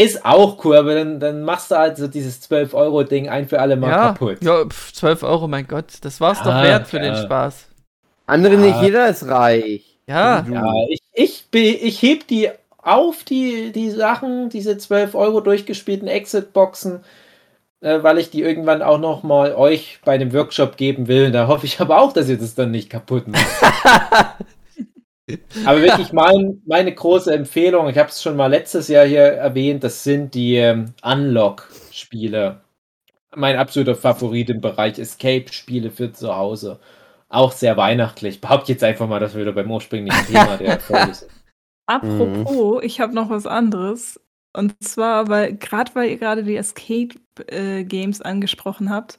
Ist 0.00 0.24
auch 0.24 0.64
cool, 0.64 0.76
aber 0.76 0.94
dann, 0.94 1.20
dann 1.20 1.42
machst 1.42 1.70
du 1.70 1.76
halt 1.76 1.96
so 1.98 2.08
dieses 2.08 2.40
12-Euro-Ding 2.50 3.28
ein 3.28 3.46
für 3.48 3.60
alle 3.60 3.76
Mal 3.76 3.90
Ja, 3.90 4.06
kaputt. 4.08 4.38
ja 4.42 4.64
pf, 4.64 4.92
12 4.94 5.22
Euro, 5.24 5.46
mein 5.48 5.66
Gott. 5.68 5.86
Das 6.00 6.20
war's 6.20 6.38
doch 6.38 6.46
Ja, 6.46 6.62
wert 6.62 6.88
für 6.88 6.98
den 7.00 7.14
ja. 7.14 7.22
Spaß. 7.22 7.66
Andere 8.26 8.54
Ja. 8.54 8.60
nicht, 8.60 8.80
jeder 8.82 9.08
ist 9.08 9.26
reich. 9.28 9.98
Ja. 10.06 10.46
Ja, 10.50 10.64
ich, 10.88 11.00
ich, 11.12 11.44
be- 11.50 11.58
ich 11.58 12.00
heb 12.02 12.26
die 12.28 12.48
auf, 12.78 13.24
die, 13.24 13.72
die 13.72 13.90
Sachen, 13.90 14.48
diese 14.48 14.78
12 14.78 15.14
Euro 15.14 15.40
durchgespielten 15.42 16.08
Exit-Boxen, 16.08 17.04
äh, 17.82 18.02
weil 18.02 18.16
ich 18.18 18.30
die 18.30 18.40
irgendwann 18.42 18.80
auch 18.82 18.98
noch 18.98 19.22
mal 19.22 19.54
euch 19.54 20.00
bei 20.04 20.16
dem 20.16 20.32
Workshop 20.32 20.76
geben 20.78 21.08
will. 21.08 21.30
Da 21.30 21.46
hoffe 21.46 21.66
ich 21.66 21.78
aber 21.80 22.00
auch, 22.00 22.12
dass 22.14 22.28
ihr 22.30 22.38
das 22.38 22.54
dann 22.54 22.70
nicht 22.70 22.88
kaputt 22.88 23.28
macht. 23.28 23.44
aber 25.64 25.82
wirklich 25.82 26.12
mein, 26.12 26.62
meine 26.66 26.94
große 26.94 27.32
Empfehlung, 27.32 27.88
ich 27.88 27.98
habe 27.98 28.08
es 28.08 28.22
schon 28.22 28.36
mal 28.36 28.46
letztes 28.46 28.88
Jahr 28.88 29.06
hier 29.06 29.20
erwähnt, 29.20 29.84
das 29.84 30.04
sind 30.04 30.34
die 30.34 30.56
ähm, 30.56 30.94
Unlock-Spiele. 31.02 32.60
Mein 33.34 33.56
absoluter 33.56 33.94
Favorit 33.94 34.50
im 34.50 34.60
Bereich 34.60 34.98
Escape-Spiele 34.98 35.90
für 35.90 36.12
zu 36.12 36.34
Hause. 36.34 36.80
Auch 37.28 37.52
sehr 37.52 37.76
weihnachtlich. 37.76 38.36
Ich 38.36 38.40
behaupte 38.40 38.72
jetzt 38.72 38.82
einfach 38.82 39.08
mal, 39.08 39.20
dass 39.20 39.34
wir 39.34 39.42
wieder 39.42 39.52
beim 39.52 39.70
ursprünglichen 39.70 40.26
Thema 40.26 40.56
der 40.58 40.80
Folge 40.80 41.14
sind. 41.14 41.30
Apropos, 41.86 42.82
ich 42.82 43.00
habe 43.00 43.14
noch 43.14 43.30
was 43.30 43.46
anderes. 43.46 44.20
Und 44.52 44.82
zwar, 44.82 45.28
weil 45.28 45.56
gerade 45.56 45.94
weil 45.94 46.10
ihr 46.10 46.18
gerade 46.18 46.42
die 46.42 46.56
Escape 46.56 47.14
äh, 47.46 47.84
Games 47.84 48.20
angesprochen 48.20 48.90
habt, 48.90 49.18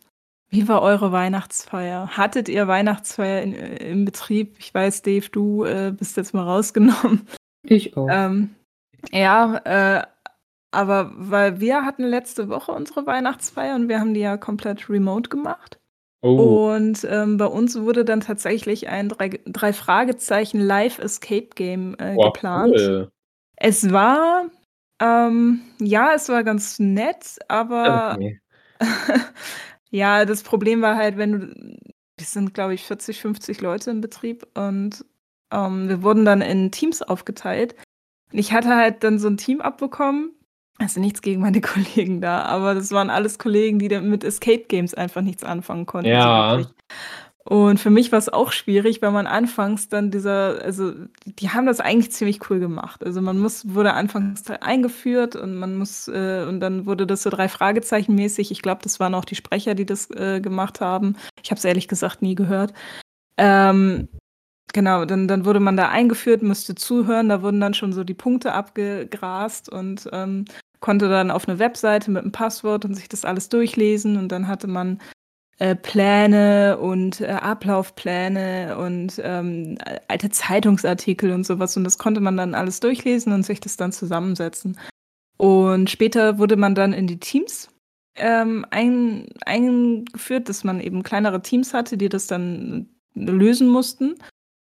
wie 0.52 0.68
war 0.68 0.82
eure 0.82 1.12
Weihnachtsfeier? 1.12 2.10
Hattet 2.18 2.50
ihr 2.50 2.68
Weihnachtsfeier 2.68 3.42
in, 3.42 3.54
im 3.54 4.06
Betrieb? 4.06 4.58
Ich 4.60 4.74
weiß, 4.74 5.02
Dave, 5.02 5.28
du 5.32 5.64
äh, 5.64 5.94
bist 5.98 6.18
jetzt 6.18 6.34
mal 6.34 6.44
rausgenommen. 6.44 7.26
Ich 7.64 7.96
auch. 7.96 8.08
Ähm, 8.12 8.56
ja, 9.12 9.58
äh, 9.64 10.04
aber 10.72 11.12
weil 11.16 11.60
wir 11.60 11.86
hatten 11.86 12.04
letzte 12.04 12.50
Woche 12.50 12.72
unsere 12.72 13.06
Weihnachtsfeier 13.06 13.76
und 13.76 13.88
wir 13.88 14.00
haben 14.00 14.14
die 14.14 14.20
ja 14.20 14.38
komplett 14.38 14.90
remote 14.90 15.30
gemacht. 15.30 15.80
Oh, 16.22 16.72
Und 16.74 17.06
ähm, 17.10 17.38
bei 17.38 17.46
uns 17.46 17.80
wurde 17.80 18.06
dann 18.06 18.22
tatsächlich 18.22 18.90
ein 18.90 19.10
drei, 19.10 19.40
drei 19.46 19.74
Fragezeichen 19.74 20.60
Live 20.60 21.00
Escape 21.00 21.50
Game 21.56 21.96
äh, 21.98 22.16
boah, 22.16 22.32
geplant. 22.32 22.76
cool. 22.76 23.10
Es 23.56 23.92
war, 23.92 24.46
ähm, 25.02 25.62
ja, 25.80 26.14
es 26.14 26.30
war 26.30 26.44
ganz 26.44 26.78
nett, 26.78 27.40
aber 27.48 28.18
Okay. 28.18 28.40
ja, 29.92 30.26
das 30.26 30.44
Problem 30.44 30.82
war 30.82 30.96
halt, 30.96 31.18
wenn 31.18 31.32
du, 31.32 31.40
wir 32.18 32.26
sind, 32.26 32.54
glaube 32.54 32.74
ich, 32.74 32.84
40, 32.84 33.22
50 33.22 33.62
Leute 33.62 33.92
im 33.92 34.02
Betrieb 34.02 34.48
und 34.58 35.06
ähm, 35.52 35.90
wir 35.90 36.02
wurden 36.02 36.26
dann 36.26 36.42
in 36.42 36.72
Teams 36.72 37.02
aufgeteilt. 37.02 37.76
Und 38.32 38.40
ich 38.40 38.54
hatte 38.54 38.76
halt 38.76 39.04
dann 39.04 39.20
so 39.20 39.28
ein 39.28 39.38
Team 39.38 39.62
abbekommen. 39.62 40.32
Also 40.78 41.00
nichts 41.00 41.22
gegen 41.22 41.42
meine 41.42 41.62
Kollegen 41.62 42.22
da, 42.22 42.44
aber 42.44 42.74
das 42.74 42.92
waren 42.92 43.10
alles 43.10 43.38
Kollegen, 43.38 43.78
die 43.78 43.88
da 43.90 44.02
mit 44.02 44.24
Escape 44.24 44.64
Games 44.68 44.94
einfach 44.94 45.22
nichts 45.22 45.44
anfangen 45.44 45.86
konnten. 45.86 46.08
so 46.10 46.14
Ja. 46.18 46.58
wirklich. 46.58 46.74
Und 47.44 47.80
für 47.80 47.90
mich 47.90 48.12
war 48.12 48.20
es 48.20 48.30
auch 48.30 48.52
schwierig, 48.52 49.02
weil 49.02 49.12
man 49.12 49.26
anfangs 49.26 49.90
dann 49.90 50.12
dieser, 50.12 50.62
also 50.62 50.94
die 51.26 51.50
haben 51.50 51.66
das 51.66 51.80
eigentlich 51.80 52.12
ziemlich 52.12 52.50
cool 52.50 52.60
gemacht. 52.60 53.04
Also 53.04 53.20
man 53.20 53.40
muss, 53.40 53.74
wurde 53.74 53.94
anfangs 53.94 54.44
eingeführt 54.50 55.36
und 55.36 55.56
man 55.56 55.76
muss, 55.76 56.08
äh, 56.08 56.46
und 56.48 56.60
dann 56.60 56.86
wurde 56.86 57.08
das 57.08 57.24
so 57.24 57.32
drei 57.32 57.50
Fragezeichen 57.50 58.14
mäßig. 58.14 58.52
Ich 58.52 58.62
glaube, 58.62 58.82
das 58.84 59.00
waren 59.00 59.16
auch 59.16 59.26
die 59.26 59.36
Sprecher, 59.36 59.74
die 59.74 59.88
das 59.88 60.12
äh, 60.12 60.40
gemacht 60.40 60.82
haben. 60.82 61.16
Ich 61.42 61.50
habe 61.50 61.58
es 61.58 61.66
ehrlich 61.66 61.88
gesagt 61.88 62.22
nie 62.22 62.36
gehört. 62.36 62.74
Ähm, 63.38 64.08
genau, 64.72 65.06
dann, 65.06 65.28
dann 65.28 65.44
wurde 65.44 65.60
man 65.60 65.78
da 65.78 65.90
eingeführt, 65.90 66.44
musste 66.44 66.76
zuhören, 66.76 67.30
da 67.30 67.42
wurden 67.42 67.60
dann 67.60 67.74
schon 67.74 67.92
so 67.92 68.04
die 68.04 68.14
Punkte 68.14 68.54
abgegrast 68.54 69.68
und 69.68 70.08
ähm, 70.12 70.46
konnte 70.80 71.10
dann 71.10 71.32
auf 71.32 71.48
eine 71.48 71.58
Webseite 71.58 72.12
mit 72.12 72.22
einem 72.22 72.32
Passwort 72.32 72.86
und 72.86 72.94
sich 72.94 73.10
das 73.10 73.26
alles 73.26 73.50
durchlesen 73.50 74.18
und 74.18 74.32
dann 74.32 74.48
hatte 74.48 74.68
man 74.68 75.00
äh, 75.62 75.76
Pläne 75.76 76.80
und 76.80 77.22
äh, 77.22 77.28
Ablaufpläne 77.28 78.78
und 78.80 79.22
ähm, 79.24 79.78
alte 80.08 80.32
Zeitungsartikel 80.32 81.32
und 81.32 81.46
sowas 81.46 81.78
und 81.78 81.84
das 81.84 82.00
konnte 82.00 82.20
man 82.20 82.36
dann 82.36 82.56
alles 82.56 82.80
durchlesen 82.80 83.32
und 83.32 83.46
sich 83.46 83.60
das 83.60 83.78
dann 83.78 83.92
zusammensetzen. 83.92 84.80
Und 85.38 85.92
später 85.92 86.40
wurde 86.40 86.56
man 86.56 86.74
dann 86.74 86.94
in 86.94 87.06
die 87.06 87.20
Teams 87.20 87.70
ähm, 88.16 88.66
ein, 88.72 89.28
eingeführt, 89.46 90.50
dass 90.50 90.64
man 90.64 90.80
eben 90.82 91.04
kleinere 91.04 91.44
Teams 91.44 91.76
hatte, 91.76 91.96
die 91.96 92.10
das 92.10 92.26
dann 92.26 92.90
lösen 93.14 93.70
mussten. 93.70 94.16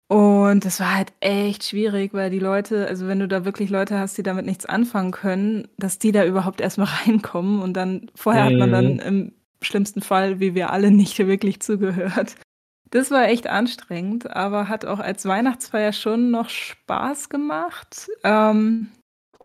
Und 0.08 0.66
das 0.66 0.78
war 0.78 0.94
halt 0.94 1.14
echt 1.20 1.64
schwierig, 1.64 2.12
weil 2.12 2.28
die 2.28 2.38
Leute, 2.38 2.86
also 2.86 3.06
wenn 3.06 3.18
du 3.18 3.28
da 3.28 3.46
wirklich 3.46 3.70
Leute 3.70 3.98
hast, 3.98 4.18
die 4.18 4.22
damit 4.22 4.44
nichts 4.44 4.66
anfangen 4.66 5.10
können, 5.12 5.68
dass 5.78 5.98
die 5.98 6.12
da 6.12 6.26
überhaupt 6.26 6.60
erstmal 6.60 6.88
reinkommen 7.06 7.62
und 7.62 7.72
dann 7.78 8.10
vorher 8.14 8.44
hat 8.44 8.52
man 8.52 8.70
dann 8.70 8.92
Mhm. 8.94 9.00
im 9.00 9.32
schlimmsten 9.62 10.02
Fall, 10.02 10.40
wie 10.40 10.54
wir 10.54 10.70
alle, 10.70 10.90
nicht 10.90 11.18
wirklich 11.18 11.60
zugehört. 11.60 12.36
Das 12.90 13.10
war 13.10 13.24
echt 13.28 13.46
anstrengend, 13.46 14.30
aber 14.30 14.68
hat 14.68 14.84
auch 14.84 14.98
als 14.98 15.24
Weihnachtsfeier 15.24 15.92
schon 15.92 16.30
noch 16.30 16.50
Spaß 16.50 17.30
gemacht. 17.30 18.10
Ähm, 18.22 18.88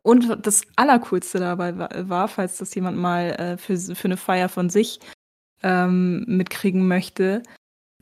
und 0.02 0.46
das 0.46 0.64
Allercoolste 0.76 1.40
dabei 1.40 1.78
wa- 1.78 1.90
war, 2.10 2.28
falls 2.28 2.58
das 2.58 2.76
jemand 2.76 2.98
mal 2.98 3.32
äh, 3.32 3.58
für, 3.58 3.78
für 3.78 4.08
eine 4.08 4.18
Feier 4.18 4.50
von 4.50 4.70
sich 4.70 5.00
ähm, 5.64 6.26
mitkriegen 6.28 6.88
möchte, 6.88 7.44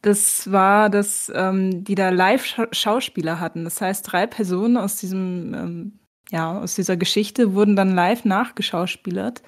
das 0.01 0.51
war, 0.51 0.89
dass 0.91 1.32
ähm, 1.34 1.84
die 1.84 1.95
da 1.95 2.10
Live-Schauspieler 2.10 3.39
hatten. 3.39 3.63
Das 3.63 3.82
heißt, 3.82 4.12
drei 4.12 4.28
Personen 4.28 4.78
aus 4.78 4.97
diesem, 4.97 5.54
ähm, 5.54 5.99
ja, 6.32 6.60
aus 6.60 6.75
dieser 6.75 6.95
Geschichte 6.97 7.54
wurden 7.54 7.75
dann 7.75 7.95
live 7.95 8.23
nachgeschauspielert. 8.25 9.41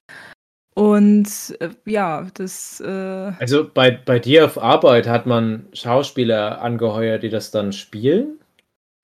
Und 0.77 1.57
äh, 1.59 1.69
ja, 1.85 2.27
das 2.35 2.79
äh, 2.81 3.31
Also 3.39 3.67
bei, 3.67 3.89
bei 3.89 4.19
dir 4.19 4.45
auf 4.45 4.61
Arbeit 4.61 5.07
hat 5.07 5.25
man 5.25 5.65
Schauspieler 5.73 6.61
angeheuert, 6.61 7.23
die 7.23 7.29
das 7.29 7.49
dann 7.49 7.73
spielen? 7.73 8.39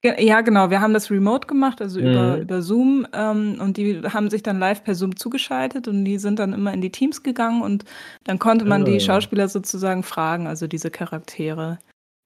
Ja, 0.04 0.42
genau. 0.42 0.70
Wir 0.70 0.82
haben 0.82 0.94
das 0.94 1.10
remote 1.10 1.48
gemacht, 1.48 1.82
also 1.82 2.00
über, 2.00 2.36
Mhm. 2.36 2.42
über 2.44 2.62
Zoom. 2.62 3.08
Ähm, 3.14 3.58
und 3.60 3.78
die 3.78 4.02
haben 4.04 4.30
sich 4.30 4.44
dann 4.44 4.60
live 4.60 4.84
per 4.84 4.94
Zoom 4.94 5.16
zugeschaltet 5.16 5.88
und 5.88 6.06
die 6.06 6.20
sind 6.20 6.38
dann 6.38 6.54
immer 6.54 6.72
in 6.74 6.82
die 6.82 6.92
Teams 6.92 7.24
gegangen 7.24 7.64
und 7.64 7.86
dann 8.26 8.38
konnte 8.38 8.66
man 8.66 8.84
Ah. 8.84 8.86
die 8.86 9.00
Schauspieler 9.00 9.48
sozusagen 9.48 10.04
fragen, 10.04 10.46
also 10.46 10.68
diese 10.68 10.92
Charaktere. 10.92 11.80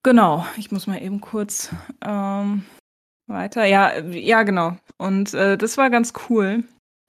Genau, 0.04 0.46
ich 0.58 0.72
muss 0.72 0.88
mal 0.88 1.02
eben 1.02 1.22
kurz 1.22 1.70
ähm, 2.06 2.64
weiter. 3.28 3.64
Ja, 3.64 3.98
ja, 4.00 4.44
genau. 4.44 4.76
Und 4.98 5.34
äh, 5.34 5.58
das 5.58 5.78
war 5.78 5.90
ganz 5.90 6.12
cool. 6.30 6.64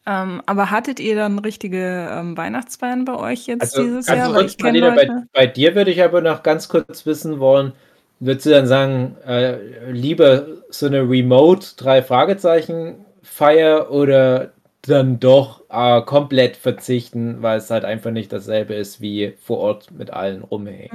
Ähm, 0.06 0.42
aber 0.46 0.70
hattet 0.70 1.00
ihr 1.00 1.16
dann 1.16 1.38
richtige 1.38 2.08
ähm, 2.10 2.36
Weihnachtsfeiern 2.36 3.04
bei 3.04 3.16
euch 3.16 3.46
jetzt 3.46 3.62
Also, 3.76 3.82
dieses 3.82 4.06
Jahr? 4.06 4.34
Weil 4.34 4.46
ich 4.46 4.58
Marlene, 4.58 4.92
bei, 4.92 5.04
Leute. 5.04 5.26
bei 5.32 5.46
dir 5.46 5.74
würde 5.74 5.90
ich 5.90 6.02
aber 6.02 6.20
noch 6.20 6.42
ganz 6.42 6.68
kurz 6.68 7.04
wissen 7.04 7.40
wollen, 7.40 7.72
würdest 8.20 8.46
du 8.46 8.50
dann 8.50 8.66
sagen, 8.66 9.16
äh, 9.26 9.90
lieber 9.90 10.46
so 10.70 10.86
eine 10.86 11.08
Remote 11.08 11.66
drei 11.76 12.02
Fragezeichen 12.02 13.04
Feier 13.22 13.90
oder 13.90 14.52
dann 14.82 15.20
doch 15.20 15.62
äh, 15.68 16.02
komplett 16.02 16.56
verzichten, 16.56 17.42
weil 17.42 17.58
es 17.58 17.70
halt 17.70 17.84
einfach 17.84 18.10
nicht 18.10 18.32
dasselbe 18.32 18.74
ist 18.74 19.00
wie 19.00 19.34
vor 19.38 19.58
Ort 19.58 19.90
mit 19.90 20.10
allen 20.10 20.42
rumhängen. 20.42 20.88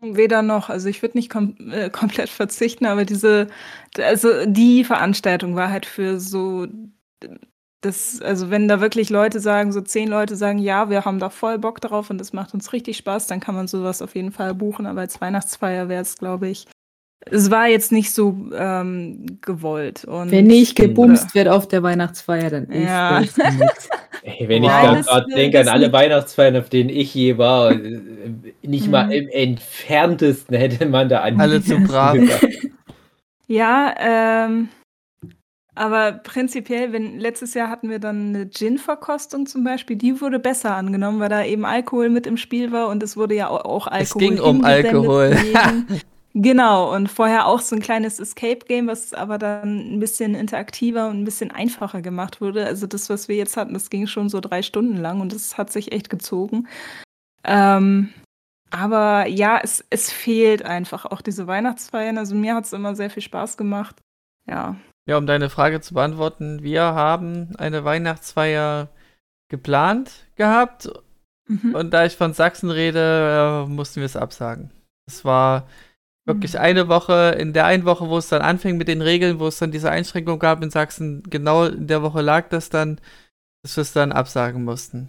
Mm, 0.00 0.16
Weder 0.16 0.42
noch. 0.42 0.70
Also 0.70 0.88
ich 0.88 1.02
würde 1.02 1.18
nicht 1.18 1.30
kom 1.30 1.56
äh, 1.70 1.90
komplett 1.90 2.30
verzichten, 2.30 2.86
aber 2.86 3.04
diese, 3.04 3.48
also 3.98 4.46
die 4.46 4.84
Veranstaltung 4.84 5.56
war 5.56 5.70
halt 5.70 5.86
für 5.86 6.18
so 6.18 6.66
das, 7.82 8.20
also 8.20 8.50
wenn 8.50 8.68
da 8.68 8.80
wirklich 8.80 9.08
Leute 9.10 9.40
sagen, 9.40 9.72
so 9.72 9.80
zehn 9.80 10.08
Leute 10.08 10.36
sagen, 10.36 10.58
ja, 10.58 10.90
wir 10.90 11.04
haben 11.04 11.18
da 11.18 11.30
voll 11.30 11.58
Bock 11.58 11.80
drauf 11.80 12.10
und 12.10 12.18
das 12.18 12.32
macht 12.32 12.52
uns 12.54 12.72
richtig 12.72 12.96
Spaß, 12.98 13.26
dann 13.26 13.40
kann 13.40 13.54
man 13.54 13.68
sowas 13.68 14.02
auf 14.02 14.14
jeden 14.14 14.32
Fall 14.32 14.54
buchen. 14.54 14.86
Aber 14.86 15.00
als 15.00 15.20
Weihnachtsfeier 15.20 15.88
wäre 15.88 16.02
es, 16.02 16.18
glaube 16.18 16.48
ich, 16.48 16.66
es 17.30 17.50
war 17.50 17.68
jetzt 17.68 17.92
nicht 17.92 18.12
so 18.12 18.34
ähm, 18.54 19.38
gewollt. 19.42 20.04
Und 20.04 20.30
Wenn 20.30 20.46
nicht 20.46 20.74
gebumst 20.76 21.34
wird 21.34 21.48
auf 21.48 21.68
der 21.68 21.82
Weihnachtsfeier, 21.82 22.48
dann 22.50 22.64
ist 22.66 22.88
Ja. 22.88 23.20
das 23.20 23.36
nichts. 23.58 23.88
Ey, 24.22 24.48
wenn 24.48 24.62
Wow. 24.62 24.98
ich 25.00 25.06
gerade 25.06 25.26
denke 25.34 25.60
an 25.60 25.68
alle. 25.68 25.92
Weihnachtsfeiern, 25.92 26.56
auf 26.56 26.68
denen 26.68 26.90
ich 26.90 27.14
je 27.14 27.38
war, 27.38 27.72
äh, 27.72 28.00
nicht 28.62 28.88
mal 28.88 29.06
Mhm. 29.06 29.12
im 29.12 29.28
entferntesten 29.28 30.56
hätte 30.56 30.84
man 30.86 31.08
da 31.08 31.20
an 31.20 31.40
Alle 31.40 31.62
zu 31.62 31.78
brav. 31.80 32.16
Ja, 33.46 33.94
ähm, 33.98 34.68
aber 35.80 36.12
prinzipiell, 36.12 36.92
wenn 36.92 37.18
letztes 37.18 37.54
Jahr 37.54 37.70
hatten 37.70 37.88
wir 37.88 37.98
dann 37.98 38.28
eine 38.34 38.50
Gin-Verkostung 38.50 39.46
zum 39.46 39.64
Beispiel, 39.64 39.96
die 39.96 40.20
wurde 40.20 40.38
besser 40.38 40.74
angenommen, 40.76 41.20
weil 41.20 41.30
da 41.30 41.42
eben 41.42 41.64
Alkohol 41.64 42.10
mit 42.10 42.26
im 42.26 42.36
Spiel 42.36 42.70
war 42.70 42.88
und 42.88 43.02
es 43.02 43.16
wurde 43.16 43.34
ja 43.34 43.48
au- 43.48 43.56
auch 43.64 43.86
Alkohol. 43.86 44.02
Es 44.02 44.14
ging 44.14 44.40
um 44.40 44.62
Alkohol. 44.62 45.36
genau, 46.34 46.94
und 46.94 47.08
vorher 47.08 47.46
auch 47.46 47.60
so 47.60 47.74
ein 47.76 47.80
kleines 47.80 48.20
Escape-Game, 48.20 48.88
was 48.88 49.14
aber 49.14 49.38
dann 49.38 49.94
ein 49.94 50.00
bisschen 50.00 50.34
interaktiver 50.34 51.08
und 51.08 51.20
ein 51.20 51.24
bisschen 51.24 51.50
einfacher 51.50 52.02
gemacht 52.02 52.42
wurde. 52.42 52.66
Also 52.66 52.86
das, 52.86 53.08
was 53.08 53.28
wir 53.28 53.36
jetzt 53.36 53.56
hatten, 53.56 53.72
das 53.72 53.88
ging 53.88 54.06
schon 54.06 54.28
so 54.28 54.40
drei 54.40 54.60
Stunden 54.62 54.98
lang 54.98 55.20
und 55.22 55.32
das 55.32 55.56
hat 55.56 55.72
sich 55.72 55.92
echt 55.92 56.10
gezogen. 56.10 56.68
Ähm, 57.42 58.10
aber 58.70 59.26
ja, 59.28 59.58
es, 59.62 59.82
es 59.88 60.12
fehlt 60.12 60.62
einfach 60.64 61.06
auch 61.06 61.22
diese 61.22 61.46
Weihnachtsfeiern. 61.46 62.18
Also 62.18 62.34
mir 62.34 62.54
hat 62.54 62.66
es 62.66 62.72
immer 62.74 62.94
sehr 62.94 63.08
viel 63.08 63.22
Spaß 63.22 63.56
gemacht. 63.56 63.96
Ja. 64.46 64.76
Ja, 65.08 65.16
um 65.18 65.26
deine 65.26 65.50
Frage 65.50 65.80
zu 65.80 65.94
beantworten, 65.94 66.62
wir 66.62 66.82
haben 66.82 67.56
eine 67.56 67.84
Weihnachtsfeier 67.84 68.88
geplant 69.50 70.26
gehabt 70.36 70.90
Mhm. 71.48 71.74
und 71.74 71.90
da 71.90 72.04
ich 72.04 72.16
von 72.16 72.32
Sachsen 72.32 72.70
rede, 72.70 73.64
äh, 73.66 73.68
mussten 73.68 73.96
wir 73.96 74.06
es 74.06 74.14
absagen. 74.16 74.70
Es 75.08 75.24
war 75.24 75.66
wirklich 76.24 76.52
Mhm. 76.54 76.60
eine 76.60 76.88
Woche, 76.88 77.34
in 77.38 77.52
der 77.52 77.64
einen 77.66 77.84
Woche, 77.84 78.08
wo 78.08 78.18
es 78.18 78.28
dann 78.28 78.42
anfing 78.42 78.76
mit 78.76 78.86
den 78.86 79.02
Regeln, 79.02 79.40
wo 79.40 79.48
es 79.48 79.58
dann 79.58 79.72
diese 79.72 79.90
Einschränkung 79.90 80.38
gab 80.38 80.62
in 80.62 80.70
Sachsen, 80.70 81.24
genau 81.24 81.64
in 81.64 81.88
der 81.88 82.02
Woche 82.02 82.20
lag 82.20 82.48
das 82.50 82.68
dann, 82.70 83.00
dass 83.64 83.76
wir 83.76 83.82
es 83.82 83.92
dann 83.92 84.12
absagen 84.12 84.62
mussten. 84.62 85.08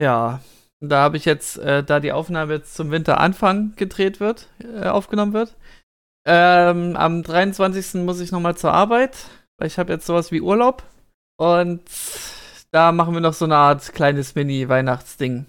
Ja, 0.00 0.40
da 0.80 1.02
habe 1.02 1.18
ich 1.18 1.26
jetzt, 1.26 1.58
äh, 1.58 1.84
da 1.84 2.00
die 2.00 2.12
Aufnahme 2.12 2.54
jetzt 2.54 2.74
zum 2.74 2.90
Winteranfang 2.90 3.74
gedreht 3.76 4.18
wird, 4.18 4.48
äh, 4.64 4.86
aufgenommen 4.86 5.34
wird, 5.34 5.54
ähm, 6.26 6.96
am 6.96 7.22
23. 7.22 8.02
muss 8.02 8.20
ich 8.20 8.32
nochmal 8.32 8.56
zur 8.56 8.72
Arbeit, 8.72 9.16
weil 9.58 9.68
ich 9.68 9.78
habe 9.78 9.92
jetzt 9.92 10.06
sowas 10.06 10.32
wie 10.32 10.40
Urlaub. 10.40 10.82
Und 11.38 11.82
da 12.70 12.92
machen 12.92 13.14
wir 13.14 13.20
noch 13.20 13.34
so 13.34 13.44
eine 13.44 13.56
Art 13.56 13.92
kleines 13.92 14.34
Mini-Weihnachtsding. 14.34 15.46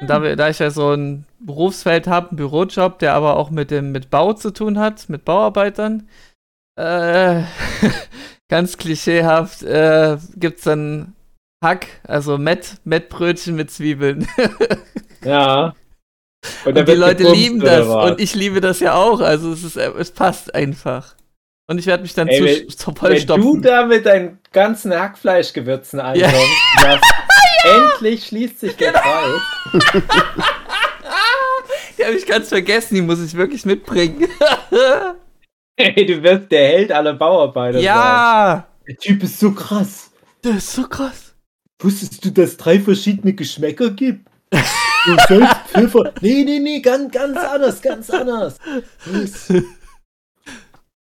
Und 0.00 0.10
da, 0.10 0.22
wir, 0.22 0.36
da 0.36 0.48
ich 0.50 0.58
ja 0.58 0.70
so 0.70 0.92
ein 0.92 1.24
Berufsfeld 1.38 2.06
habe, 2.06 2.30
einen 2.30 2.36
Bürojob, 2.36 2.98
der 2.98 3.14
aber 3.14 3.36
auch 3.36 3.50
mit 3.50 3.70
dem 3.70 3.92
mit 3.92 4.10
Bau 4.10 4.34
zu 4.34 4.52
tun 4.52 4.78
hat, 4.78 5.08
mit 5.08 5.24
Bauarbeitern, 5.24 6.08
äh, 6.78 7.42
ganz 8.48 8.76
klischeehaft, 8.76 9.62
äh, 9.62 10.18
gibt's 10.36 10.64
dann 10.64 11.14
Hack, 11.64 11.86
also 12.04 12.36
Mett, 12.36 12.76
Mettbrötchen 12.84 13.56
mit 13.56 13.70
Zwiebeln. 13.70 14.26
Ja. 15.24 15.74
Und, 16.64 16.76
da 16.76 16.82
die 16.82 16.92
Leute 16.92 17.24
lieben 17.32 17.60
das 17.60 17.86
und 17.86 18.20
ich 18.20 18.34
liebe 18.34 18.60
das 18.60 18.80
ja 18.80 18.94
auch. 18.94 19.20
Also 19.20 19.52
es 19.52 19.62
ist, 19.64 19.76
äh, 19.76 19.90
es 19.98 20.10
passt 20.10 20.54
einfach. 20.54 21.14
Und 21.68 21.78
ich 21.78 21.86
werde 21.86 22.02
mich 22.04 22.14
dann 22.14 22.28
Ey, 22.28 22.38
zu, 22.38 22.44
wenn- 22.44 22.68
zu 22.70 22.86
Wenn 22.88 22.94
du 22.94 23.00
vollstopfen. 23.00 23.62
da 23.62 23.86
mit 23.86 24.06
deinen 24.06 24.38
ganzen 24.52 24.92
Hackfleischgewürzen 24.98 25.98
ankommst, 26.00 26.34
das 26.82 27.00
endlich 27.64 28.26
schließt 28.26 28.60
sich 28.60 28.76
der 28.76 28.92
Kreis. 28.92 29.40
Die 31.98 32.04
habe 32.04 32.14
ich 32.14 32.26
ganz 32.26 32.48
vergessen, 32.50 32.94
die 32.94 33.00
muss 33.02 33.22
ich 33.24 33.34
wirklich 33.34 33.64
mitbringen. 33.64 34.28
Ey, 35.76 36.06
du 36.06 36.22
wirst 36.22 36.50
der 36.50 36.68
Held 36.68 36.92
aller 36.92 37.14
Bauarbeiter 37.14 37.78
sein. 37.78 37.84
ja, 37.84 38.66
Der 38.86 38.96
Typ 38.96 39.22
ist 39.22 39.38
so 39.40 39.52
krass. 39.52 40.10
das 40.42 40.56
ist 40.56 40.72
so 40.74 40.86
krass. 40.86 41.34
Wusstest 41.80 42.24
du, 42.24 42.30
dass 42.30 42.50
es 42.50 42.56
drei 42.56 42.78
verschiedene 42.80 43.32
Geschmäcker 43.34 43.90
gibt? 43.90 44.26
Du 44.50 45.16
sollst 45.28 45.55
Hilfe. 45.76 46.12
Nee, 46.20 46.44
nee, 46.44 46.58
nee, 46.58 46.80
ganz, 46.80 47.12
ganz 47.12 47.38
anders, 47.38 47.80
ganz 47.82 48.10
anders. 48.10 48.58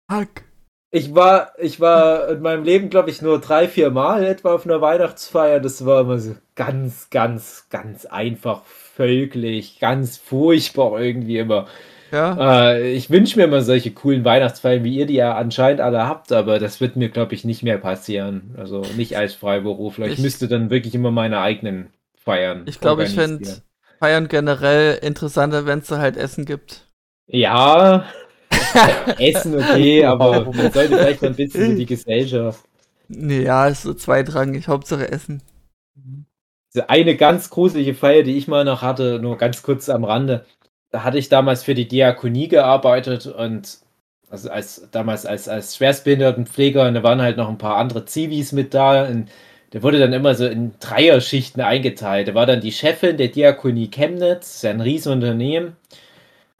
Hack. 0.10 0.44
Ich 0.90 1.14
war, 1.14 1.52
ich 1.58 1.82
war 1.82 2.30
in 2.30 2.42
meinem 2.42 2.64
Leben, 2.64 2.90
glaube 2.90 3.10
ich, 3.10 3.22
nur 3.22 3.40
drei, 3.42 3.68
vier 3.68 3.90
Mal 3.92 4.24
etwa 4.24 4.54
auf 4.56 4.66
einer 4.66 4.80
Weihnachtsfeier. 4.80 5.60
Das 5.60 5.86
war 5.86 6.02
immer 6.02 6.18
so 6.18 6.36
ganz, 6.56 7.10
ganz, 7.10 7.68
ganz 7.70 8.06
einfach, 8.06 8.64
völklich, 8.64 9.80
ganz 9.80 10.16
furchtbar 10.18 11.02
irgendwie 11.02 11.40
immer. 11.40 11.68
Ja. 12.12 12.70
Äh, 12.72 12.94
ich 12.94 13.10
wünsche 13.10 13.38
mir 13.38 13.44
immer 13.46 13.62
solche 13.64 13.92
coolen 13.92 14.24
Weihnachtsfeiern, 14.24 14.86
wie 14.86 14.96
ihr 14.96 15.06
die 15.08 15.16
ja 15.16 15.36
anscheinend 15.36 15.82
alle 15.82 16.08
habt, 16.08 16.32
aber 16.32 16.58
das 16.58 16.80
wird 16.80 16.96
mir, 16.96 17.10
glaube 17.10 17.36
ich, 17.36 17.44
nicht 17.44 17.64
mehr 17.64 17.78
passieren. 17.78 18.56
Also 18.58 18.82
nicht 18.96 19.18
als 19.18 19.34
Freiberufler. 19.34 20.06
Ich, 20.08 20.14
Ich- 20.14 20.20
müsste 20.20 20.48
dann 20.48 20.70
wirklich 20.70 20.96
immer 20.96 21.12
meine 21.12 21.42
eigenen 21.42 21.90
Feiern. 22.16 22.64
Ich 22.66 22.80
glaube, 22.80 23.04
ich 23.04 23.14
fände 23.14 23.62
Feiern 24.00 24.28
generell 24.28 24.96
interessanter, 25.02 25.66
wenn 25.66 25.80
es 25.80 25.88
da 25.88 25.98
halt 25.98 26.18
Essen 26.18 26.46
gibt. 26.46 26.88
Ja. 27.28 28.06
Essen 29.20 29.56
okay, 29.56 30.06
aber 30.06 30.46
man 30.46 30.72
sollte 30.72 30.98
vielleicht 30.98 31.22
mal 31.22 31.30
ein 31.30 31.36
bisschen 31.36 31.72
so 31.72 31.78
die 31.78 31.86
Gesellschaft. 31.86 32.64
Nee, 33.10 33.44
ja, 33.44 33.68
ist 33.68 33.84
so 33.84 33.94
zweitrangig, 33.94 34.68
Hauptsache 34.68 35.12
Essen. 35.12 35.42
Eine 36.88 37.16
ganz 37.16 37.50
gruselige 37.50 37.96
Feier, 37.96 38.24
die 38.24 38.38
ich 38.38 38.48
mal 38.48 38.64
noch 38.64 38.82
hatte, 38.82 39.20
nur 39.20 39.38
ganz 39.38 39.64
kurz 39.64 39.90
am 39.90 40.04
Rande. 40.04 40.46
Da 40.92 41.04
hatte 41.04 41.18
ich 41.18 41.30
damals 41.30 41.64
für 41.64 41.74
die 41.74 41.88
Diakonie 41.88 42.48
gearbeitet 42.48 43.26
und 43.26 43.80
also 44.30 44.50
als 44.50 44.88
damals 44.92 45.26
als, 45.26 45.48
als 45.48 45.76
Schwerstbehindertenpfleger 45.78 46.88
und 46.88 46.94
da 46.94 47.04
waren 47.04 47.22
halt 47.22 47.38
noch 47.38 47.50
ein 47.50 47.58
paar 47.58 47.78
andere 47.78 48.06
Zivis 48.06 48.52
mit 48.52 48.74
da. 48.74 49.06
Und 49.08 49.30
der 49.74 49.84
wurde 49.84 50.00
dann 50.00 50.14
immer 50.14 50.34
so 50.36 50.46
in 50.46 50.74
Dreierschichten 50.80 51.62
eingeteilt. 51.62 52.30
Da 52.30 52.34
war 52.34 52.46
dann 52.46 52.62
die 52.62 52.72
Chefin 52.72 53.18
der 53.18 53.28
Diakonie 53.28 53.90
Chemnitz, 53.90 54.56
ist 54.56 54.66
ein 54.66 54.82
Riesenunternehmen. 54.82 55.76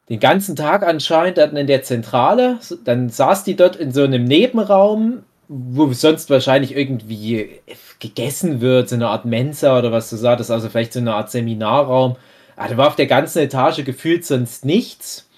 Den 0.10 0.20
ganzen 0.20 0.56
Tag 0.56 0.84
anscheinend 0.84 1.38
dann 1.38 1.56
in 1.56 1.68
der 1.68 1.84
Zentrale. 1.84 2.60
Dann 2.84 3.10
saß 3.10 3.44
die 3.44 3.56
dort 3.56 3.76
in 3.76 3.92
so 3.92 4.04
einem 4.04 4.26
Nebenraum, 4.26 5.24
wo 5.48 5.92
sonst 5.94 6.30
wahrscheinlich 6.30 6.76
irgendwie 6.76 7.62
gegessen 8.00 8.60
wird, 8.62 8.90
so 8.90 8.96
eine 8.96 9.08
Art 9.08 9.26
Mensa 9.26 9.78
oder 9.78 9.92
was 9.92 10.10
du 10.10 10.18
sagtest, 10.18 10.52
also 10.52 10.70
vielleicht 10.70 10.94
so 10.94 11.00
eine 11.00 11.16
Art 11.16 11.32
Seminarraum. 11.32 12.18
Aber 12.58 12.70
da 12.70 12.78
war 12.78 12.88
auf 12.88 12.96
der 12.96 13.08
ganzen 13.08 13.40
Etage 13.40 13.84
gefühlt 13.86 14.26
sonst 14.26 14.66
nichts. 14.66 15.30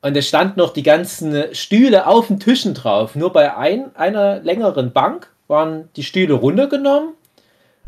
Und 0.00 0.16
es 0.16 0.28
stand 0.28 0.56
noch 0.56 0.72
die 0.72 0.82
ganzen 0.82 1.54
Stühle 1.54 2.06
auf 2.06 2.28
den 2.28 2.40
Tischen 2.40 2.72
drauf. 2.72 3.14
Nur 3.14 3.32
bei 3.32 3.56
ein, 3.56 3.94
einer 3.96 4.40
längeren 4.40 4.92
Bank 4.92 5.28
waren 5.48 5.88
die 5.96 6.04
Stühle 6.04 6.34
runtergenommen. 6.34 7.14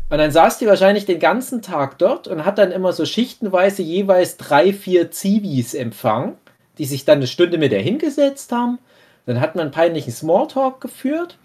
Und 0.09 0.17
dann 0.17 0.31
saß 0.31 0.57
die 0.57 0.67
wahrscheinlich 0.67 1.05
den 1.05 1.19
ganzen 1.19 1.61
Tag 1.61 1.97
dort 1.97 2.27
und 2.27 2.43
hat 2.43 2.57
dann 2.57 2.73
immer 2.73 2.91
so 2.91 3.05
schichtenweise 3.05 3.81
jeweils 3.81 4.35
drei, 4.35 4.73
vier 4.73 5.09
Zivis 5.09 5.73
empfangen, 5.73 6.33
die 6.77 6.85
sich 6.85 7.05
dann 7.05 7.19
eine 7.19 7.27
Stunde 7.27 7.57
mit 7.57 7.71
der 7.71 7.81
hingesetzt 7.81 8.51
haben. 8.51 8.79
Dann 9.25 9.39
hat 9.39 9.55
man 9.55 9.63
einen 9.63 9.71
peinlichen 9.71 10.11
Smalltalk 10.11 10.81
geführt 10.81 11.37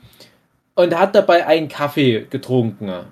und 0.75 0.99
hat 0.99 1.15
dabei 1.15 1.47
einen 1.47 1.69
Kaffee 1.69 2.27
getrunken. 2.29 2.89
Ja 2.89 3.07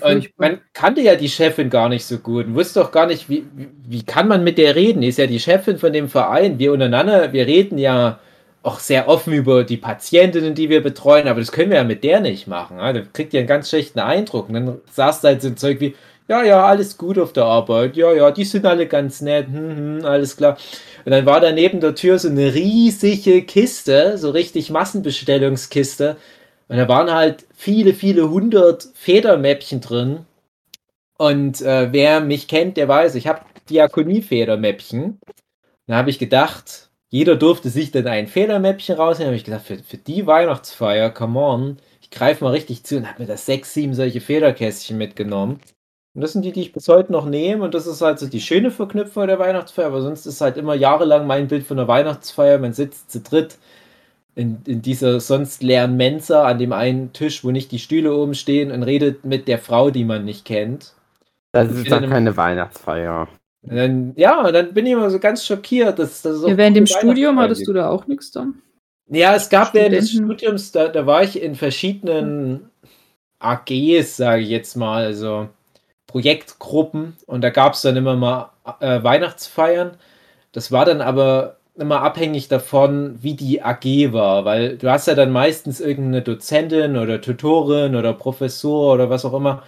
Und 0.00 0.30
man 0.36 0.60
kannte 0.74 1.00
ja 1.00 1.16
die 1.16 1.28
Chefin 1.28 1.70
gar 1.70 1.88
nicht 1.88 2.04
so 2.04 2.18
gut 2.18 2.46
und 2.46 2.54
wusste 2.54 2.80
doch 2.80 2.92
gar 2.92 3.06
nicht, 3.06 3.28
wie, 3.28 3.46
wie, 3.56 3.68
wie 3.86 4.02
kann 4.04 4.28
man 4.28 4.44
mit 4.44 4.58
der 4.58 4.76
reden? 4.76 5.00
Die 5.00 5.08
ist 5.08 5.18
ja 5.18 5.26
die 5.26 5.40
Chefin 5.40 5.78
von 5.78 5.92
dem 5.92 6.08
Verein. 6.08 6.58
Wir 6.58 6.72
untereinander, 6.72 7.32
wir 7.32 7.46
reden 7.46 7.78
ja 7.78 8.20
auch 8.68 8.80
sehr 8.80 9.08
offen 9.08 9.32
über 9.32 9.64
die 9.64 9.78
Patientinnen, 9.78 10.54
die 10.54 10.68
wir 10.68 10.82
betreuen, 10.82 11.26
aber 11.26 11.40
das 11.40 11.52
können 11.52 11.70
wir 11.70 11.78
ja 11.78 11.84
mit 11.84 12.04
der 12.04 12.20
nicht 12.20 12.46
machen. 12.46 12.76
Da 12.78 12.92
kriegt 13.12 13.32
ihr 13.32 13.40
einen 13.40 13.48
ganz 13.48 13.70
schlechten 13.70 13.98
Eindruck. 13.98 14.48
Und 14.48 14.54
dann 14.54 14.80
saß 14.92 15.22
da 15.22 15.28
halt 15.28 15.42
so 15.42 15.48
ein 15.48 15.56
Zeug 15.56 15.80
wie, 15.80 15.94
ja, 16.28 16.44
ja, 16.44 16.66
alles 16.66 16.98
gut 16.98 17.18
auf 17.18 17.32
der 17.32 17.44
Arbeit, 17.44 17.96
ja, 17.96 18.12
ja, 18.12 18.30
die 18.30 18.44
sind 18.44 18.66
alle 18.66 18.86
ganz 18.86 19.22
nett, 19.22 19.46
hm, 19.46 19.76
hm, 20.00 20.04
alles 20.04 20.36
klar. 20.36 20.58
Und 21.06 21.12
dann 21.12 21.24
war 21.24 21.40
da 21.40 21.52
neben 21.52 21.80
der 21.80 21.94
Tür 21.94 22.18
so 22.18 22.28
eine 22.28 22.52
riesige 22.54 23.42
Kiste, 23.42 24.18
so 24.18 24.30
richtig 24.30 24.68
Massenbestellungskiste. 24.70 26.16
Und 26.68 26.76
da 26.76 26.86
waren 26.88 27.10
halt 27.10 27.46
viele, 27.54 27.94
viele 27.94 28.28
hundert 28.28 28.88
Federmäppchen 28.94 29.80
drin. 29.80 30.26
Und 31.16 31.62
äh, 31.62 31.92
wer 31.92 32.20
mich 32.20 32.46
kennt, 32.46 32.76
der 32.76 32.88
weiß, 32.88 33.14
ich 33.14 33.26
habe 33.26 33.40
Diakonie-Federmäppchen. 33.70 35.18
Da 35.86 35.96
habe 35.96 36.10
ich 36.10 36.18
gedacht, 36.18 36.87
jeder 37.10 37.36
durfte 37.36 37.70
sich 37.70 37.90
dann 37.90 38.06
ein 38.06 38.26
Federmäppchen 38.26 38.96
rausnehmen. 38.96 39.26
Da 39.26 39.28
habe 39.28 39.36
ich 39.36 39.44
gedacht, 39.44 39.64
für, 39.66 39.78
für 39.78 39.96
die 39.96 40.26
Weihnachtsfeier, 40.26 41.10
come 41.10 41.40
on, 41.40 41.76
ich 42.00 42.10
greife 42.10 42.44
mal 42.44 42.50
richtig 42.50 42.84
zu 42.84 42.96
und 42.98 43.08
habe 43.08 43.22
mir 43.22 43.28
da 43.28 43.36
sechs, 43.36 43.74
sieben 43.74 43.94
solche 43.94 44.20
Federkästchen 44.20 44.98
mitgenommen. 44.98 45.60
Und 46.14 46.22
das 46.22 46.32
sind 46.32 46.42
die, 46.44 46.52
die 46.52 46.62
ich 46.62 46.72
bis 46.72 46.88
heute 46.88 47.12
noch 47.12 47.26
nehme. 47.26 47.64
Und 47.64 47.74
das 47.74 47.86
ist 47.86 48.00
halt 48.02 48.18
so 48.18 48.26
die 48.26 48.40
schöne 48.40 48.70
Verknüpfung 48.70 49.26
der 49.26 49.38
Weihnachtsfeier. 49.38 49.86
Aber 49.86 50.02
sonst 50.02 50.26
ist 50.26 50.40
halt 50.40 50.56
immer 50.56 50.74
jahrelang 50.74 51.26
mein 51.26 51.48
Bild 51.48 51.64
von 51.66 51.76
der 51.76 51.88
Weihnachtsfeier. 51.88 52.58
Man 52.58 52.72
sitzt 52.72 53.10
zu 53.10 53.20
dritt 53.20 53.56
in, 54.34 54.58
in 54.66 54.82
dieser 54.82 55.20
sonst 55.20 55.62
leeren 55.62 55.96
Mensa 55.96 56.44
an 56.44 56.58
dem 56.58 56.72
einen 56.72 57.12
Tisch, 57.12 57.44
wo 57.44 57.50
nicht 57.50 57.72
die 57.72 57.78
Stühle 57.78 58.14
oben 58.14 58.34
stehen 58.34 58.70
und 58.70 58.82
redet 58.82 59.24
mit 59.24 59.48
der 59.48 59.58
Frau, 59.58 59.90
die 59.90 60.04
man 60.04 60.24
nicht 60.24 60.44
kennt. 60.44 60.94
Das 61.52 61.70
ist 61.72 61.90
doch 61.90 62.00
dann- 62.00 62.10
keine 62.10 62.36
Weihnachtsfeier. 62.36 63.28
Und 63.62 63.76
dann, 63.76 64.12
ja, 64.16 64.46
und 64.46 64.52
dann 64.52 64.72
bin 64.72 64.86
ich 64.86 64.92
immer 64.92 65.10
so 65.10 65.18
ganz 65.18 65.44
schockiert, 65.44 65.98
dass 65.98 66.22
das 66.22 66.36
so. 66.38 66.48
Ja, 66.48 66.56
während 66.56 66.76
dem 66.76 66.86
Studium 66.86 67.38
hattest 67.38 67.66
du 67.66 67.72
da 67.72 67.90
auch 67.90 68.06
nichts 68.06 68.30
dann? 68.30 68.62
Ja, 69.10 69.34
es 69.34 69.48
gab 69.48 69.74
während 69.74 69.94
des 69.94 70.10
Studenten? 70.10 70.38
Studiums, 70.38 70.72
da, 70.72 70.88
da 70.88 71.06
war 71.06 71.22
ich 71.22 71.42
in 71.42 71.54
verschiedenen 71.54 72.70
AGs, 73.40 74.16
sage 74.16 74.42
ich 74.42 74.48
jetzt 74.48 74.76
mal, 74.76 75.04
also 75.04 75.48
Projektgruppen 76.06 77.16
und 77.26 77.42
da 77.42 77.50
gab 77.50 77.74
es 77.74 77.82
dann 77.82 77.96
immer 77.96 78.16
mal 78.16 78.50
äh, 78.80 79.02
Weihnachtsfeiern. 79.02 79.92
Das 80.52 80.72
war 80.72 80.84
dann 80.84 81.00
aber 81.00 81.56
immer 81.78 82.02
abhängig 82.02 82.48
davon, 82.48 83.22
wie 83.22 83.34
die 83.34 83.62
AG 83.62 84.12
war, 84.12 84.44
weil 84.44 84.76
du 84.76 84.90
hast 84.90 85.06
ja 85.06 85.14
dann 85.14 85.30
meistens 85.30 85.80
irgendeine 85.80 86.22
Dozentin 86.22 86.96
oder 86.96 87.20
Tutorin 87.20 87.94
oder 87.94 88.12
Professor 88.12 88.94
oder 88.94 89.10
was 89.10 89.24
auch 89.24 89.34
immer, 89.34 89.62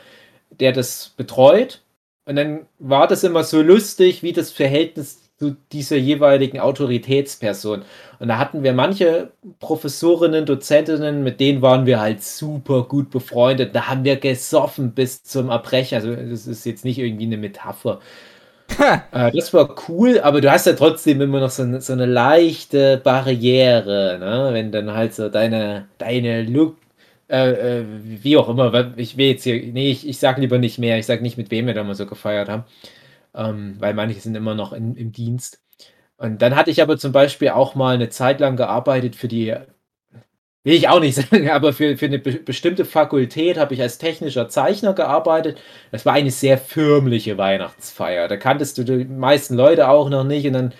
der 0.50 0.72
das 0.72 1.12
betreut. 1.16 1.82
Und 2.30 2.36
dann 2.36 2.60
war 2.78 3.08
das 3.08 3.24
immer 3.24 3.42
so 3.42 3.60
lustig, 3.60 4.22
wie 4.22 4.32
das 4.32 4.52
Verhältnis 4.52 5.32
zu 5.36 5.56
dieser 5.72 5.96
jeweiligen 5.96 6.60
Autoritätsperson. 6.60 7.82
Und 8.20 8.28
da 8.28 8.38
hatten 8.38 8.62
wir 8.62 8.72
manche 8.72 9.32
Professorinnen, 9.58 10.46
Dozentinnen, 10.46 11.24
mit 11.24 11.40
denen 11.40 11.60
waren 11.60 11.86
wir 11.86 11.98
halt 11.98 12.22
super 12.22 12.84
gut 12.84 13.10
befreundet. 13.10 13.74
Da 13.74 13.88
haben 13.88 14.04
wir 14.04 14.14
gesoffen 14.14 14.92
bis 14.92 15.24
zum 15.24 15.48
Erbrechen. 15.48 15.96
Also 15.96 16.14
das 16.14 16.46
ist 16.46 16.64
jetzt 16.66 16.84
nicht 16.84 17.00
irgendwie 17.00 17.26
eine 17.26 17.36
Metapher. 17.36 17.98
Äh, 19.10 19.32
das 19.32 19.52
war 19.52 19.74
cool, 19.88 20.20
aber 20.20 20.40
du 20.40 20.52
hast 20.52 20.66
ja 20.66 20.74
trotzdem 20.74 21.20
immer 21.20 21.40
noch 21.40 21.50
so 21.50 21.64
eine, 21.64 21.80
so 21.80 21.92
eine 21.92 22.06
leichte 22.06 22.98
Barriere, 23.02 24.18
ne? 24.20 24.50
wenn 24.52 24.70
dann 24.70 24.94
halt 24.94 25.12
so 25.12 25.28
deine, 25.28 25.88
deine 25.98 26.44
Look, 26.44 26.76
äh, 27.30 27.80
äh, 27.80 27.84
wie 28.02 28.36
auch 28.36 28.48
immer, 28.48 28.92
ich 28.96 29.16
will 29.16 29.28
jetzt 29.28 29.44
hier, 29.44 29.54
nee, 29.72 29.90
ich, 29.90 30.08
ich 30.08 30.18
sag 30.18 30.38
lieber 30.38 30.58
nicht 30.58 30.78
mehr, 30.78 30.98
ich 30.98 31.06
sag 31.06 31.22
nicht, 31.22 31.38
mit 31.38 31.50
wem 31.50 31.66
wir 31.66 31.74
da 31.74 31.84
mal 31.84 31.94
so 31.94 32.06
gefeiert 32.06 32.48
haben, 32.48 32.64
ähm, 33.34 33.76
weil 33.78 33.94
manche 33.94 34.20
sind 34.20 34.34
immer 34.34 34.54
noch 34.54 34.72
in, 34.72 34.96
im 34.96 35.12
Dienst. 35.12 35.62
Und 36.16 36.42
dann 36.42 36.56
hatte 36.56 36.70
ich 36.70 36.82
aber 36.82 36.98
zum 36.98 37.12
Beispiel 37.12 37.50
auch 37.50 37.74
mal 37.74 37.94
eine 37.94 38.10
Zeit 38.10 38.40
lang 38.40 38.56
gearbeitet 38.56 39.16
für 39.16 39.28
die, 39.28 39.54
will 40.64 40.74
ich 40.74 40.88
auch 40.88 41.00
nicht 41.00 41.14
sagen, 41.30 41.48
aber 41.50 41.72
für, 41.72 41.96
für 41.96 42.06
eine 42.06 42.18
be 42.18 42.32
bestimmte 42.32 42.84
Fakultät 42.84 43.58
habe 43.58 43.74
ich 43.74 43.82
als 43.82 43.98
technischer 43.98 44.48
Zeichner 44.48 44.94
gearbeitet. 44.94 45.60
Das 45.92 46.04
war 46.06 46.14
eine 46.14 46.30
sehr 46.30 46.58
firmliche 46.58 47.38
Weihnachtsfeier. 47.38 48.28
Da 48.28 48.36
kanntest 48.36 48.78
du 48.78 48.84
die 48.84 49.04
meisten 49.04 49.54
Leute 49.54 49.88
auch 49.88 50.10
noch 50.10 50.24
nicht 50.24 50.46
und 50.46 50.54
dann 50.54 50.74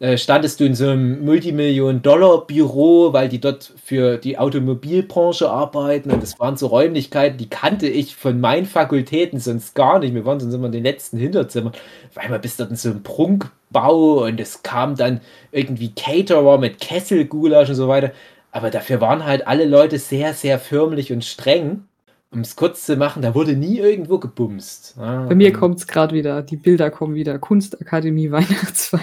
äh, 0.00 0.16
standest 0.18 0.60
du 0.60 0.64
in 0.64 0.74
so 0.74 0.88
einem 0.88 1.24
Multimillion-Dollar-Büro, 1.24 3.12
weil 3.12 3.28
die 3.28 3.40
dort 3.40 3.72
für 3.82 4.16
die 4.18 4.38
Automobilbranche 4.38 5.48
arbeiten 5.50 6.10
und 6.10 6.22
das 6.22 6.38
waren 6.38 6.56
so 6.56 6.66
Räumlichkeiten, 6.66 7.38
die 7.38 7.48
kannte 7.48 7.86
ich 7.88 8.16
von 8.16 8.40
meinen 8.40 8.66
Fakultäten 8.66 9.38
sonst 9.40 9.74
gar 9.74 9.98
nicht. 9.98 10.14
Wir 10.14 10.24
waren 10.24 10.40
sonst 10.40 10.54
immer 10.54 10.66
in 10.66 10.72
den 10.72 10.82
letzten 10.84 11.18
Hinterzimmern. 11.18 11.72
Auf 12.10 12.18
einmal 12.18 12.38
bist 12.40 12.60
du 12.60 12.64
in 12.64 12.76
so 12.76 12.90
einem 12.90 13.02
Prunkbau 13.02 14.24
und 14.24 14.40
es 14.40 14.62
kam 14.62 14.96
dann 14.96 15.20
irgendwie 15.52 15.92
Caterer 15.94 16.58
mit 16.58 16.80
Kesselgulasch 16.80 17.68
und 17.68 17.74
so 17.76 17.88
weiter. 17.88 18.12
Aber 18.52 18.70
dafür 18.70 19.00
waren 19.00 19.24
halt 19.24 19.46
alle 19.46 19.64
Leute 19.64 19.98
sehr, 19.98 20.32
sehr 20.34 20.58
förmlich 20.58 21.12
und 21.12 21.24
streng. 21.24 21.84
Um 22.32 22.40
es 22.40 22.56
kurz 22.56 22.84
zu 22.84 22.96
machen, 22.96 23.22
da 23.22 23.34
wurde 23.36 23.54
nie 23.54 23.78
irgendwo 23.78 24.18
gebumst. 24.18 24.96
Ja, 24.98 25.24
Bei 25.26 25.36
mir 25.36 25.48
und- 25.48 25.52
kommt 25.54 25.78
es 25.78 25.86
gerade 25.86 26.14
wieder. 26.14 26.42
Die 26.42 26.56
Bilder 26.56 26.90
kommen 26.90 27.14
wieder. 27.14 27.38
Kunstakademie 27.38 28.30
Weihnachtsfeier. 28.32 29.00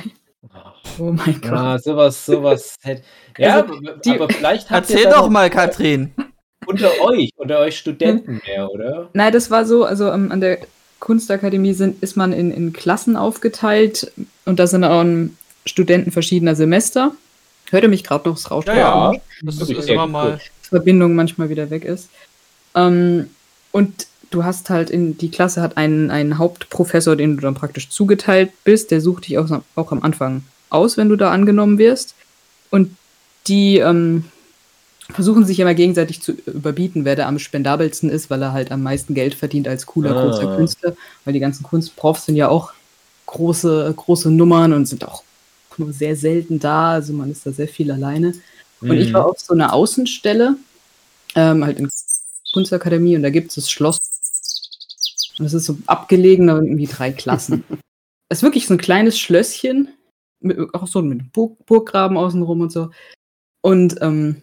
Oh 1.00 1.12
mein 1.12 1.39
Gott. 1.42 1.52
Ja, 1.52 1.80
sowas, 1.80 2.26
sowas 2.26 2.76
hätte. 2.82 3.04
Ja, 3.38 3.62
Also, 3.62 3.74
aber, 3.76 3.92
die- 3.98 4.10
aber 4.12 4.30
vielleicht 4.30 4.70
ihr 4.70 4.76
Erzähl 4.76 5.04
doch 5.06 5.30
mal, 5.30 5.50
Katrin. 5.50 6.14
unter 6.66 6.89
euch, 7.02 7.32
unter 7.38 7.60
euch 7.60 7.78
Studenten 7.78 8.42
mehr, 8.46 8.70
oder? 8.70 9.10
Nein, 9.14 9.32
das 9.34 9.50
war 9.52 9.66
so, 9.66 9.86
also 9.86 10.12
ähm, 10.12 10.32
an 10.32 10.42
der 10.42 10.60
Kunstakademie 11.00 11.74
sind, 11.74 12.02
ist 12.04 12.16
man 12.18 12.34
in, 12.34 12.52
in 12.52 12.74
Klassen 12.74 13.16
aufgeteilt 13.16 14.12
und 14.46 14.60
da 14.60 14.68
sind 14.68 14.84
auch 14.84 15.02
ähm, 15.02 15.36
Studenten 15.66 16.12
verschiedener 16.12 16.56
Semester. 16.56 17.12
Hört 17.70 17.84
ihr 17.84 17.89
mich 17.89 18.04
gerade 18.04 18.28
noch? 18.30 18.38
Es 18.38 18.52
rauscht 18.52 18.68
Ja, 18.68 18.76
ja. 18.76 19.14
Das 19.42 19.58
Das 19.60 19.70
ist 19.70 19.78
ist 19.80 19.89
immer 19.89 20.08
mal. 20.08 20.39
Verbindung 20.62 21.16
manchmal 21.16 21.50
wieder 21.50 21.70
weg 21.70 21.86
ist. 21.86 22.10
Ähm, 22.76 23.30
und 23.72 24.08
du 24.32 24.44
hast 24.44 24.70
halt 24.70 24.90
in 24.90 25.18
die 25.18 25.30
Klasse 25.32 25.62
hat 25.62 25.78
einen, 25.78 26.10
einen 26.12 26.38
Hauptprofessor, 26.38 27.16
den 27.16 27.36
du 27.36 27.42
dann 27.42 27.54
praktisch 27.56 27.90
zugeteilt 27.90 28.52
bist. 28.64 28.92
Der 28.92 29.02
sucht 29.02 29.28
dich 29.28 29.38
auch, 29.38 29.48
auch 29.76 29.92
am 29.92 30.04
Anfang 30.04 30.44
aus, 30.70 30.98
wenn 30.98 31.10
du 31.10 31.16
da 31.16 31.32
angenommen 31.32 31.78
wirst. 31.78 32.16
Und 32.72 32.96
die 33.48 33.78
ähm, 33.78 34.26
versuchen 35.10 35.46
sich 35.46 35.60
immer 35.60 35.74
gegenseitig 35.74 36.22
zu 36.22 36.32
überbieten, 36.32 37.06
wer 37.06 37.16
der 37.16 37.28
am 37.28 37.40
spendabelsten 37.40 38.10
ist, 38.10 38.30
weil 38.30 38.42
er 38.42 38.54
halt 38.54 38.72
am 38.72 38.82
meisten 38.84 39.14
Geld 39.14 39.36
verdient 39.36 39.68
als 39.68 39.86
cooler, 39.86 40.12
Ah. 40.12 40.22
großer 40.22 40.48
Künstler. 40.48 40.96
Weil 41.26 41.34
die 41.34 41.40
ganzen 41.40 41.64
Kunstprofs 41.64 42.26
sind 42.26 42.36
ja 42.38 42.48
auch 42.50 42.72
große, 43.28 43.94
große 43.96 44.32
Nummern 44.32 44.74
und 44.74 44.86
sind 44.88 45.06
auch 45.06 45.24
nur 45.78 45.94
sehr 45.94 46.16
selten 46.16 46.60
da. 46.60 46.92
Also 46.94 47.14
man 47.14 47.32
ist 47.32 47.46
da 47.46 47.52
sehr 47.52 47.68
viel 47.68 47.92
alleine. 47.92 48.34
Und 48.82 48.92
ich 48.98 49.10
Mhm. 49.10 49.14
war 49.14 49.26
auf 49.28 49.40
so 49.40 49.54
einer 49.54 49.74
Außenstelle, 49.74 50.56
ähm, 51.36 51.64
halt 51.66 51.80
in 51.80 51.90
Kunstakademie, 52.54 53.16
und 53.16 53.24
da 53.24 53.30
gibt 53.30 53.50
es 53.50 53.56
das 53.56 53.72
Schloss. 53.72 53.98
Und 55.42 55.48
es 55.48 55.56
ist 55.56 55.66
so 55.66 55.76
abgelegen, 55.88 56.46
da 56.46 56.56
sind 56.56 56.68
irgendwie 56.68 56.86
drei 56.86 57.12
Klassen. 57.12 57.64
Es 58.30 58.38
ist 58.38 58.44
wirklich 58.44 58.66
so 58.66 58.76
ein 58.76 58.78
kleines 58.78 59.20
Schlösschen, 59.20 59.89
mit, 60.39 60.58
auch 60.74 60.88
so 60.88 61.02
mit 61.02 61.34
Burg, 61.34 61.66
Burggraben 61.66 62.16
außenrum 62.16 62.62
und 62.62 62.72
so. 62.72 62.89
Und 63.62 63.98
ähm, 64.00 64.42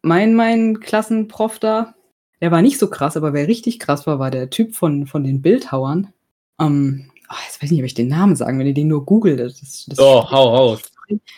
mein, 0.00 0.34
mein 0.34 0.80
Klassenprof 0.80 1.58
da, 1.58 1.94
der 2.40 2.52
war 2.52 2.62
nicht 2.62 2.78
so 2.78 2.88
krass, 2.88 3.18
aber 3.18 3.34
wer 3.34 3.46
richtig 3.46 3.80
krass 3.80 4.06
war, 4.06 4.18
war 4.18 4.30
der 4.30 4.48
Typ 4.48 4.74
von, 4.74 5.06
von 5.06 5.24
den 5.24 5.42
Bildhauern. 5.42 6.10
Ähm, 6.58 7.10
ach, 7.28 7.44
jetzt 7.44 7.60
weiß 7.60 7.64
ich 7.64 7.72
nicht, 7.72 7.80
ob 7.82 7.86
ich 7.86 7.92
den 7.92 8.08
Namen 8.08 8.34
sagen, 8.34 8.58
wenn 8.58 8.66
ihr 8.66 8.72
den 8.72 8.88
nur 8.88 9.04
googelt. 9.04 9.40
Das, 9.40 9.60
das, 9.60 9.84
So, 9.84 10.30
hau 10.30 10.56
raus. 10.56 10.80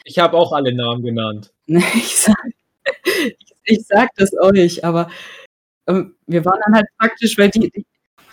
Ich 0.05 0.21
habe 0.21 0.37
auch 0.37 0.53
alle 0.53 0.73
Namen 0.73 1.03
genannt. 1.03 1.53
Ne, 1.67 1.83
ich 1.95 2.17
sag, 2.17 2.37
ich, 3.05 3.57
ich 3.65 3.87
sag 3.89 4.11
das 4.15 4.33
euch, 4.39 4.85
aber 4.85 5.11
ähm, 5.89 6.15
wir 6.29 6.45
waren 6.45 6.61
dann 6.67 6.77
halt 6.77 6.87
praktisch, 6.99 7.37
weil 7.37 7.51
die, 7.51 7.71
die, 7.71 7.85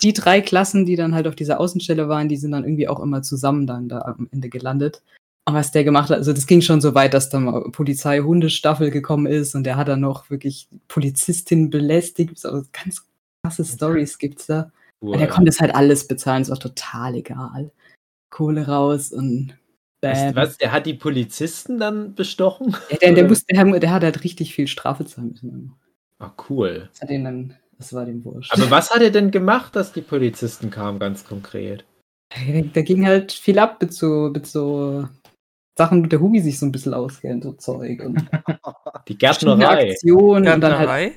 die 0.02 0.12
drei 0.12 0.40
Klassen, 0.40 0.86
die 0.86 0.96
dann 0.96 1.14
halt 1.14 1.26
auf 1.26 1.34
dieser 1.34 1.60
Außenstelle 1.60 2.08
waren, 2.08 2.28
die 2.28 2.36
sind 2.36 2.52
dann 2.52 2.64
irgendwie 2.64 2.88
auch 2.88 3.00
immer 3.00 3.22
zusammen 3.22 3.66
dann 3.66 3.88
da 3.88 4.00
am 4.02 4.28
Ende 4.30 4.48
gelandet. 4.48 5.02
Und 5.46 5.54
was 5.54 5.72
der 5.72 5.82
gemacht 5.82 6.10
hat, 6.10 6.18
also 6.18 6.32
das 6.32 6.46
ging 6.46 6.60
schon 6.60 6.80
so 6.80 6.94
weit, 6.94 7.14
dass 7.14 7.30
dann 7.30 7.44
mal 7.44 7.70
Polizei-Hundestaffel 7.70 8.90
gekommen 8.90 9.26
ist 9.26 9.54
und 9.54 9.64
der 9.64 9.76
hat 9.76 9.88
dann 9.88 10.00
noch 10.00 10.28
wirklich 10.28 10.68
Polizistin 10.88 11.70
belästigt. 11.70 12.38
So 12.38 12.64
ganz 12.72 13.06
krasse 13.42 13.64
Stories 13.64 14.18
gibt's 14.18 14.46
da. 14.46 14.70
Und 15.00 15.18
der 15.18 15.28
konnte 15.28 15.48
es 15.48 15.60
halt 15.60 15.74
alles 15.74 16.06
bezahlen, 16.06 16.42
ist 16.42 16.50
auch 16.50 16.58
total 16.58 17.14
egal. 17.14 17.70
Kohle 18.30 18.66
raus 18.66 19.12
und 19.12 19.56
bam. 20.00 20.34
was? 20.34 20.58
Der 20.58 20.72
hat 20.72 20.86
die 20.86 20.94
Polizisten 20.94 21.78
dann 21.78 22.14
bestochen? 22.14 22.76
Ja, 22.90 22.98
der, 22.98 23.12
der, 23.12 23.28
musste, 23.28 23.54
der, 23.54 23.64
der 23.80 23.90
hat 23.90 24.02
halt 24.02 24.24
richtig 24.24 24.54
viel 24.54 24.66
Strafe 24.66 25.06
zahlen 25.06 25.30
müssen. 25.30 25.72
Ah, 26.18 26.32
cool. 26.50 26.88
Das 26.92 27.02
hat 27.02 27.10
ihn 27.10 27.24
dann, 27.24 27.56
das 27.78 27.92
war 27.92 28.04
dem 28.04 28.24
wurscht. 28.24 28.52
Aber 28.52 28.70
was 28.70 28.90
hat 28.94 29.02
er 29.02 29.10
denn 29.10 29.30
gemacht, 29.30 29.74
dass 29.76 29.92
die 29.92 30.02
Polizisten 30.02 30.70
kamen, 30.70 30.98
ganz 30.98 31.24
konkret? 31.24 31.84
da, 32.30 32.60
da 32.74 32.82
ging 32.82 33.06
halt 33.06 33.32
viel 33.32 33.58
ab 33.58 33.78
mit 33.80 33.94
so, 33.94 34.30
mit 34.32 34.46
so 34.46 35.08
Sachen, 35.78 36.02
wo 36.02 36.06
der 36.08 36.20
Hugi 36.20 36.40
sich 36.40 36.58
so 36.58 36.66
ein 36.66 36.72
bisschen 36.72 36.92
auskennt, 36.92 37.44
so 37.44 37.52
Zeug. 37.52 38.02
Und 38.04 38.26
Die 39.08 39.16
Gärtnerei. 39.16 39.90
Aktionen 39.90 40.36
und 40.36 40.44
dann 40.44 40.62
halt, 40.62 40.88
Gärtnerei, 40.88 41.12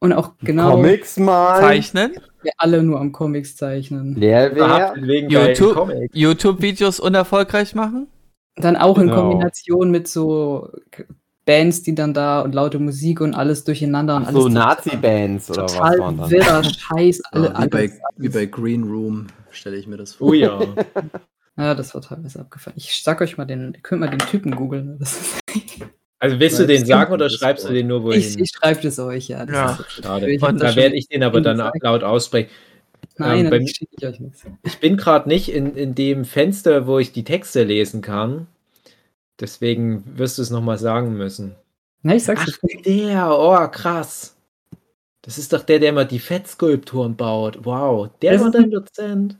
und 0.00 0.12
auch 0.12 0.32
genau 0.40 0.72
Comics 0.72 1.16
mal. 1.16 1.60
Zeichnen, 1.60 2.12
wir 2.42 2.52
alle 2.58 2.82
nur 2.82 3.00
am 3.00 3.12
Comics 3.12 3.56
zeichnen. 3.56 4.16
Verhaftet 4.16 5.06
wegen 5.06 5.28
geilen 5.28 5.56
YouTube. 5.56 5.92
YouTube-Videos 6.12 7.00
unerfolgreich 7.00 7.74
machen. 7.74 8.08
Dann 8.56 8.76
auch 8.76 8.98
in 8.98 9.06
Genau. 9.08 9.30
Kombination 9.30 9.90
mit 9.90 10.08
so 10.08 10.70
Bands, 11.44 11.82
die 11.82 11.94
dann 11.94 12.14
da 12.14 12.40
und 12.42 12.54
laute 12.54 12.78
Musik 12.78 13.20
und 13.20 13.34
alles 13.34 13.64
durcheinander 13.64 14.16
und 14.16 14.26
Ach 14.26 14.32
so 14.32 14.42
alles 14.44 14.54
Nazi-Bands 14.54 15.50
oder 15.50 15.62
was 15.64 15.72
total 15.74 15.98
waren 15.98 16.16
das? 16.18 16.30
wirrer 16.30 16.64
Scheiß, 16.64 17.20
alle, 17.32 17.46
Ja, 17.48 17.62
wie, 17.64 17.68
bei, 17.68 17.78
alles, 17.80 18.00
wie 18.16 18.28
bei 18.28 18.46
Green 18.46 18.84
Room 18.84 19.26
stelle 19.50 19.76
ich 19.76 19.86
mir 19.86 19.96
das 19.96 20.14
vor. 20.14 20.28
Oh 20.28 20.32
ja. 20.32 20.60
Ja, 21.54 21.74
das 21.74 21.94
war 21.94 22.00
teilweise 22.00 22.40
abgefahren. 22.40 22.72
Ich 22.78 23.02
sag 23.04 23.20
euch 23.20 23.36
mal 23.36 23.44
den, 23.44 23.74
ihr 23.74 23.80
könnt 23.82 24.00
mal 24.00 24.08
den 24.08 24.20
Typen 24.20 24.56
googeln. 24.56 24.98
Ist, 25.00 25.38
Also 26.18 26.38
willst 26.40 26.58
du 26.58 26.66
den 26.66 26.86
sagen 26.86 27.12
oder 27.12 27.28
schreibst 27.28 27.68
du 27.68 27.72
den 27.74 27.88
nur 27.88 27.98
ich 28.14 28.26
wohin? 28.34 28.44
ich 28.44 28.50
schreibe 28.52 28.80
das 28.80 28.98
euch, 29.00 29.28
ja. 29.28 29.44
Das 29.44 29.54
Ja. 29.54 29.72
ist, 29.86 30.04
Schade. 30.04 30.30
ich 30.30 30.40
Da 30.40 30.76
werde 30.76 30.94
ich 30.96 31.08
den 31.08 31.22
aber 31.24 31.40
dann 31.42 31.58
gesagt. 31.58 31.82
laut 31.82 32.04
aussprechen. 32.04 32.48
Nein, 33.18 33.52
ähm, 33.52 33.62
ich 33.66 34.06
euch 34.06 34.20
nichts. 34.20 34.44
Ich 34.62 34.78
bin 34.78 34.96
gerade 34.96 35.28
nicht 35.28 35.52
in, 35.52 35.74
in 35.74 35.94
dem 35.94 36.24
Fenster, 36.24 36.86
wo 36.86 36.98
ich 36.98 37.12
die 37.12 37.24
Texte 37.24 37.64
lesen 37.64 38.00
kann. 38.00 38.46
Deswegen 39.42 40.04
wirst 40.16 40.38
du 40.38 40.42
es 40.42 40.50
nochmal 40.50 40.78
sagen 40.78 41.16
müssen. 41.16 41.56
Na, 42.02 42.14
ich 42.14 42.22
sag's 42.22 42.42
Ach, 42.48 42.58
dir. 42.84 43.06
der, 43.08 43.36
oh 43.36 43.66
krass. 43.68 44.36
Das 45.22 45.36
ist 45.36 45.52
doch 45.52 45.64
der, 45.64 45.80
der 45.80 45.88
immer 45.88 46.04
die 46.04 46.20
Fettskulpturen 46.20 47.16
baut. 47.16 47.58
Wow, 47.64 48.08
der 48.22 48.34
Das 48.34 48.42
war 48.42 48.52
dein 48.52 48.70
Dozent. 48.70 49.36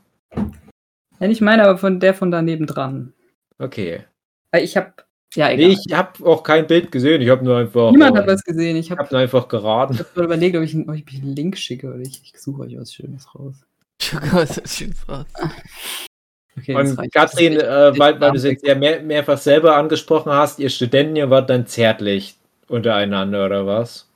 Ja, 1.21 1.27
nicht 1.27 1.39
meine, 1.39 1.63
aber 1.63 1.77
von 1.77 2.01
der 2.01 2.13
von 2.13 2.31
daneben 2.31 2.65
dran. 2.67 3.13
Okay. 3.59 4.03
Weil 4.51 4.65
Ich 4.65 4.75
habe 4.75 4.91
ja 5.35 5.49
egal. 5.51 5.69
Nee, 5.69 5.77
ich 5.85 5.93
habe 5.93 6.25
auch 6.25 6.43
kein 6.43 6.67
Bild 6.67 6.91
gesehen. 6.91 7.21
Ich 7.21 7.29
habe 7.29 7.45
nur 7.45 7.55
einfach. 7.57 7.91
Niemand 7.91 8.17
hat 8.17 8.25
äh, 8.25 8.33
was 8.33 8.43
gesehen. 8.43 8.75
Ich 8.75 8.87
Ich 8.87 8.91
habe 8.91 9.03
habe 9.03 9.13
nur 9.15 9.21
einfach 9.21 9.47
geraten. 9.47 9.99
hab 9.99 10.17
mal 10.17 10.25
überlegt, 10.25 10.57
ob 10.57 10.63
ich, 10.63 10.75
ob 10.75 10.95
ich 10.95 11.21
einen 11.21 11.33
Link 11.33 11.57
schicke 11.57 11.87
oder 11.87 11.99
ich, 11.99 12.21
ich 12.25 12.37
suche 12.41 12.63
euch 12.63 12.77
was 12.77 12.93
Schönes 12.93 13.33
raus. 13.33 13.55
Okay, 16.57 16.75
Und. 16.75 17.11
Katrin, 17.11 17.53
äh, 17.53 17.97
weil, 17.97 18.19
weil 18.19 18.31
du 18.31 18.37
es 18.37 18.43
jetzt 18.43 18.65
ja 18.65 18.75
mehr, 18.75 19.01
mehrfach 19.01 19.37
selber 19.37 19.75
angesprochen 19.75 20.31
hast, 20.31 20.59
ihr 20.59 20.69
Studenten, 20.69 21.15
ihr 21.15 21.29
wart 21.29 21.49
dann 21.49 21.65
zärtlich 21.65 22.37
untereinander, 22.67 23.45
oder 23.45 23.65
was? 23.65 24.09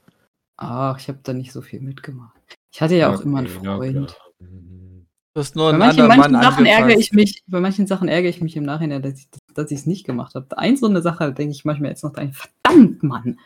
Ach, 0.58 1.00
ich 1.00 1.08
habe 1.08 1.20
da 1.24 1.34
nicht 1.34 1.52
so 1.52 1.62
viel 1.62 1.82
mitgemacht. 1.82 2.36
Ich 2.72 2.82
hatte 2.82 2.96
ja 2.96 3.14
auch 3.14 3.22
immer 3.22 3.40
einen 3.40 3.48
Okay, 3.48 3.66
Freund. 3.66 4.08
klar. 4.08 4.28
Du 4.40 5.42
hast 5.42 5.56
nur 5.56 5.72
Bei 5.72 5.78
manchen, 5.78 6.08
manchen 6.08 6.32
Mann 6.32 6.42
Sachen 6.42 6.66
ärgere 6.66 6.98
ich 6.98 7.12
mich, 7.12 7.44
bei 7.46 7.60
manchen 7.60 7.86
Sachen 7.86 8.08
ärgere 8.08 8.30
ich 8.30 8.42
mich 8.42 8.56
im 8.56 8.64
Nachhinein, 8.64 9.04
dass 9.04 9.20
ich 9.20 9.28
dass 9.54 9.72
ich 9.72 9.80
es 9.80 9.86
nicht 9.86 10.06
gemacht 10.06 10.36
habe. 10.36 10.58
Ein 10.58 10.78
so 10.78 10.88
eine 10.88 11.02
Sache 11.02 11.34
denke 11.34 11.52
ich 11.52 11.66
manchmal 11.66 11.92
jetzt 11.92 12.04
noch 12.04 12.16
ein 12.16 12.34
verdammt 12.34 13.04
Mann. 13.04 13.40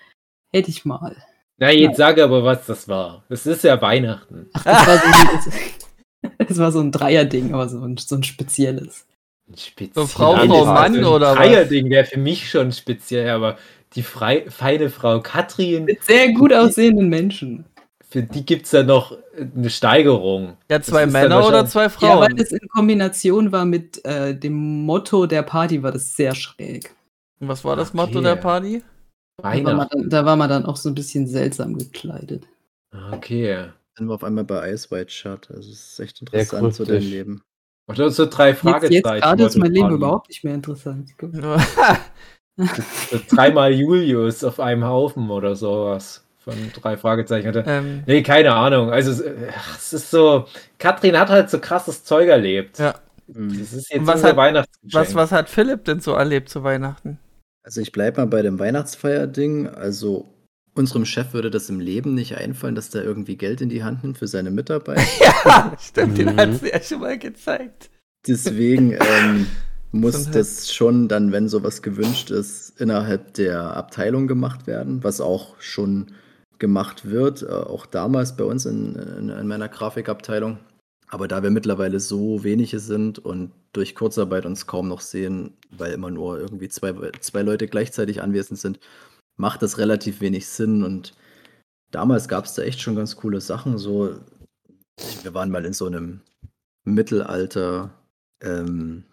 Hätte 0.54 0.70
ich 0.70 0.86
mal. 0.86 1.16
Na, 1.58 1.72
jetzt 1.72 1.98
sag 1.98 2.20
aber, 2.20 2.44
was 2.44 2.66
das 2.66 2.88
war. 2.88 3.24
Es 3.30 3.46
ist 3.46 3.64
ja 3.64 3.82
Weihnachten. 3.82 4.50
Ach, 4.54 4.64
das 4.64 4.88
war 4.88 5.42
so 5.42 5.52
ein, 6.42 6.48
das 6.48 6.58
war 6.58 6.72
so 6.72 6.80
ein 6.80 6.92
Dreier-Ding, 6.92 7.54
aber 7.54 7.70
so 7.70 7.80
ein, 7.82 7.98
so 7.98 8.16
ein 8.16 8.24
spezielles. 8.24 9.06
Speziell. 9.58 9.92
So 9.94 10.08
Frau, 10.08 10.36
Frau, 10.36 10.66
Mann 10.66 10.94
so 10.94 11.00
ein 11.00 11.06
oder 11.06 11.32
was? 11.32 11.36
Dreierding 11.38 11.90
wäre 11.90 12.06
für 12.06 12.20
mich 12.20 12.50
schon 12.50 12.72
speziell, 12.72 13.30
aber 13.30 13.58
die 13.96 14.04
frei, 14.04 14.46
feine 14.50 14.90
Frau 14.90 15.20
Katrin, 15.20 15.86
Mit 15.86 16.04
sehr 16.04 16.32
gut 16.32 16.54
aussehenden 16.54 17.10
Menschen. 17.10 17.66
für 18.08 18.24
die 18.24 18.46
gibt 18.46 18.66
es 18.66 18.72
ja 18.72 18.84
noch 18.84 19.18
eine 19.38 19.70
Steigerung. 19.70 20.58
Ja, 20.70 20.82
zwei 20.82 21.06
Männer 21.06 21.46
oder 21.46 21.66
zwei 21.66 21.84
Ja, 22.00 22.20
weil 22.20 22.30
Frauen? 22.30 22.36
das 22.38 22.52
in 22.54 22.68
Kombination 22.70 23.52
war 23.52 23.66
mit 23.66 24.04
äh, 24.06 24.34
dem 24.36 24.86
Motto 24.86 25.26
der 25.26 25.44
Party, 25.44 25.84
war 25.84 25.92
das 25.92 26.16
sehr 26.16 26.34
schräg. 26.36 26.94
Und 27.40 27.48
was 27.50 27.66
war 27.66 27.76
das 27.76 27.94
Motto 27.94 28.20
Okay. 28.20 28.24
der 28.24 28.36
Party? 28.38 28.84
Da 29.42 29.64
war, 29.64 29.74
man 29.74 29.88
da 30.10 30.26
war 30.26 30.36
man 30.38 30.50
dann 30.50 30.66
auch 30.66 30.78
so 30.78 30.88
ein 30.90 30.96
bisschen 30.96 31.28
seltsam 31.28 31.78
gekleidet. 31.78 32.48
Okay. 33.12 33.66
Dann 34.02 34.08
war 34.08 34.16
auf 34.16 34.24
einmal 34.24 34.44
bei 34.46 34.72
Ice 34.74 34.90
White 34.90 35.12
Shut. 35.12 35.52
Also 35.52 35.70
es 35.70 35.92
ist 35.92 36.00
echt 36.00 36.22
interessant, 36.22 36.74
so 36.74 36.84
dein 36.86 36.94
kryptisch. 36.96 37.12
Leben. 37.12 37.44
Oder 37.88 38.10
so 38.10 38.26
drei 38.26 38.50
Jetzt, 38.50 38.60
Fragezeichen. 38.62 38.94
jetzt 38.94 39.04
gerade 39.22 39.44
ist 39.44 39.58
mein 39.58 39.72
Leben 39.72 39.92
überhaupt 39.92 40.30
nicht 40.30 40.44
mehr 40.44 40.56
interessant. 40.56 41.12
So 42.58 43.20
dreimal 43.30 43.72
Julius 43.74 44.44
auf 44.44 44.60
einem 44.60 44.86
Haufen 44.86 45.30
oder 45.30 45.56
sowas. 45.56 46.24
Von 46.40 46.56
drei 46.82 46.98
Fragezeichen. 46.98 47.48
Hatte. 47.50 47.64
ähm, 47.68 48.02
Nee, 48.08 48.24
keine 48.24 48.54
Ahnung. 48.56 48.90
Also, 48.90 49.12
es- 49.12 49.24
ach, 49.56 49.78
es 49.78 49.94
ist 49.94 50.10
so. 50.10 50.46
Katrin 50.80 51.18
hat 51.20 51.30
halt 51.30 51.52
so 51.52 51.60
krasses 51.60 52.04
Zeug 52.04 52.28
erlebt. 52.28 52.80
Ja. 52.80 52.96
Mhm. 53.28 53.50
Das 53.60 53.74
ist 53.74 53.90
jetzt 53.92 54.00
Und 54.00 54.08
was 54.08 54.24
hat- 54.24 54.36
Weihnachtsgeschenk. 54.36 54.94
was, 54.94 55.14
was 55.14 55.32
hat 55.32 55.48
Philipp 55.50 55.86
denn 55.86 56.00
so 56.00 56.14
erlebt 56.14 56.50
zu 56.50 56.64
Weihnachten? 56.64 57.20
Also 57.64 57.82
ich 57.82 57.92
bleibe 57.92 58.22
mal 58.22 58.26
bei 58.28 58.42
dem 58.42 58.58
Weihnachtsfeierding. 58.58 59.68
Also 59.68 60.34
unserem 60.74 61.06
Chef 61.06 61.34
würde 61.34 61.52
das 61.52 61.70
im 61.70 61.80
Leben 61.80 62.14
nicht 62.14 62.38
einfallen, 62.38 62.76
dass 62.76 62.90
der 62.90 63.04
irgendwie 63.04 63.36
Geld 63.36 63.62
in 63.62 63.70
die 63.70 63.84
Hand 63.84 64.04
nimmt 64.04 64.18
für 64.18 64.28
seine 64.28 64.52
Mitarbeiter. 64.52 65.02
Ja, 65.46 65.76
stimmt, 65.80 66.18
den 66.18 66.30
Mhm. 66.36 66.38
hat 66.38 66.60
sie 66.60 66.70
ja 66.70 66.82
schon 66.82 67.02
mal 67.02 67.18
gezeigt. 67.18 67.90
Deswegen 68.28 68.92
ähm, 69.00 69.48
muss 69.92 70.24
Schon 70.24 70.32
das 70.34 70.74
schon 70.74 71.08
dann, 71.08 71.32
wenn 71.32 71.50
sowas 71.50 71.82
gewünscht 71.82 72.32
ist, 72.32 72.80
innerhalb 72.80 73.34
der 73.34 73.76
Abteilung 73.76 74.28
gemacht 74.28 74.68
werden, 74.68 75.04
was 75.04 75.20
auch 75.20 75.60
schon 75.60 76.12
gemacht 76.60 77.10
wird, 77.10 77.42
äh, 77.44 77.48
auch 77.48 77.86
damals 77.86 78.38
bei 78.38 78.44
uns 78.46 78.66
in, 78.66 78.96
in, 78.96 79.30
in 79.30 79.48
meiner 79.48 79.68
Grafikabteilung. 79.68 80.60
Aber 81.10 81.28
da 81.28 81.44
wir 81.44 81.50
mittlerweile 81.50 82.00
so 82.00 82.46
wenige 82.46 82.80
sind 82.80 83.20
und 83.20 83.52
durch 83.74 83.96
Kurzarbeit 83.96 84.46
uns 84.46 84.66
kaum 84.66 84.88
noch 84.88 85.02
sehen, 85.02 85.58
weil 85.70 85.92
immer 85.92 86.10
nur 86.10 86.40
irgendwie 86.40 86.70
zwei, 86.70 86.94
zwei 87.20 87.42
Leute 87.42 87.68
gleichzeitig 87.68 88.22
anwesend 88.22 88.60
sind, 88.60 88.80
macht 89.38 89.62
das 89.62 89.78
relativ 89.78 90.22
wenig 90.22 90.48
Sinn. 90.48 90.84
Und 90.84 91.14
damals 91.92 92.28
gab 92.28 92.46
es 92.46 92.54
da 92.54 92.62
echt 92.64 92.82
schon 92.82 92.96
ganz 92.96 93.16
coole 93.16 93.42
Sachen. 93.42 93.78
So, 93.78 94.16
wir 95.24 95.34
waren 95.34 95.52
mal 95.52 95.66
in 95.66 95.74
so 95.74 95.86
einem 95.88 96.22
Mittelalter 96.84 97.92
ähm, 98.44 99.04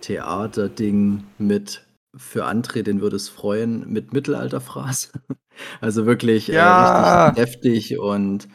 Theaterding 0.00 1.24
mit 1.38 1.86
für 2.16 2.46
André, 2.46 2.82
den 2.82 3.00
würde 3.00 3.16
es 3.16 3.28
freuen, 3.28 3.90
mit 3.92 4.12
Mittelalterphrase. 4.12 5.08
Also 5.80 6.04
wirklich 6.04 6.48
Ja. 6.48 7.28
äh, 7.28 7.28
richtig 7.28 7.44
heftig 7.90 7.98
und 8.00 8.48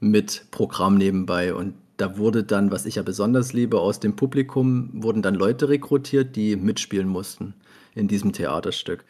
mit 0.00 0.46
Programm 0.50 0.96
nebenbei. 0.96 1.54
Und 1.54 1.74
da 1.98 2.16
wurde 2.16 2.42
dann, 2.42 2.70
was 2.70 2.86
ich 2.86 2.94
ja 2.94 3.02
besonders 3.02 3.52
liebe, 3.52 3.78
aus 3.78 4.00
dem 4.00 4.16
Publikum 4.16 4.88
wurden 4.94 5.20
dann 5.20 5.34
Leute 5.34 5.68
rekrutiert, 5.68 6.34
die 6.34 6.56
mitspielen 6.56 7.06
mussten 7.06 7.52
in 7.94 8.08
diesem 8.08 8.32
Theaterstück. 8.32 9.04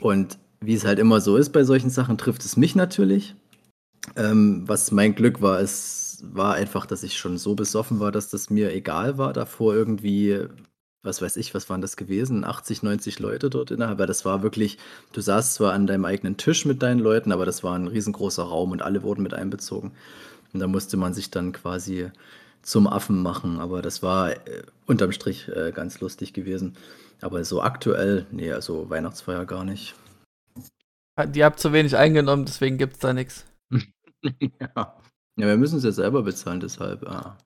Und 0.00 0.38
wie 0.60 0.74
es 0.74 0.84
halt 0.84 0.98
immer 0.98 1.20
so 1.20 1.36
ist 1.36 1.50
bei 1.50 1.64
solchen 1.64 1.90
Sachen, 1.90 2.18
trifft 2.18 2.44
es 2.44 2.56
mich 2.56 2.74
natürlich. 2.74 3.34
Ähm, 4.16 4.64
was 4.66 4.92
mein 4.92 5.14
Glück 5.14 5.40
war, 5.42 5.60
es 5.60 6.22
war 6.22 6.54
einfach, 6.54 6.86
dass 6.86 7.02
ich 7.02 7.16
schon 7.16 7.38
so 7.38 7.54
besoffen 7.54 8.00
war, 8.00 8.12
dass 8.12 8.28
das 8.28 8.50
mir 8.50 8.72
egal 8.72 9.18
war, 9.18 9.32
davor 9.32 9.74
irgendwie, 9.74 10.46
was 11.02 11.22
weiß 11.22 11.36
ich, 11.36 11.54
was 11.54 11.70
waren 11.70 11.80
das 11.80 11.96
gewesen? 11.96 12.44
80, 12.44 12.82
90 12.82 13.18
Leute 13.20 13.48
dort 13.50 13.70
innerhalb. 13.70 13.98
Weil 13.98 14.06
das 14.06 14.24
war 14.24 14.42
wirklich, 14.42 14.78
du 15.12 15.20
saßt 15.20 15.54
zwar 15.54 15.72
an 15.72 15.86
deinem 15.86 16.04
eigenen 16.04 16.36
Tisch 16.36 16.66
mit 16.66 16.82
deinen 16.82 17.00
Leuten, 17.00 17.32
aber 17.32 17.46
das 17.46 17.64
war 17.64 17.74
ein 17.74 17.86
riesengroßer 17.86 18.42
Raum 18.42 18.72
und 18.72 18.82
alle 18.82 19.02
wurden 19.02 19.22
mit 19.22 19.34
einbezogen. 19.34 19.92
Und 20.52 20.60
da 20.60 20.66
musste 20.66 20.96
man 20.96 21.14
sich 21.14 21.30
dann 21.30 21.52
quasi 21.52 22.10
zum 22.62 22.86
Affen 22.86 23.22
machen. 23.22 23.58
Aber 23.60 23.82
das 23.82 24.02
war 24.02 24.32
äh, 24.32 24.62
unterm 24.86 25.12
Strich 25.12 25.48
äh, 25.48 25.72
ganz 25.72 26.00
lustig 26.00 26.32
gewesen. 26.32 26.76
Aber 27.22 27.44
so 27.44 27.60
aktuell, 27.60 28.26
nee, 28.30 28.50
also 28.50 28.88
Weihnachtsfeier 28.88 29.44
gar 29.44 29.64
nicht. 29.64 29.94
Die 31.28 31.44
habt 31.44 31.60
zu 31.60 31.72
wenig 31.72 31.96
eingenommen, 31.96 32.46
deswegen 32.46 32.78
gibt's 32.78 32.98
da 32.98 33.12
nichts. 33.12 33.46
ja. 33.72 34.70
ja, 34.74 34.96
wir 35.36 35.56
müssen 35.56 35.78
es 35.78 35.84
ja 35.84 35.92
selber 35.92 36.22
bezahlen, 36.22 36.60
deshalb 36.60 37.06
ah. 37.06 37.36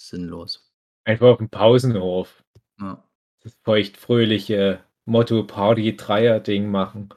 sinnlos. 0.00 0.72
Einfach 1.04 1.28
auf 1.28 1.38
dem 1.38 1.50
Pausenhof. 1.50 2.42
Ja. 2.80 3.02
Das 3.42 3.54
feuchtfröhliche 3.64 4.80
Motto-Party-Dreier-Ding 5.04 6.70
machen. 6.70 7.12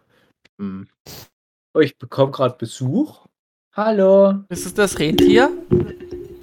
Hm. 0.59 0.87
Oh, 1.73 1.79
ich 1.79 1.97
bekomme 1.97 2.31
gerade 2.31 2.57
Besuch. 2.57 3.27
Hallo. 3.73 4.45
Ist 4.49 4.65
es 4.65 4.73
das 4.73 4.97
Rentier? 4.97 5.51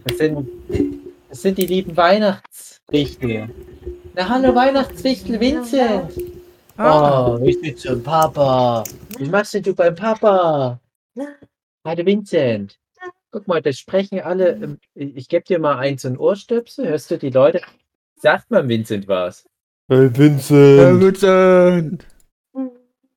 Das 0.04 0.18
sind, 0.18 0.48
das 1.28 1.42
sind 1.42 1.58
die 1.58 1.66
lieben 1.66 1.96
Weihnachtswichtel. 1.96 3.48
Na, 4.14 4.28
hallo 4.28 4.54
Weihnachtswichtel 4.54 5.40
Vincent. 5.40 6.12
Oh, 6.78 7.38
ich 7.44 7.60
bin 7.60 7.76
zum 7.76 8.02
Papa. 8.02 8.84
Wie 9.18 9.28
machst 9.28 9.54
denn 9.54 9.62
du 9.62 9.74
beim 9.74 9.94
Papa? 9.94 10.78
Hallo 11.84 12.06
Vincent. 12.06 12.78
Guck 13.30 13.48
mal, 13.48 13.62
das 13.62 13.78
sprechen 13.78 14.20
alle. 14.20 14.50
ähm, 14.52 14.78
Ich 14.94 15.28
gebe 15.28 15.44
dir 15.44 15.58
mal 15.58 15.78
eins 15.78 16.02
so 16.02 16.08
ein 16.08 16.18
Ohrstöpsel. 16.18 16.88
Hörst 16.88 17.10
du 17.10 17.16
die 17.18 17.30
Leute? 17.30 17.62
Sagt 18.16 18.50
mal 18.50 18.68
Vincent 18.68 19.08
was. 19.08 19.46
Hey 19.88 20.10
Vincent! 20.16 21.00
Vincent! 21.00 22.06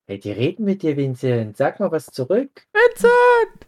Hey, 0.07 0.19
die 0.19 0.31
reden 0.31 0.65
mit 0.65 0.81
dir, 0.83 0.95
Vincent. 0.97 1.57
Sag 1.57 1.79
mal 1.79 1.91
was 1.91 2.05
zurück. 2.07 2.65
Vincent! 2.73 3.65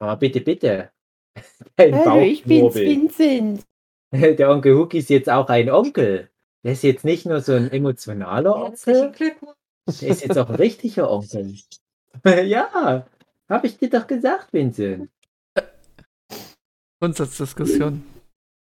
Ah, 0.00 0.14
bitte, 0.14 0.40
bitte. 0.40 0.90
Dein 1.76 1.94
Hallo, 1.94 2.20
ich 2.20 2.44
bin's. 2.44 2.74
Vincent. 2.74 3.62
Der 4.12 4.50
Onkel 4.50 4.76
Huki 4.76 4.98
ist 4.98 5.10
jetzt 5.10 5.28
auch 5.30 5.48
ein 5.48 5.70
Onkel. 5.70 6.28
Der 6.64 6.72
ist 6.72 6.82
jetzt 6.82 7.04
nicht 7.04 7.26
nur 7.26 7.40
so 7.40 7.52
ein 7.52 7.70
emotionaler 7.70 8.56
Onkel, 8.56 9.12
der 9.14 10.08
ist 10.08 10.22
jetzt 10.22 10.36
auch 10.36 10.48
ein 10.48 10.56
richtiger 10.56 11.10
Onkel. 11.10 11.54
ja, 12.24 13.06
habe 13.48 13.66
ich 13.66 13.78
dir 13.78 13.90
doch 13.90 14.06
gesagt, 14.06 14.52
Vincent. 14.52 15.08
Grundsatzdiskussion. 17.00 18.02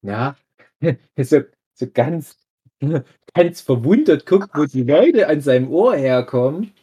Ja, 0.02 0.36
so, 1.18 1.42
so 1.74 1.88
ganz, 1.94 2.38
ganz 3.34 3.62
verwundert 3.62 4.26
guckt, 4.26 4.50
wo 4.54 4.66
die 4.66 4.84
Leute 4.84 5.28
an 5.28 5.42
seinem 5.42 5.72
Ohr 5.72 5.96
herkommen. 5.96 6.74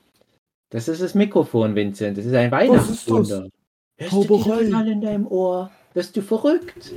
Das 0.71 0.87
ist 0.87 1.03
das 1.03 1.15
Mikrofon, 1.15 1.75
Vincent. 1.75 2.17
Das 2.17 2.25
ist 2.25 2.35
ein 2.35 2.53
Weihnachtswunder. 2.53 3.49
Hörst 3.99 4.13
du 4.13 4.21
die 4.23 4.29
Zauberei. 4.29 4.63
Leute 4.63 4.77
alle 4.77 4.93
in 4.93 5.01
deinem 5.01 5.27
Ohr? 5.27 5.71
Wirst 5.93 6.17
du 6.17 6.23
verrückt? 6.23 6.95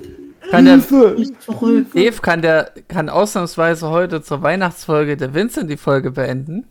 Kann 0.52 0.66
der? 0.66 0.78
Dave 0.78 2.22
kann 2.22 2.42
der 2.42 2.72
kann 2.88 3.10
ausnahmsweise 3.10 3.90
heute 3.90 4.22
zur 4.22 4.42
Weihnachtsfolge 4.42 5.18
der 5.18 5.34
Vincent 5.34 5.70
die 5.70 5.78
Folge 5.78 6.12
beenden. 6.12 6.68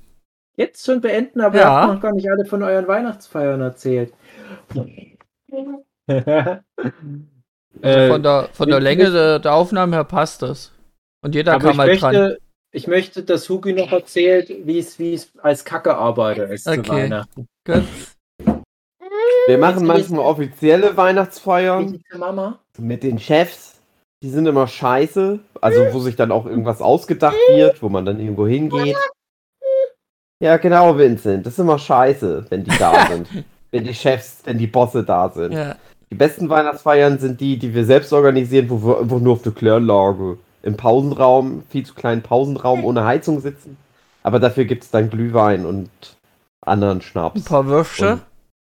Jetzt 0.56 0.84
schon 0.84 1.00
beenden, 1.00 1.40
aber 1.40 1.56
Ja. 1.58 1.62
ihr 1.62 1.70
habt 1.82 1.94
noch 1.94 2.00
gar 2.02 2.12
nicht 2.12 2.30
alle 2.30 2.44
von 2.44 2.62
euren 2.62 2.86
Weihnachtsfeiern 2.86 3.60
erzählt. 3.60 4.12
äh, 6.06 6.56
von 8.08 8.22
der, 8.22 8.48
von 8.52 8.68
der 8.68 8.78
ich- 8.78 8.84
Länge 8.84 9.10
der, 9.10 9.38
der 9.38 9.54
Aufnahme 9.54 9.96
her 9.96 10.04
passt 10.04 10.42
das. 10.42 10.72
Und 11.24 11.34
jeder 11.34 11.54
aber 11.54 11.68
kam 11.68 11.76
mal 11.78 11.96
dran. 11.96 12.14
möchte, 12.14 12.38
ich 12.72 12.86
möchte, 12.86 13.22
dass 13.22 13.48
Hugi 13.48 13.72
noch 13.72 13.92
erzählt, 13.92 14.50
wie 14.64 14.78
es 14.78 14.98
wie 14.98 15.14
es 15.14 15.32
als 15.38 15.64
Kackearbeiter 15.64 16.48
ist 16.50 16.64
zu 16.64 16.72
Okay. 16.72 16.88
Weihnachten. 16.90 17.46
Gut. 17.64 17.84
Wir 19.46 19.58
machen 19.58 19.86
manchmal 19.86 20.20
offizielle 20.20 20.92
Mama? 22.18 22.58
mit 22.78 23.02
den 23.02 23.18
Chefs. 23.18 23.80
Die 24.22 24.30
sind 24.30 24.46
immer 24.46 24.68
scheiße. 24.68 25.40
Also, 25.60 25.80
wo 25.92 25.98
sich 25.98 26.16
dann 26.16 26.30
auch 26.30 26.46
irgendwas 26.46 26.80
ausgedacht 26.80 27.36
wird, 27.50 27.82
wo 27.82 27.88
man 27.88 28.04
dann 28.04 28.20
irgendwo 28.20 28.46
hingeht. 28.46 28.96
Ja, 30.40 30.56
genau, 30.56 30.96
Vincent. 30.96 31.46
Das 31.46 31.54
ist 31.54 31.58
immer 31.58 31.78
scheiße, 31.78 32.46
wenn 32.48 32.64
die 32.64 32.76
da 32.78 33.06
sind. 33.10 33.28
wenn 33.70 33.84
die 33.84 33.94
Chefs, 33.94 34.40
wenn 34.44 34.58
die 34.58 34.66
Bosse 34.66 35.02
da 35.04 35.28
sind. 35.28 35.52
Ja. 35.52 35.76
Die 36.10 36.16
besten 36.16 36.48
Weihnachtsfeiern 36.48 37.18
sind 37.18 37.40
die, 37.40 37.58
die 37.58 37.74
wir 37.74 37.84
selbst 37.84 38.12
organisieren, 38.12 38.68
wo 38.68 38.86
wir 38.86 39.00
einfach 39.00 39.18
nur 39.18 39.32
auf 39.34 39.42
der 39.42 39.52
Kläranlage 39.52 40.38
im 40.62 40.76
Pausenraum, 40.76 41.62
viel 41.70 41.84
zu 41.86 41.94
kleinen 41.94 42.22
Pausenraum 42.22 42.84
ohne 42.84 43.04
Heizung 43.04 43.40
sitzen. 43.40 43.76
Aber 44.22 44.38
dafür 44.38 44.64
gibt 44.64 44.84
es 44.84 44.90
dann 44.90 45.10
Glühwein 45.10 45.64
und 45.66 45.90
anderen 46.64 46.98
Ein 46.98 47.02
Schnaps. 47.02 47.44
paar 47.44 47.66
Würfsche. 47.66 48.20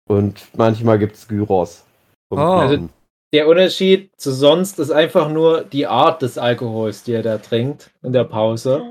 Und 0.06 0.42
manchmal 0.56 0.98
gibt 0.98 1.16
es 1.16 1.26
Gyros. 1.28 1.84
Oh. 2.30 2.36
Kuchen. 2.36 2.90
Der 3.32 3.48
Unterschied 3.48 4.10
zu 4.16 4.32
sonst 4.32 4.78
ist 4.78 4.90
einfach 4.92 5.28
nur 5.28 5.62
die 5.64 5.86
Art 5.86 6.22
des 6.22 6.38
Alkohols, 6.38 7.02
die 7.02 7.12
er 7.14 7.22
da 7.22 7.38
trinkt 7.38 7.90
in 8.02 8.12
der 8.12 8.24
Pause. 8.24 8.82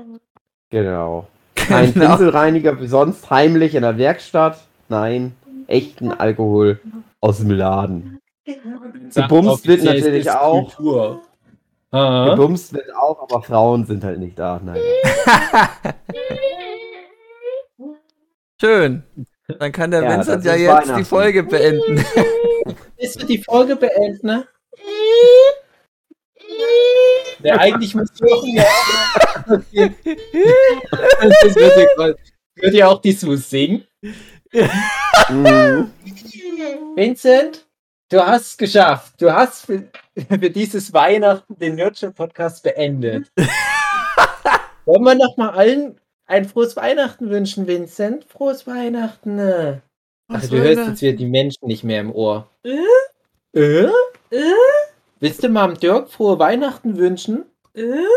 Genau. 0.70 1.26
Kein 1.54 1.94
Genau. 1.94 2.08
Pinselreiniger 2.08 2.78
wie 2.80 2.86
sonst 2.86 3.30
heimlich 3.30 3.74
in 3.74 3.82
der 3.82 3.96
Werkstatt. 3.96 4.58
Nein, 4.88 5.34
echten 5.66 6.12
Alkohol 6.12 6.78
aus 7.20 7.38
dem 7.38 7.50
Laden. 7.52 8.18
Gebumst 9.14 9.66
wird 9.66 9.84
natürlich 9.84 10.30
auch. 10.30 10.74
Kultur. 10.74 11.22
Ah. 11.90 12.30
Gebumst 12.30 12.74
wird 12.74 12.94
auch, 12.94 13.22
aber 13.22 13.40
Frauen 13.40 13.86
sind 13.86 14.04
halt 14.04 14.18
nicht 14.18 14.38
da. 14.38 14.60
Nein. 14.62 14.76
Schön. 18.60 19.04
Dann 19.46 19.72
kann 19.72 19.90
der 19.90 20.02
Ja, 20.02 20.16
Vincent 20.16 20.44
ja 20.44 20.54
jetzt 20.54 20.96
die. 20.96 21.04
Folge 21.04 21.42
beenden. 21.42 22.04
Ist 22.96 23.18
wir 23.18 23.26
die 23.26 23.38
Folge 23.38 23.76
beenden, 23.76 24.26
ne? 24.26 24.48
Ja, 27.42 27.56
eigentlich 27.56 27.94
muss 27.94 28.08
Jochen 28.18 28.54
ja 28.54 28.62
auch. 28.62 29.46
Das 29.46 29.72
wird 31.54 32.18
ja, 32.56 32.70
ja 32.70 32.88
auch 32.88 33.02
die 33.02 33.12
Sue 33.12 33.36
singen. 33.36 33.86
Mhm. 35.28 35.90
Vincent, 36.94 37.66
du 38.08 38.24
hast 38.24 38.46
es 38.46 38.56
geschafft. 38.56 39.20
Du 39.20 39.30
hast 39.30 39.66
für, 39.66 39.90
für 40.28 40.50
dieses 40.50 40.92
Weihnachten 40.92 41.58
den 41.58 41.74
Nerdship 41.74 42.14
Podcast 42.14 42.62
beendet. 42.62 43.30
Wollen 44.86 45.02
wir 45.02 45.14
noch 45.14 45.36
mal 45.36 45.50
allen 45.50 46.00
ein 46.26 46.44
frohes 46.46 46.76
Weihnachten 46.76 47.30
wünschen, 47.30 47.66
Vincent? 47.66 48.24
Frohes 48.24 48.66
Weihnachten. 48.66 49.36
ne? 49.36 49.82
Ach, 50.28 50.40
du 50.46 50.56
hörst 50.56 50.88
jetzt 50.88 51.02
wieder 51.02 51.12
die 51.12 51.26
Menschen 51.26 51.66
nicht 51.66 51.84
mehr 51.84 52.00
im 52.00 52.12
Ohr. 52.12 52.48
Äh? 52.62 52.78
Äh? 53.52 53.90
Willst 55.20 55.44
du 55.44 55.48
mal 55.48 55.68
dem 55.68 55.78
Dirk 55.78 56.10
frohe 56.10 56.38
Weihnachten 56.38 56.96
wünschen? 56.96 57.44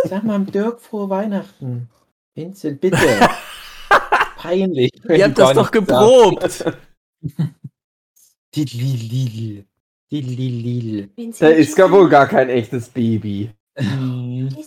Sag 0.05 0.23
mal 0.23 0.39
dem 0.39 0.51
Dirk 0.51 0.79
frohe 0.79 1.09
Weihnachten. 1.09 1.89
Vincent, 2.35 2.79
bitte. 2.79 2.97
Peinlich. 4.37 4.91
Ihr 5.09 5.25
habt 5.25 5.37
das 5.37 5.53
doch 5.53 5.71
geprobt. 5.71 6.65
Didlilil. 8.55 9.65
Didlilil. 10.11 11.09
Da 11.39 11.49
ist 11.49 11.75
gar 11.75 11.91
wohl 11.91 12.07
gar 12.07 12.27
kein 12.27 12.49
echtes 12.49 12.89
Baby. 12.89 13.51
Der 13.77 13.85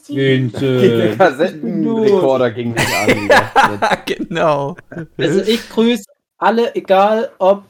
Vincent. 0.09 1.19
Kassettenrekorder 1.19 2.51
ging 2.53 2.73
nicht 2.73 2.87
an. 2.95 3.81
genau. 4.07 4.77
Also 5.19 5.41
ich 5.43 5.69
grüße 5.69 6.05
alle, 6.39 6.75
egal 6.75 7.31
ob 7.39 7.65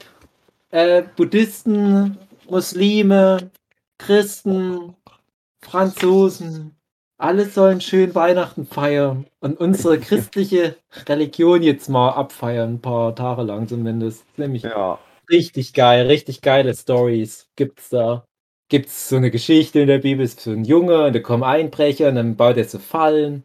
äh, 0.69 1.03
Buddhisten, 1.15 2.17
Muslime, 2.49 3.49
Christen, 3.97 4.95
Franzosen. 5.61 6.75
Alle 7.17 7.45
sollen 7.45 7.81
schön 7.81 8.15
Weihnachten 8.15 8.65
feiern 8.65 9.27
und 9.41 9.59
unsere 9.59 9.99
christliche 9.99 10.75
Religion 11.07 11.61
jetzt 11.61 11.87
mal 11.87 12.09
abfeiern, 12.11 12.73
ein 12.75 12.81
paar 12.81 13.15
Tage 13.15 13.43
lang 13.43 13.67
zumindest. 13.67 14.25
Nämlich 14.37 14.63
Ja. 14.63 14.97
richtig 15.29 15.73
geil, 15.73 16.07
richtig 16.07 16.41
geile 16.41 16.73
Stories 16.73 17.47
gibt's 17.55 17.89
da. 17.89 18.25
Gibt's 18.71 19.09
so 19.09 19.17
eine 19.17 19.31
Geschichte 19.31 19.81
in 19.81 19.87
der 19.87 19.97
Bibel, 19.97 20.23
ist 20.23 20.39
so 20.39 20.51
ein 20.51 20.63
Junge 20.63 21.03
und 21.07 21.13
da 21.13 21.19
kommen 21.19 21.43
Einbrecher 21.43 22.07
und 22.07 22.15
dann 22.15 22.37
baut 22.37 22.55
er 22.55 22.63
so 22.63 22.79
Fallen. 22.79 23.43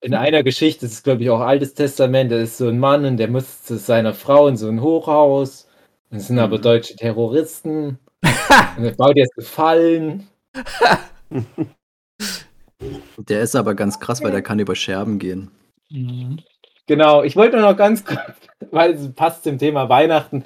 In 0.00 0.14
einer 0.14 0.44
Geschichte, 0.44 0.86
das 0.86 0.92
ist 0.92 1.02
glaube 1.02 1.24
ich 1.24 1.30
auch 1.30 1.40
Altes 1.40 1.74
Testament, 1.74 2.30
da 2.30 2.36
ist 2.38 2.56
so 2.56 2.68
ein 2.68 2.78
Mann 2.78 3.04
und 3.04 3.16
der 3.16 3.26
muss 3.26 3.64
zu 3.64 3.78
seiner 3.78 4.14
Frau 4.14 4.46
in 4.46 4.56
so 4.56 4.68
ein 4.68 4.80
Hochhaus. 4.80 5.66
Das 6.10 6.28
sind 6.28 6.38
aber 6.38 6.58
Mhm. 6.58 6.62
deutsche 6.62 6.94
Terroristen. 6.94 7.98
Und 8.76 8.84
der 8.84 8.92
baut 8.92 9.16
jetzt 9.16 9.34
gefallen. 9.34 10.28
Der 13.18 13.40
ist 13.40 13.56
aber 13.56 13.74
ganz 13.74 13.98
krass, 13.98 14.22
weil 14.22 14.30
der 14.30 14.42
kann 14.42 14.58
über 14.58 14.76
Scherben 14.76 15.18
gehen. 15.18 15.50
Genau, 16.86 17.22
ich 17.24 17.34
wollte 17.34 17.56
nur 17.56 17.70
noch 17.70 17.76
ganz 17.76 18.04
kurz, 18.04 18.36
weil 18.70 18.92
es 18.92 19.12
passt 19.14 19.44
zum 19.44 19.58
Thema 19.58 19.88
Weihnachten. 19.88 20.44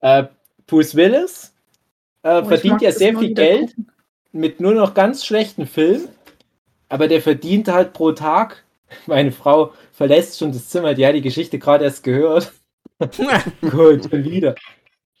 Äh, 0.00 0.24
Bruce 0.66 0.94
Willis 0.94 1.55
äh, 2.26 2.42
Oh, 2.42 2.44
verdient 2.44 2.82
ja 2.82 2.92
sehr 2.92 3.16
viel 3.16 3.34
Geld 3.34 3.68
gucken. 3.68 3.90
mit 4.32 4.60
nur 4.60 4.74
noch 4.74 4.94
ganz 4.94 5.24
schlechten 5.24 5.66
Filmen, 5.66 6.08
aber 6.88 7.08
der 7.08 7.22
verdient 7.22 7.68
halt 7.68 7.92
pro 7.92 8.12
Tag. 8.12 8.64
Meine 9.06 9.32
Frau 9.32 9.72
verlässt 9.92 10.38
schon 10.38 10.52
das 10.52 10.68
Zimmer, 10.68 10.94
die 10.94 11.06
hat 11.06 11.14
die 11.14 11.22
Geschichte 11.22 11.58
gerade 11.58 11.84
erst 11.84 12.02
gehört. 12.02 12.52
Gut, 13.60 14.10
schon 14.10 14.24
wieder. 14.24 14.54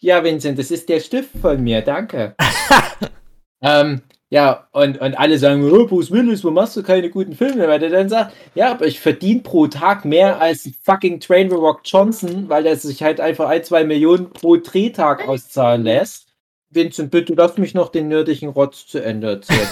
Ja, 0.00 0.22
Vincent, 0.22 0.58
das 0.58 0.70
ist 0.70 0.88
der 0.88 1.00
Stift 1.00 1.30
von 1.40 1.62
mir, 1.62 1.80
danke. 1.80 2.34
ähm, 3.62 4.02
ja, 4.28 4.66
und, 4.72 5.00
und 5.00 5.14
alle 5.14 5.38
sagen, 5.38 5.70
oh, 5.70 5.86
Bruce 5.86 6.10
Willis, 6.10 6.42
wo 6.42 6.50
machst 6.50 6.76
du 6.76 6.82
keine 6.82 7.10
guten 7.10 7.34
Filme? 7.34 7.68
Weil 7.68 7.78
der 7.78 7.90
dann 7.90 8.08
sagt, 8.08 8.34
ja, 8.54 8.72
aber 8.72 8.86
ich 8.86 9.00
verdiene 9.00 9.40
pro 9.40 9.68
Tag 9.68 10.04
mehr 10.04 10.40
als 10.40 10.68
fucking 10.82 11.20
Train 11.20 11.50
Rock 11.52 11.80
Johnson, 11.84 12.48
weil 12.48 12.64
der 12.64 12.76
sich 12.76 13.02
halt 13.02 13.20
einfach 13.20 13.48
ein, 13.48 13.62
zwei 13.62 13.84
Millionen 13.84 14.30
pro 14.30 14.56
Drehtag 14.56 15.28
auszahlen 15.28 15.84
lässt. 15.84 16.25
Vincent, 16.76 17.10
bitte 17.10 17.34
lass 17.34 17.58
mich 17.58 17.74
noch 17.74 17.88
den 17.88 18.06
nerdigen 18.06 18.50
Rotz 18.50 18.86
zu 18.86 19.02
Ende 19.02 19.30
erzählen. 19.30 19.66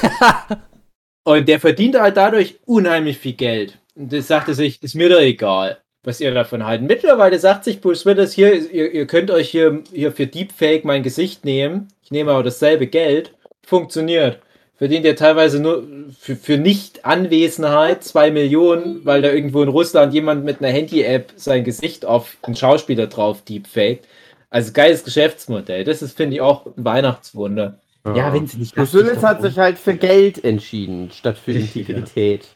und 1.25 1.47
der 1.49 1.61
verdient 1.61 2.01
halt 2.01 2.17
dadurch 2.17 2.57
unheimlich 2.65 3.19
viel 3.19 3.35
Geld. 3.35 3.79
Und 3.95 4.13
das 4.13 4.27
sagte 4.27 4.55
sich, 4.55 4.83
ist 4.83 4.97
mir 4.97 5.09
doch 5.09 5.21
egal 5.21 5.79
was 6.05 6.21
ihr 6.21 6.33
davon 6.33 6.67
halten. 6.67 6.87
Mittlerweile 6.87 7.39
sagt 7.39 7.65
sich 7.65 7.81
Bruce 7.81 8.07
Willis, 8.07 8.33
hier, 8.33 8.55
ihr, 8.71 8.93
ihr 8.93 9.07
könnt 9.07 9.31
euch 9.31 9.49
hier, 9.49 9.83
hier 9.93 10.13
für 10.13 10.27
Deepfake 10.27 10.85
mein 10.85 11.03
Gesicht 11.03 11.45
nehmen. 11.45 11.89
Ich 12.03 12.11
nehme 12.11 12.31
aber 12.31 12.43
dasselbe 12.43 12.87
Geld. 12.87 13.33
Funktioniert. 13.67 14.39
Verdient 14.77 15.07
ihr 15.07 15.17
teilweise 15.17 15.61
nur 15.61 15.85
für, 16.19 16.37
für 16.37 16.59
Nicht-Anwesenheit 16.59 18.05
zwei 18.05 18.31
Millionen, 18.31 19.05
weil 19.05 19.23
da 19.23 19.31
irgendwo 19.31 19.63
in 19.63 19.69
Russland 19.69 20.13
jemand 20.13 20.45
mit 20.45 20.61
einer 20.61 20.73
Handy-App 20.73 21.33
sein 21.37 21.65
Gesicht 21.65 22.05
auf 22.05 22.37
einen 22.43 22.57
Schauspieler 22.57 23.07
drauf 23.07 23.43
deepfaked. 23.43 24.07
Also 24.55 24.73
geiles 24.73 25.03
Geschäftsmodell. 25.03 25.83
Das 25.83 26.01
ist, 26.01 26.17
finde 26.17 26.37
ich, 26.37 26.41
auch 26.41 26.65
ein 26.65 26.85
Weihnachtswunder. 26.85 27.81
Ja, 28.07 28.33
wenn 28.33 28.47
sie 28.47 28.59
nicht. 28.59 28.77
Willis 28.77 29.21
hat 29.25 29.43
sich 29.43 29.59
halt 29.59 29.79
für 29.79 29.97
Geld 29.97 30.45
entschieden, 30.45 31.11
statt 31.11 31.37
für 31.37 31.51
Integrität. 31.55 32.47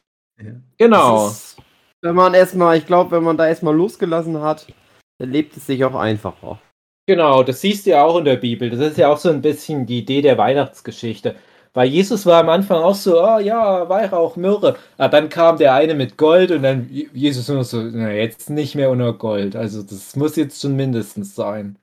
Genau. 0.78 1.24
Das 1.24 1.32
ist, 1.32 1.62
wenn 2.03 2.14
man 2.14 2.34
erstmal, 2.34 2.78
ich 2.78 2.86
glaube, 2.86 3.11
wenn 3.11 3.24
man 3.24 3.36
da 3.36 3.49
erstmal 3.49 3.74
losgelassen 3.74 4.40
hat, 4.40 4.68
dann 5.18 5.32
lebt 5.32 5.57
es 5.57 5.66
sich 5.66 5.84
auch 5.84 5.96
einfacher. 5.96 6.61
Genau, 7.09 7.42
das 7.42 7.62
siehst 7.62 7.84
du 7.84 7.90
ja 7.90 8.05
auch 8.05 8.18
in 8.18 8.26
der 8.26 8.36
Bibel. 8.36 8.70
Das 8.70 8.78
ist 8.78 8.96
ja 8.99 9.09
auch 9.09 9.18
so 9.18 9.30
ein 9.30 9.42
bisschen 9.42 9.84
die 9.84 9.99
Idee 9.99 10.22
der 10.22 10.38
Weihnachtsgeschichte. 10.38 11.34
Weil 11.74 11.88
Jesus 11.88 12.26
war 12.26 12.40
am 12.40 12.49
Anfang 12.49 12.80
auch 12.80 12.94
so, 12.94 13.20
oh 13.20 13.40
ja, 13.40 13.88
Weihrauch, 13.88 14.36
Myrrhe. 14.36 14.76
Aber 14.99 15.20
dann 15.20 15.28
kam 15.28 15.59
der 15.59 15.74
eine 15.74 15.94
mit 15.94 16.16
Gold 16.16 16.53
und 16.53 16.62
dann 16.62 16.88
Jesus 16.90 17.49
nur 17.49 17.64
so, 17.64 17.82
na, 17.82 18.12
jetzt 18.12 18.51
nicht 18.51 18.76
mehr 18.76 18.92
ohne 18.92 19.12
Gold. 19.14 19.57
Also 19.57 19.82
das 19.82 20.14
muss 20.14 20.36
jetzt 20.36 20.62
schon 20.62 20.76
mindestens 20.76 21.34
sein. 21.34 21.76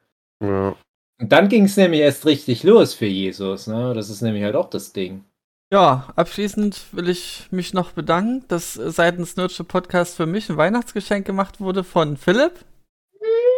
Ja. 0.43 0.75
Und 1.21 1.31
dann 1.31 1.47
ging 1.47 1.65
es 1.65 1.77
nämlich 1.77 2.01
erst 2.01 2.25
richtig 2.25 2.63
los 2.63 2.93
für 2.93 3.05
Jesus. 3.05 3.67
Ne? 3.67 3.93
Das 3.93 4.09
ist 4.09 4.21
nämlich 4.21 4.43
halt 4.43 4.55
auch 4.55 4.69
das 4.69 4.93
Ding. 4.93 5.23
Ja, 5.71 6.13
abschließend 6.15 6.79
will 6.91 7.09
ich 7.09 7.47
mich 7.51 7.73
noch 7.73 7.91
bedanken, 7.91 8.45
dass 8.47 8.73
seitens 8.73 9.35
Nerdship 9.35 9.67
Podcast 9.67 10.15
für 10.15 10.25
mich 10.25 10.49
ein 10.49 10.57
Weihnachtsgeschenk 10.57 11.25
gemacht 11.25 11.59
wurde 11.59 11.83
von 11.83 12.17
Philipp. 12.17 12.65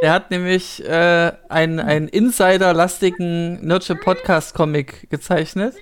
Der 0.02 0.14
hat 0.14 0.32
nämlich 0.32 0.84
äh, 0.86 1.34
einen, 1.50 1.80
einen 1.80 2.08
Insider-lastigen 2.08 3.66
Nerdship 3.66 4.02
Podcast 4.02 4.54
Comic 4.54 5.10
gezeichnet. 5.10 5.76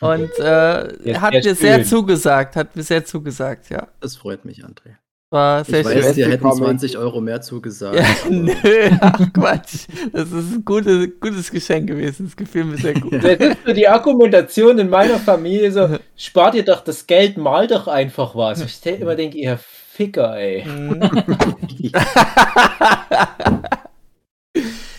Und 0.00 0.30
äh, 0.38 1.14
hat 1.18 1.32
sehr 1.32 1.42
mir 1.42 1.54
sehr 1.54 1.74
schön. 1.76 1.84
zugesagt, 1.84 2.56
hat 2.56 2.74
mir 2.74 2.82
sehr 2.82 3.04
zugesagt, 3.04 3.70
ja. 3.70 3.88
Das 4.00 4.16
freut 4.16 4.44
mich, 4.44 4.64
André. 4.64 4.96
War 5.30 5.62
sehr 5.62 5.80
ich 5.80 5.86
weiß, 5.86 6.04
schön. 6.04 6.14
dir 6.14 6.28
hätten 6.30 6.42
Comic. 6.42 6.64
20 6.64 6.96
Euro 6.96 7.20
mehr 7.20 7.42
zugesagt. 7.42 7.96
Ja, 7.96 8.06
nö, 8.30 8.54
ach 9.00 9.32
Quatsch. 9.34 9.86
Das 10.10 10.32
ist 10.32 10.54
ein 10.54 10.64
gutes, 10.64 11.08
gutes 11.20 11.50
Geschenk 11.50 11.86
gewesen. 11.86 12.24
Das 12.26 12.34
gefiel 12.36 12.64
mir 12.64 12.78
sehr 12.78 12.94
gut. 12.94 13.12
Das 13.12 13.38
ist 13.38 13.58
so 13.66 13.72
die 13.74 13.86
Argumentation 13.86 14.78
in 14.78 14.88
meiner 14.88 15.18
Familie 15.18 15.70
so, 15.70 15.98
spart 16.16 16.54
ihr 16.54 16.64
doch 16.64 16.80
das 16.80 17.06
Geld, 17.06 17.36
mal 17.36 17.66
doch 17.66 17.88
einfach 17.88 18.34
was. 18.34 18.62
Ich 18.62 18.72
stell- 18.72 19.02
immer 19.02 19.16
denke, 19.16 19.36
ihr 19.36 19.58
Ficker, 19.58 20.34
ey. 20.38 20.64
Mhm. 20.64 21.00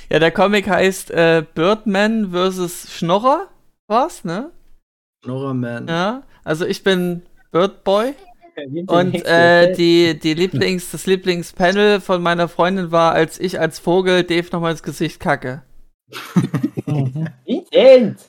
ja, 0.10 0.20
der 0.20 0.32
Comic 0.32 0.70
heißt 0.70 1.12
äh, 1.12 1.44
Birdman 1.56 2.32
vs. 2.32 2.90
Schnorrer. 2.96 3.48
Was, 3.88 4.24
ne? 4.24 4.52
Schnorrerman. 5.24 5.88
Ja. 5.88 6.22
Also 6.44 6.66
ich 6.66 6.84
bin 6.84 7.24
Birdboy 7.52 8.14
Und 8.88 9.26
äh, 9.26 9.74
die, 9.78 10.18
die 10.20 10.34
Lieblings, 10.34 10.92
das 10.92 11.06
Lieblingspanel 11.06 12.02
von 12.02 12.22
meiner 12.22 12.48
Freundin 12.48 12.92
war, 12.92 13.14
als 13.14 13.40
ich 13.40 13.60
als 13.60 13.80
Vogel 13.80 14.24
Dave 14.24 14.48
nochmal 14.52 14.72
ins 14.72 14.84
Gesicht 14.84 15.20
kacke. 15.20 15.64
Vincent! 17.46 18.20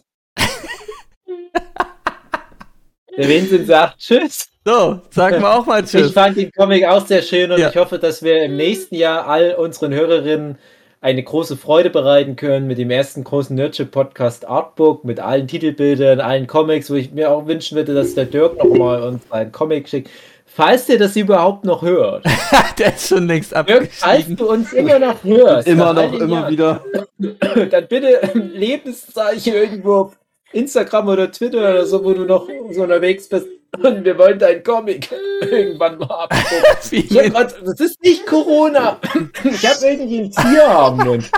Der 3.17 3.29
Vincent 3.29 3.67
sagt 3.67 3.99
Tschüss. 3.99 4.47
So, 4.65 5.01
sagen 5.11 5.41
wir 5.41 5.55
auch 5.55 5.67
mal 5.67 5.83
Ich 5.85 5.91
Tschüss. 5.91 6.13
fand 6.13 6.37
den 6.37 6.51
Comic 6.53 6.85
auch 6.85 7.05
sehr 7.07 7.23
schön 7.23 7.51
und 7.51 7.59
Ja. 7.59 7.71
ich 7.71 7.77
hoffe, 7.77 7.99
dass 7.99 8.23
wir 8.23 8.45
im 8.45 8.57
nächsten 8.57 8.95
Jahr 8.95 9.27
all 9.27 9.55
unseren 9.55 9.93
Hörerinnen 9.95 10.59
eine 11.01 11.23
große 11.23 11.57
Freude 11.57 11.89
bereiten 11.89 12.37
können 12.37 12.67
mit 12.67 12.77
dem 12.79 12.91
ersten 12.91 13.25
großen 13.25 13.57
Nerdship 13.57 13.91
Podcast 13.91 14.47
Artbook, 14.47 15.05
mit 15.05 15.19
allen 15.19 15.49
Titelbildern, 15.49 16.21
allen 16.21 16.47
Comics, 16.47 16.91
wo 16.91 16.95
ich 16.95 17.13
mir 17.13 17.31
auch 17.31 17.47
wünschen 17.47 17.77
würde, 17.77 17.95
dass 17.95 18.15
der 18.15 18.27
Dirk 18.27 18.63
nochmal 18.63 19.03
uns 19.03 19.23
einen 19.31 19.51
Comic 19.51 19.89
schickt. 19.89 20.11
Falls 20.45 20.87
der 20.87 20.99
das 20.99 21.17
überhaupt 21.17 21.65
noch 21.65 21.83
hört. 21.83 22.25
Der 22.79 22.95
ist 22.95 23.09
schon 23.09 23.29
längst 23.29 23.53
Dirk, 23.53 23.89
falls 23.93 24.03
abgestiegen. 24.03 24.37
du 24.37 24.51
uns 24.51 24.73
immer 24.73 24.99
noch 24.99 25.23
hörst. 25.23 25.69
Immer 25.69 25.93
noch, 25.93 26.13
immer 26.13 26.27
Jahren, 26.27 26.53
wieder. 26.53 26.85
Dann 27.71 27.87
bitte 27.87 28.21
ein 28.23 28.51
Lebenszeichen 28.51 29.55
irgendwo 29.55 29.95
auf 29.95 30.19
Instagram 30.53 31.09
oder 31.09 31.31
Twitter 31.31 31.59
oder 31.59 31.87
so, 31.87 32.05
wo 32.05 32.13
du 32.13 32.25
noch 32.25 32.49
so 32.73 32.83
unterwegs 32.83 33.29
bist. 33.29 33.47
Und 33.83 34.05
wir 34.05 34.19
wollen 34.19 34.39
deinen 34.39 34.63
Comic 34.63 35.09
irgendwann 35.41 35.99
mal 35.99 36.07
abgucken. 36.29 37.33
Grad, 37.33 37.55
das 37.65 37.81
ist 37.81 38.03
nicht 38.03 38.27
Corona. 38.27 38.99
Ich 39.45 39.67
habe 39.67 39.87
irgendwie 39.87 40.21
ein 40.21 40.31
Tier 40.31 40.69
am 40.69 40.97
Mund. 40.99 41.31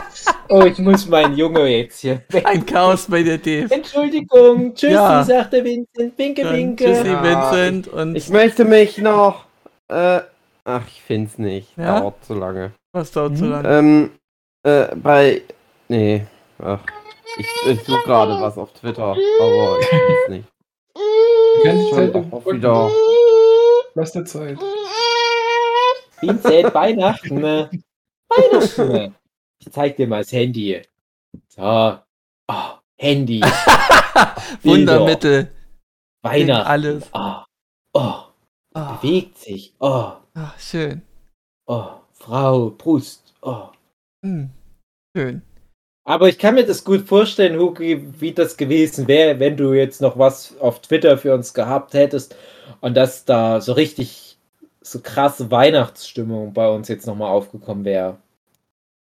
Oh, 0.49 0.62
ich 0.64 0.78
muss 0.78 1.07
meinen 1.09 1.37
Junge 1.37 1.66
jetzt 1.68 2.01
hier 2.01 2.22
weg. 2.30 2.45
Ein 2.47 2.64
Chaos 2.66 3.07
bei 3.09 3.22
dir, 3.22 3.39
Dave. 3.39 3.72
Entschuldigung. 3.72 4.74
Tschüssi, 4.74 4.93
Ja. 4.95 5.22
sagt 5.24 5.53
der 5.53 5.64
Vincent. 5.64 6.18
Winke, 6.18 6.43
Dann 6.43 6.57
winke. 6.57 6.85
Tschüssi, 6.85 7.07
Ja, 7.09 7.22
Vincent. 7.22 7.89
Und 7.89 8.16
Ich 8.16 8.28
möchte 8.28 8.64
mich 8.64 8.99
noch. 8.99 9.45
Äh, 9.89 10.20
ach, 10.64 10.83
ich 10.89 11.03
find's 11.03 11.39
nicht. 11.39 11.76
Ja? 11.76 12.01
Dauert 12.01 12.24
zu 12.24 12.35
lange. 12.35 12.72
was 12.93 13.12
dauert 13.12 13.37
so 13.37 13.45
Mhm. 13.45 13.51
lange? 13.51 13.68
Ähm, 13.78 14.11
äh, 14.64 14.87
bei. 14.97 15.43
Nee. 15.89 16.26
Ach. 16.62 16.80
Ich, 17.39 17.47
ich 17.70 17.83
suche 17.85 18.03
gerade 18.05 18.39
was 18.41 18.59
auf 18.59 18.72
Twitter, 18.74 19.05
aber 19.41 19.76
ich 19.80 19.87
find's 19.87 20.28
nicht. 20.28 20.45
Kennt 21.62 21.90
Zeit 21.95 22.14
auch 22.14 22.47
wieder. 22.47 22.90
Lass 23.95 24.12
der 24.12 24.24
Zeit. 24.24 24.59
Vincent, 26.20 26.74
Weihnachten. 26.74 27.34
ne? 27.40 27.70
Weihnachten. 28.28 28.88
ne? 28.88 29.14
Ich 29.59 29.70
zeig 29.72 29.97
dir 29.97 30.07
mal 30.07 30.22
das 30.22 30.32
Handy. 30.32 30.82
So. 31.49 31.99
Oh, 32.49 32.70
Handy. 32.99 33.40
Wundermittel. 34.62 35.53
Weihnachten. 36.22 36.66
Alles. 36.66 37.11
Oh, 37.12 37.43
oh, 37.95 38.14
Ah, 38.74 38.95
bewegt 38.97 39.38
sich. 39.38 39.74
Oh, 39.80 40.12
ah, 40.34 40.53
schön. 40.59 41.03
oh, 41.66 41.90
Frau, 42.14 42.70
Brust. 42.70 43.34
Oh. 43.43 43.68
Hm. 44.24 44.51
Schön. 45.16 45.43
Aber 46.05 46.29
ich 46.29 46.39
kann 46.39 46.57
mir 46.57 46.67
das 46.67 46.85
gut 46.85 47.07
vorstellen, 47.07 47.59
Hugi, 47.59 48.05
wie 48.21 48.33
das 48.33 48.57
gewesen 48.57 49.07
wäre, 49.07 49.39
wenn 49.39 49.57
du 49.57 49.73
jetzt 49.73 50.01
noch 50.01 50.19
was 50.19 50.59
auf 50.59 50.81
Twitter 50.81 51.17
für 51.17 51.33
uns 51.35 51.55
gehabt 51.55 51.95
hättest 51.95 52.35
und 52.81 52.97
dass 52.97 53.25
da 53.25 53.61
so 53.61 53.73
richtig 53.73 54.37
so 54.81 54.99
krasse 55.01 55.51
Weihnachtsstimmung 55.51 56.53
bei 56.53 56.69
uns 56.69 56.89
jetzt 56.89 57.07
nochmal 57.07 57.31
aufgekommen 57.31 57.85
wäre. 57.85 58.17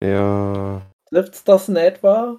Ja. 0.03 0.81
Trifft 1.09 1.47
das 1.47 1.69
in 1.69 1.77
etwa? 1.77 2.35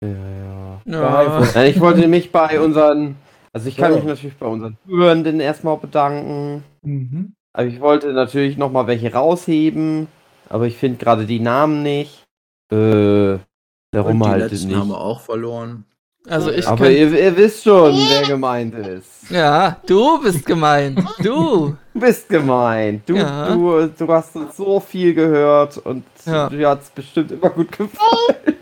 Ja, 0.00 0.08
ja. 0.08 0.82
Ja. 0.84 1.46
Nein, 1.54 1.70
ich 1.70 1.80
wollte 1.80 2.06
mich 2.06 2.30
bei 2.30 2.60
unseren. 2.60 3.16
Also 3.52 3.68
ich 3.68 3.76
kann 3.76 3.92
Ja. 3.92 3.96
mich 3.98 4.06
natürlich 4.06 4.36
bei 4.36 4.46
unseren 4.46 4.76
Hörenden 4.86 5.40
erstmal 5.40 5.76
bedanken. 5.76 6.62
Mhm. 6.82 7.34
Aber 7.52 7.66
ich 7.66 7.80
wollte 7.80 8.12
natürlich 8.12 8.56
nochmal 8.56 8.86
welche 8.86 9.12
rausheben. 9.12 10.08
Aber 10.48 10.66
ich 10.66 10.76
finde 10.76 10.98
gerade 10.98 11.26
die 11.26 11.40
Namen 11.40 11.82
nicht. 11.82 12.24
Äh. 12.72 13.38
Darum 13.94 14.20
Und 14.20 14.26
die 14.26 14.30
halt 14.32 14.50
letzten 14.52 14.68
nicht. 14.68 14.76
haben 14.76 14.88
wir 14.88 15.00
auch 15.00 15.20
verloren. 15.20 15.84
Also 16.26 16.50
ich 16.50 16.66
Aber 16.66 16.84
kann, 16.84 16.92
ihr, 16.92 17.12
ihr 17.12 17.36
wisst 17.36 17.64
schon, 17.64 17.94
wer 17.94 18.22
gemeint 18.26 18.74
ist. 18.74 19.30
Ja, 19.30 19.76
du 19.86 20.22
bist 20.22 20.46
gemeint. 20.46 20.98
Du. 21.22 21.76
Du 21.92 22.00
bist 22.00 22.28
gemeint. 22.30 23.02
Du, 23.08 23.14
Ja. 23.14 23.54
du, 23.54 23.86
du 23.88 24.08
hast 24.08 24.32
so 24.56 24.80
viel 24.80 25.12
gehört 25.14 25.76
und 25.78 26.04
Ja. 26.24 26.48
dir 26.48 26.70
hat 26.70 26.80
es 26.82 26.90
bestimmt 26.90 27.30
immer 27.32 27.50
gut 27.50 27.70
gefallen. 27.72 28.56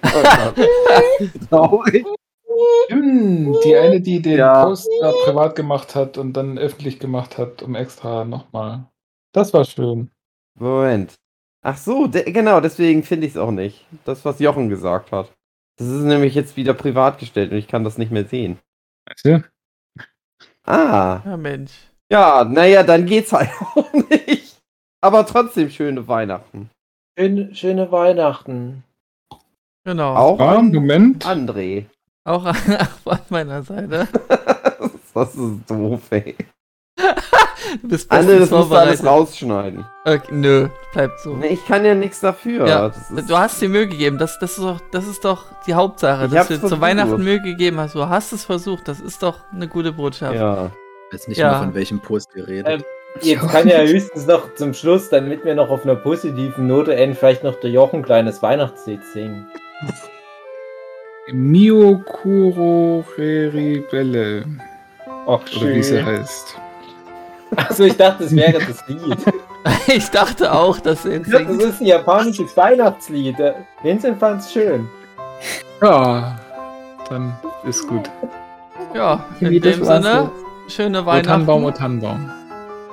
Traurig. 1.49 2.05
Stimmt, 2.87 3.57
die 3.65 3.77
eine, 3.77 4.01
die 4.01 4.21
den 4.21 4.39
Ja. 4.39 4.65
Post 4.65 4.89
da 5.01 5.13
privat 5.25 5.55
gemacht 5.57 5.95
hat 5.95 6.19
und 6.19 6.33
dann 6.35 6.59
öffentlich 6.59 6.99
gemacht 6.99 7.39
hat, 7.39 7.63
um 7.63 7.75
extra 7.75 8.25
nochmal. 8.25 8.85
Das 9.33 9.55
war 9.55 9.65
schön. 9.65 10.11
Moment. 10.59 11.15
Ach 11.65 11.77
so, 11.77 12.09
genau, 12.09 12.61
deswegen 12.61 13.03
finde 13.05 13.27
ich 13.27 13.35
es 13.35 13.39
auch 13.39 13.53
nicht. 13.53 13.87
Das, 14.05 14.25
was 14.25 14.41
Jochen 14.41 14.69
gesagt 14.69 15.13
hat. 15.13 15.33
Das 15.79 15.87
ist 15.89 16.03
nämlich 16.03 16.35
jetzt 16.35 16.57
wieder 16.57 16.75
privat 16.75 17.19
gestellt 17.19 17.53
und 17.53 17.59
ich 17.59 17.69
kann 17.69 17.85
das 17.85 17.99
nicht 17.99 18.11
mehr 18.13 18.25
sehen. 18.27 18.59
Weißt 19.09 19.25
du? 19.25 19.45
Ah, 20.65 21.21
Ja, 21.25 21.37
Mensch. 21.37 21.73
ja, 22.11 22.45
naja, 22.45 22.83
dann 22.83 23.07
geht's 23.07 23.33
halt 23.33 23.51
auch 23.75 23.93
nicht. 23.93 24.59
Aber 25.01 25.27
trotzdem 25.27 25.71
schöne 25.71 26.07
Weihnachten. 26.07 26.71
Schöne, 27.19 27.55
schöne 27.55 27.91
Weihnachten. 27.93 28.85
Genau. 29.85 30.15
Auch 30.15 30.41
Ah, 30.41 30.59
an 30.59 30.73
Moment. 30.73 31.27
André. 31.27 31.87
Auch 32.25 32.45
an, 32.45 32.55
von 33.05 33.19
meiner 33.31 33.63
Seite. 33.63 34.09
das 35.15 35.35
ist 35.35 35.69
doof, 35.71 36.01
ey. 36.11 36.37
Du 37.83 37.89
bist 37.89 38.09
bestens 38.09 38.41
das 38.41 38.51
musst 38.51 38.71
du 38.71 38.75
alles 38.77 39.05
rausschneiden. 39.07 39.85
Okay, 40.05 40.21
nö, 40.31 40.69
bleibt 40.93 41.21
so. 41.21 41.35
Nee, 41.37 41.49
ich 41.49 41.67
kann 41.67 41.85
ja 41.85 41.95
nichts 41.95 42.21
dafür. 42.21 42.67
Ja, 42.67 42.89
Das 42.89 43.11
ist- 43.11 43.31
du 43.31 43.39
hast 43.39 43.61
dir 43.63 43.69
Mühe 43.69 43.87
gegeben. 43.89 44.19
Das, 44.19 44.39
das, 44.39 44.53
ist 44.59 44.65
doch, 44.65 44.81
das 44.91 45.07
ist 45.07 45.25
doch 45.25 45.45
die 45.67 45.75
Hauptsache, 45.75 46.27
Ich 46.27 46.33
dass 46.33 46.49
du 46.49 46.59
dir 46.59 46.67
zu. 46.69 46.81
Weihnachten 46.81 47.23
Mühe 47.23 47.41
gegeben 47.41 47.79
hast. 47.81 47.95
Du 47.95 48.09
hast 48.09 48.33
es 48.33 48.45
versucht. 48.45 48.89
Das 48.89 49.01
ist 49.01 49.23
doch 49.23 49.39
eine 49.53 49.69
gute 49.69 49.93
Botschaft. 49.93 50.35
Ja. 50.35 50.71
Ich 51.11 51.15
weiß 51.15 51.29
nicht 51.29 51.39
Ja. 51.39 51.51
mehr, 51.51 51.59
von 51.61 51.75
welchem 51.75 52.01
Post 52.01 52.31
ihr 52.35 52.47
redet. 52.49 52.67
Ähm, 52.81 52.85
Jetzt 53.21 53.47
kann 53.51 53.69
ja 53.69 53.79
höchstens 53.83 54.27
noch 54.27 54.55
zum 54.55 54.73
Schluss, 54.73 55.11
damit 55.11 55.45
wir 55.45 55.55
noch 55.55 55.69
auf 55.69 55.85
einer 55.85 55.97
positiven 55.97 56.67
Note 56.67 56.95
enden, 56.97 57.15
vielleicht 57.15 57.45
noch 57.45 57.57
der 57.61 57.69
Jochen 57.71 57.97
ein 57.97 58.03
kleines 58.03 58.43
Weihnachtslied 58.43 59.05
singen. 59.13 59.47
Mio 61.31 62.03
Kuro 62.07 63.05
Belle. 63.17 64.45
Ach, 65.27 65.41
Oder 65.57 65.75
wie 65.75 65.83
sie 65.83 65.97
schön. 65.99 66.07
heißt. 66.07 66.57
Achso, 67.57 67.85
ich 67.85 67.97
dachte, 67.97 68.25
das 68.25 68.35
wäre 68.35 68.59
das 68.61 68.87
Lied. 68.89 69.19
Ich 69.87 70.09
dachte 70.11 70.53
auch, 70.53 70.79
dass 70.81 71.05
er 71.05 71.13
jetzt 71.19 71.33
Das 71.33 71.41
singt. 71.41 71.63
ist 71.63 71.81
ein 71.81 71.87
japanisches 71.87 72.57
Weihnachtslied. 72.57 73.39
Äh, 73.41 73.53
Vincent 73.83 74.19
fand's 74.19 74.53
schön. 74.53 74.89
Ja, 75.83 76.39
dann 77.09 77.37
ist 77.65 77.87
gut. 77.89 78.09
Ja, 78.95 79.25
in 79.41 79.61
dem 79.61 79.85
Sinne, 79.85 80.31
schöne 80.69 81.03
O 81.03 81.05
Tannenbaum, 81.23 81.63
Weihnachten. 81.65 81.79
Tannenbaum. 81.81 82.31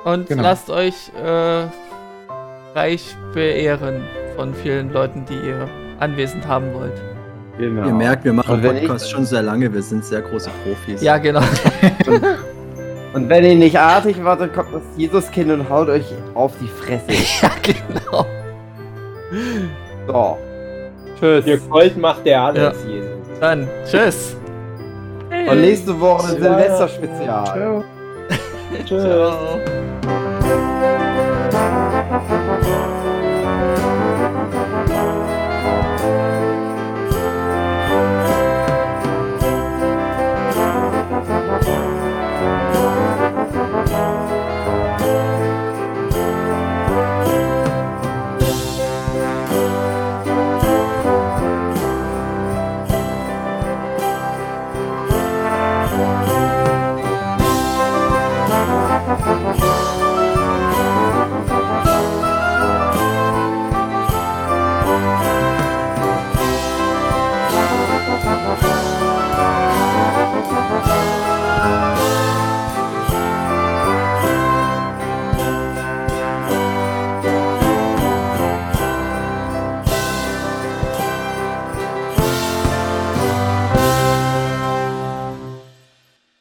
Und 0.04 0.28
Genau. 0.28 0.42
lasst 0.42 0.68
euch 0.70 1.10
äh, 1.22 1.64
reich 2.74 3.16
beehren 3.34 4.02
von 4.36 4.54
vielen 4.54 4.92
Leuten, 4.92 5.24
die 5.28 5.34
ihr 5.48 5.68
anwesend 6.00 6.46
haben 6.46 6.72
wollt. 6.74 7.00
Genau. 7.58 7.86
Ihr 7.86 7.94
merkt, 7.94 8.24
wir 8.24 8.32
machen 8.32 8.54
Und 8.54 8.62
wenn 8.62 8.76
ich- 8.76 8.86
Podcast 8.86 9.10
schon 9.10 9.24
sehr 9.24 9.42
lange, 9.42 9.72
wir 9.72 9.82
sind 9.82 10.04
sehr 10.04 10.22
große 10.22 10.50
Profis. 10.64 11.02
Ja, 11.02 11.18
genau. 11.18 11.40
Und 13.12 13.28
wenn 13.28 13.44
ihr 13.44 13.56
nicht 13.56 13.76
artig 13.78 14.22
wart, 14.24 14.40
dann 14.40 14.52
kommt 14.52 14.72
das 14.72 14.82
Jesuskind 14.96 15.50
und 15.50 15.68
haut 15.68 15.88
euch 15.88 16.04
auf 16.34 16.52
die 16.60 16.68
Fresse. 16.68 17.06
ja, 17.42 17.50
genau. 17.62 18.26
So. 20.06 20.38
Tschüss. 21.18 21.46
Ihr 21.46 21.58
Gold 21.58 21.96
macht 21.98 22.24
der 22.24 22.40
alles, 22.42 22.76
Ja. 22.84 22.90
Jesus. 22.90 23.10
Dann, 23.40 23.68
tschüss. 23.84 24.36
Und 25.48 25.60
nächste 25.60 25.98
Woche 26.00 26.28
ein 26.34 26.40
Silvester- 26.42 26.88
Silvester-Spezial. 26.88 27.84
Tschüss. 28.84 29.02
Ciao. 29.02 29.58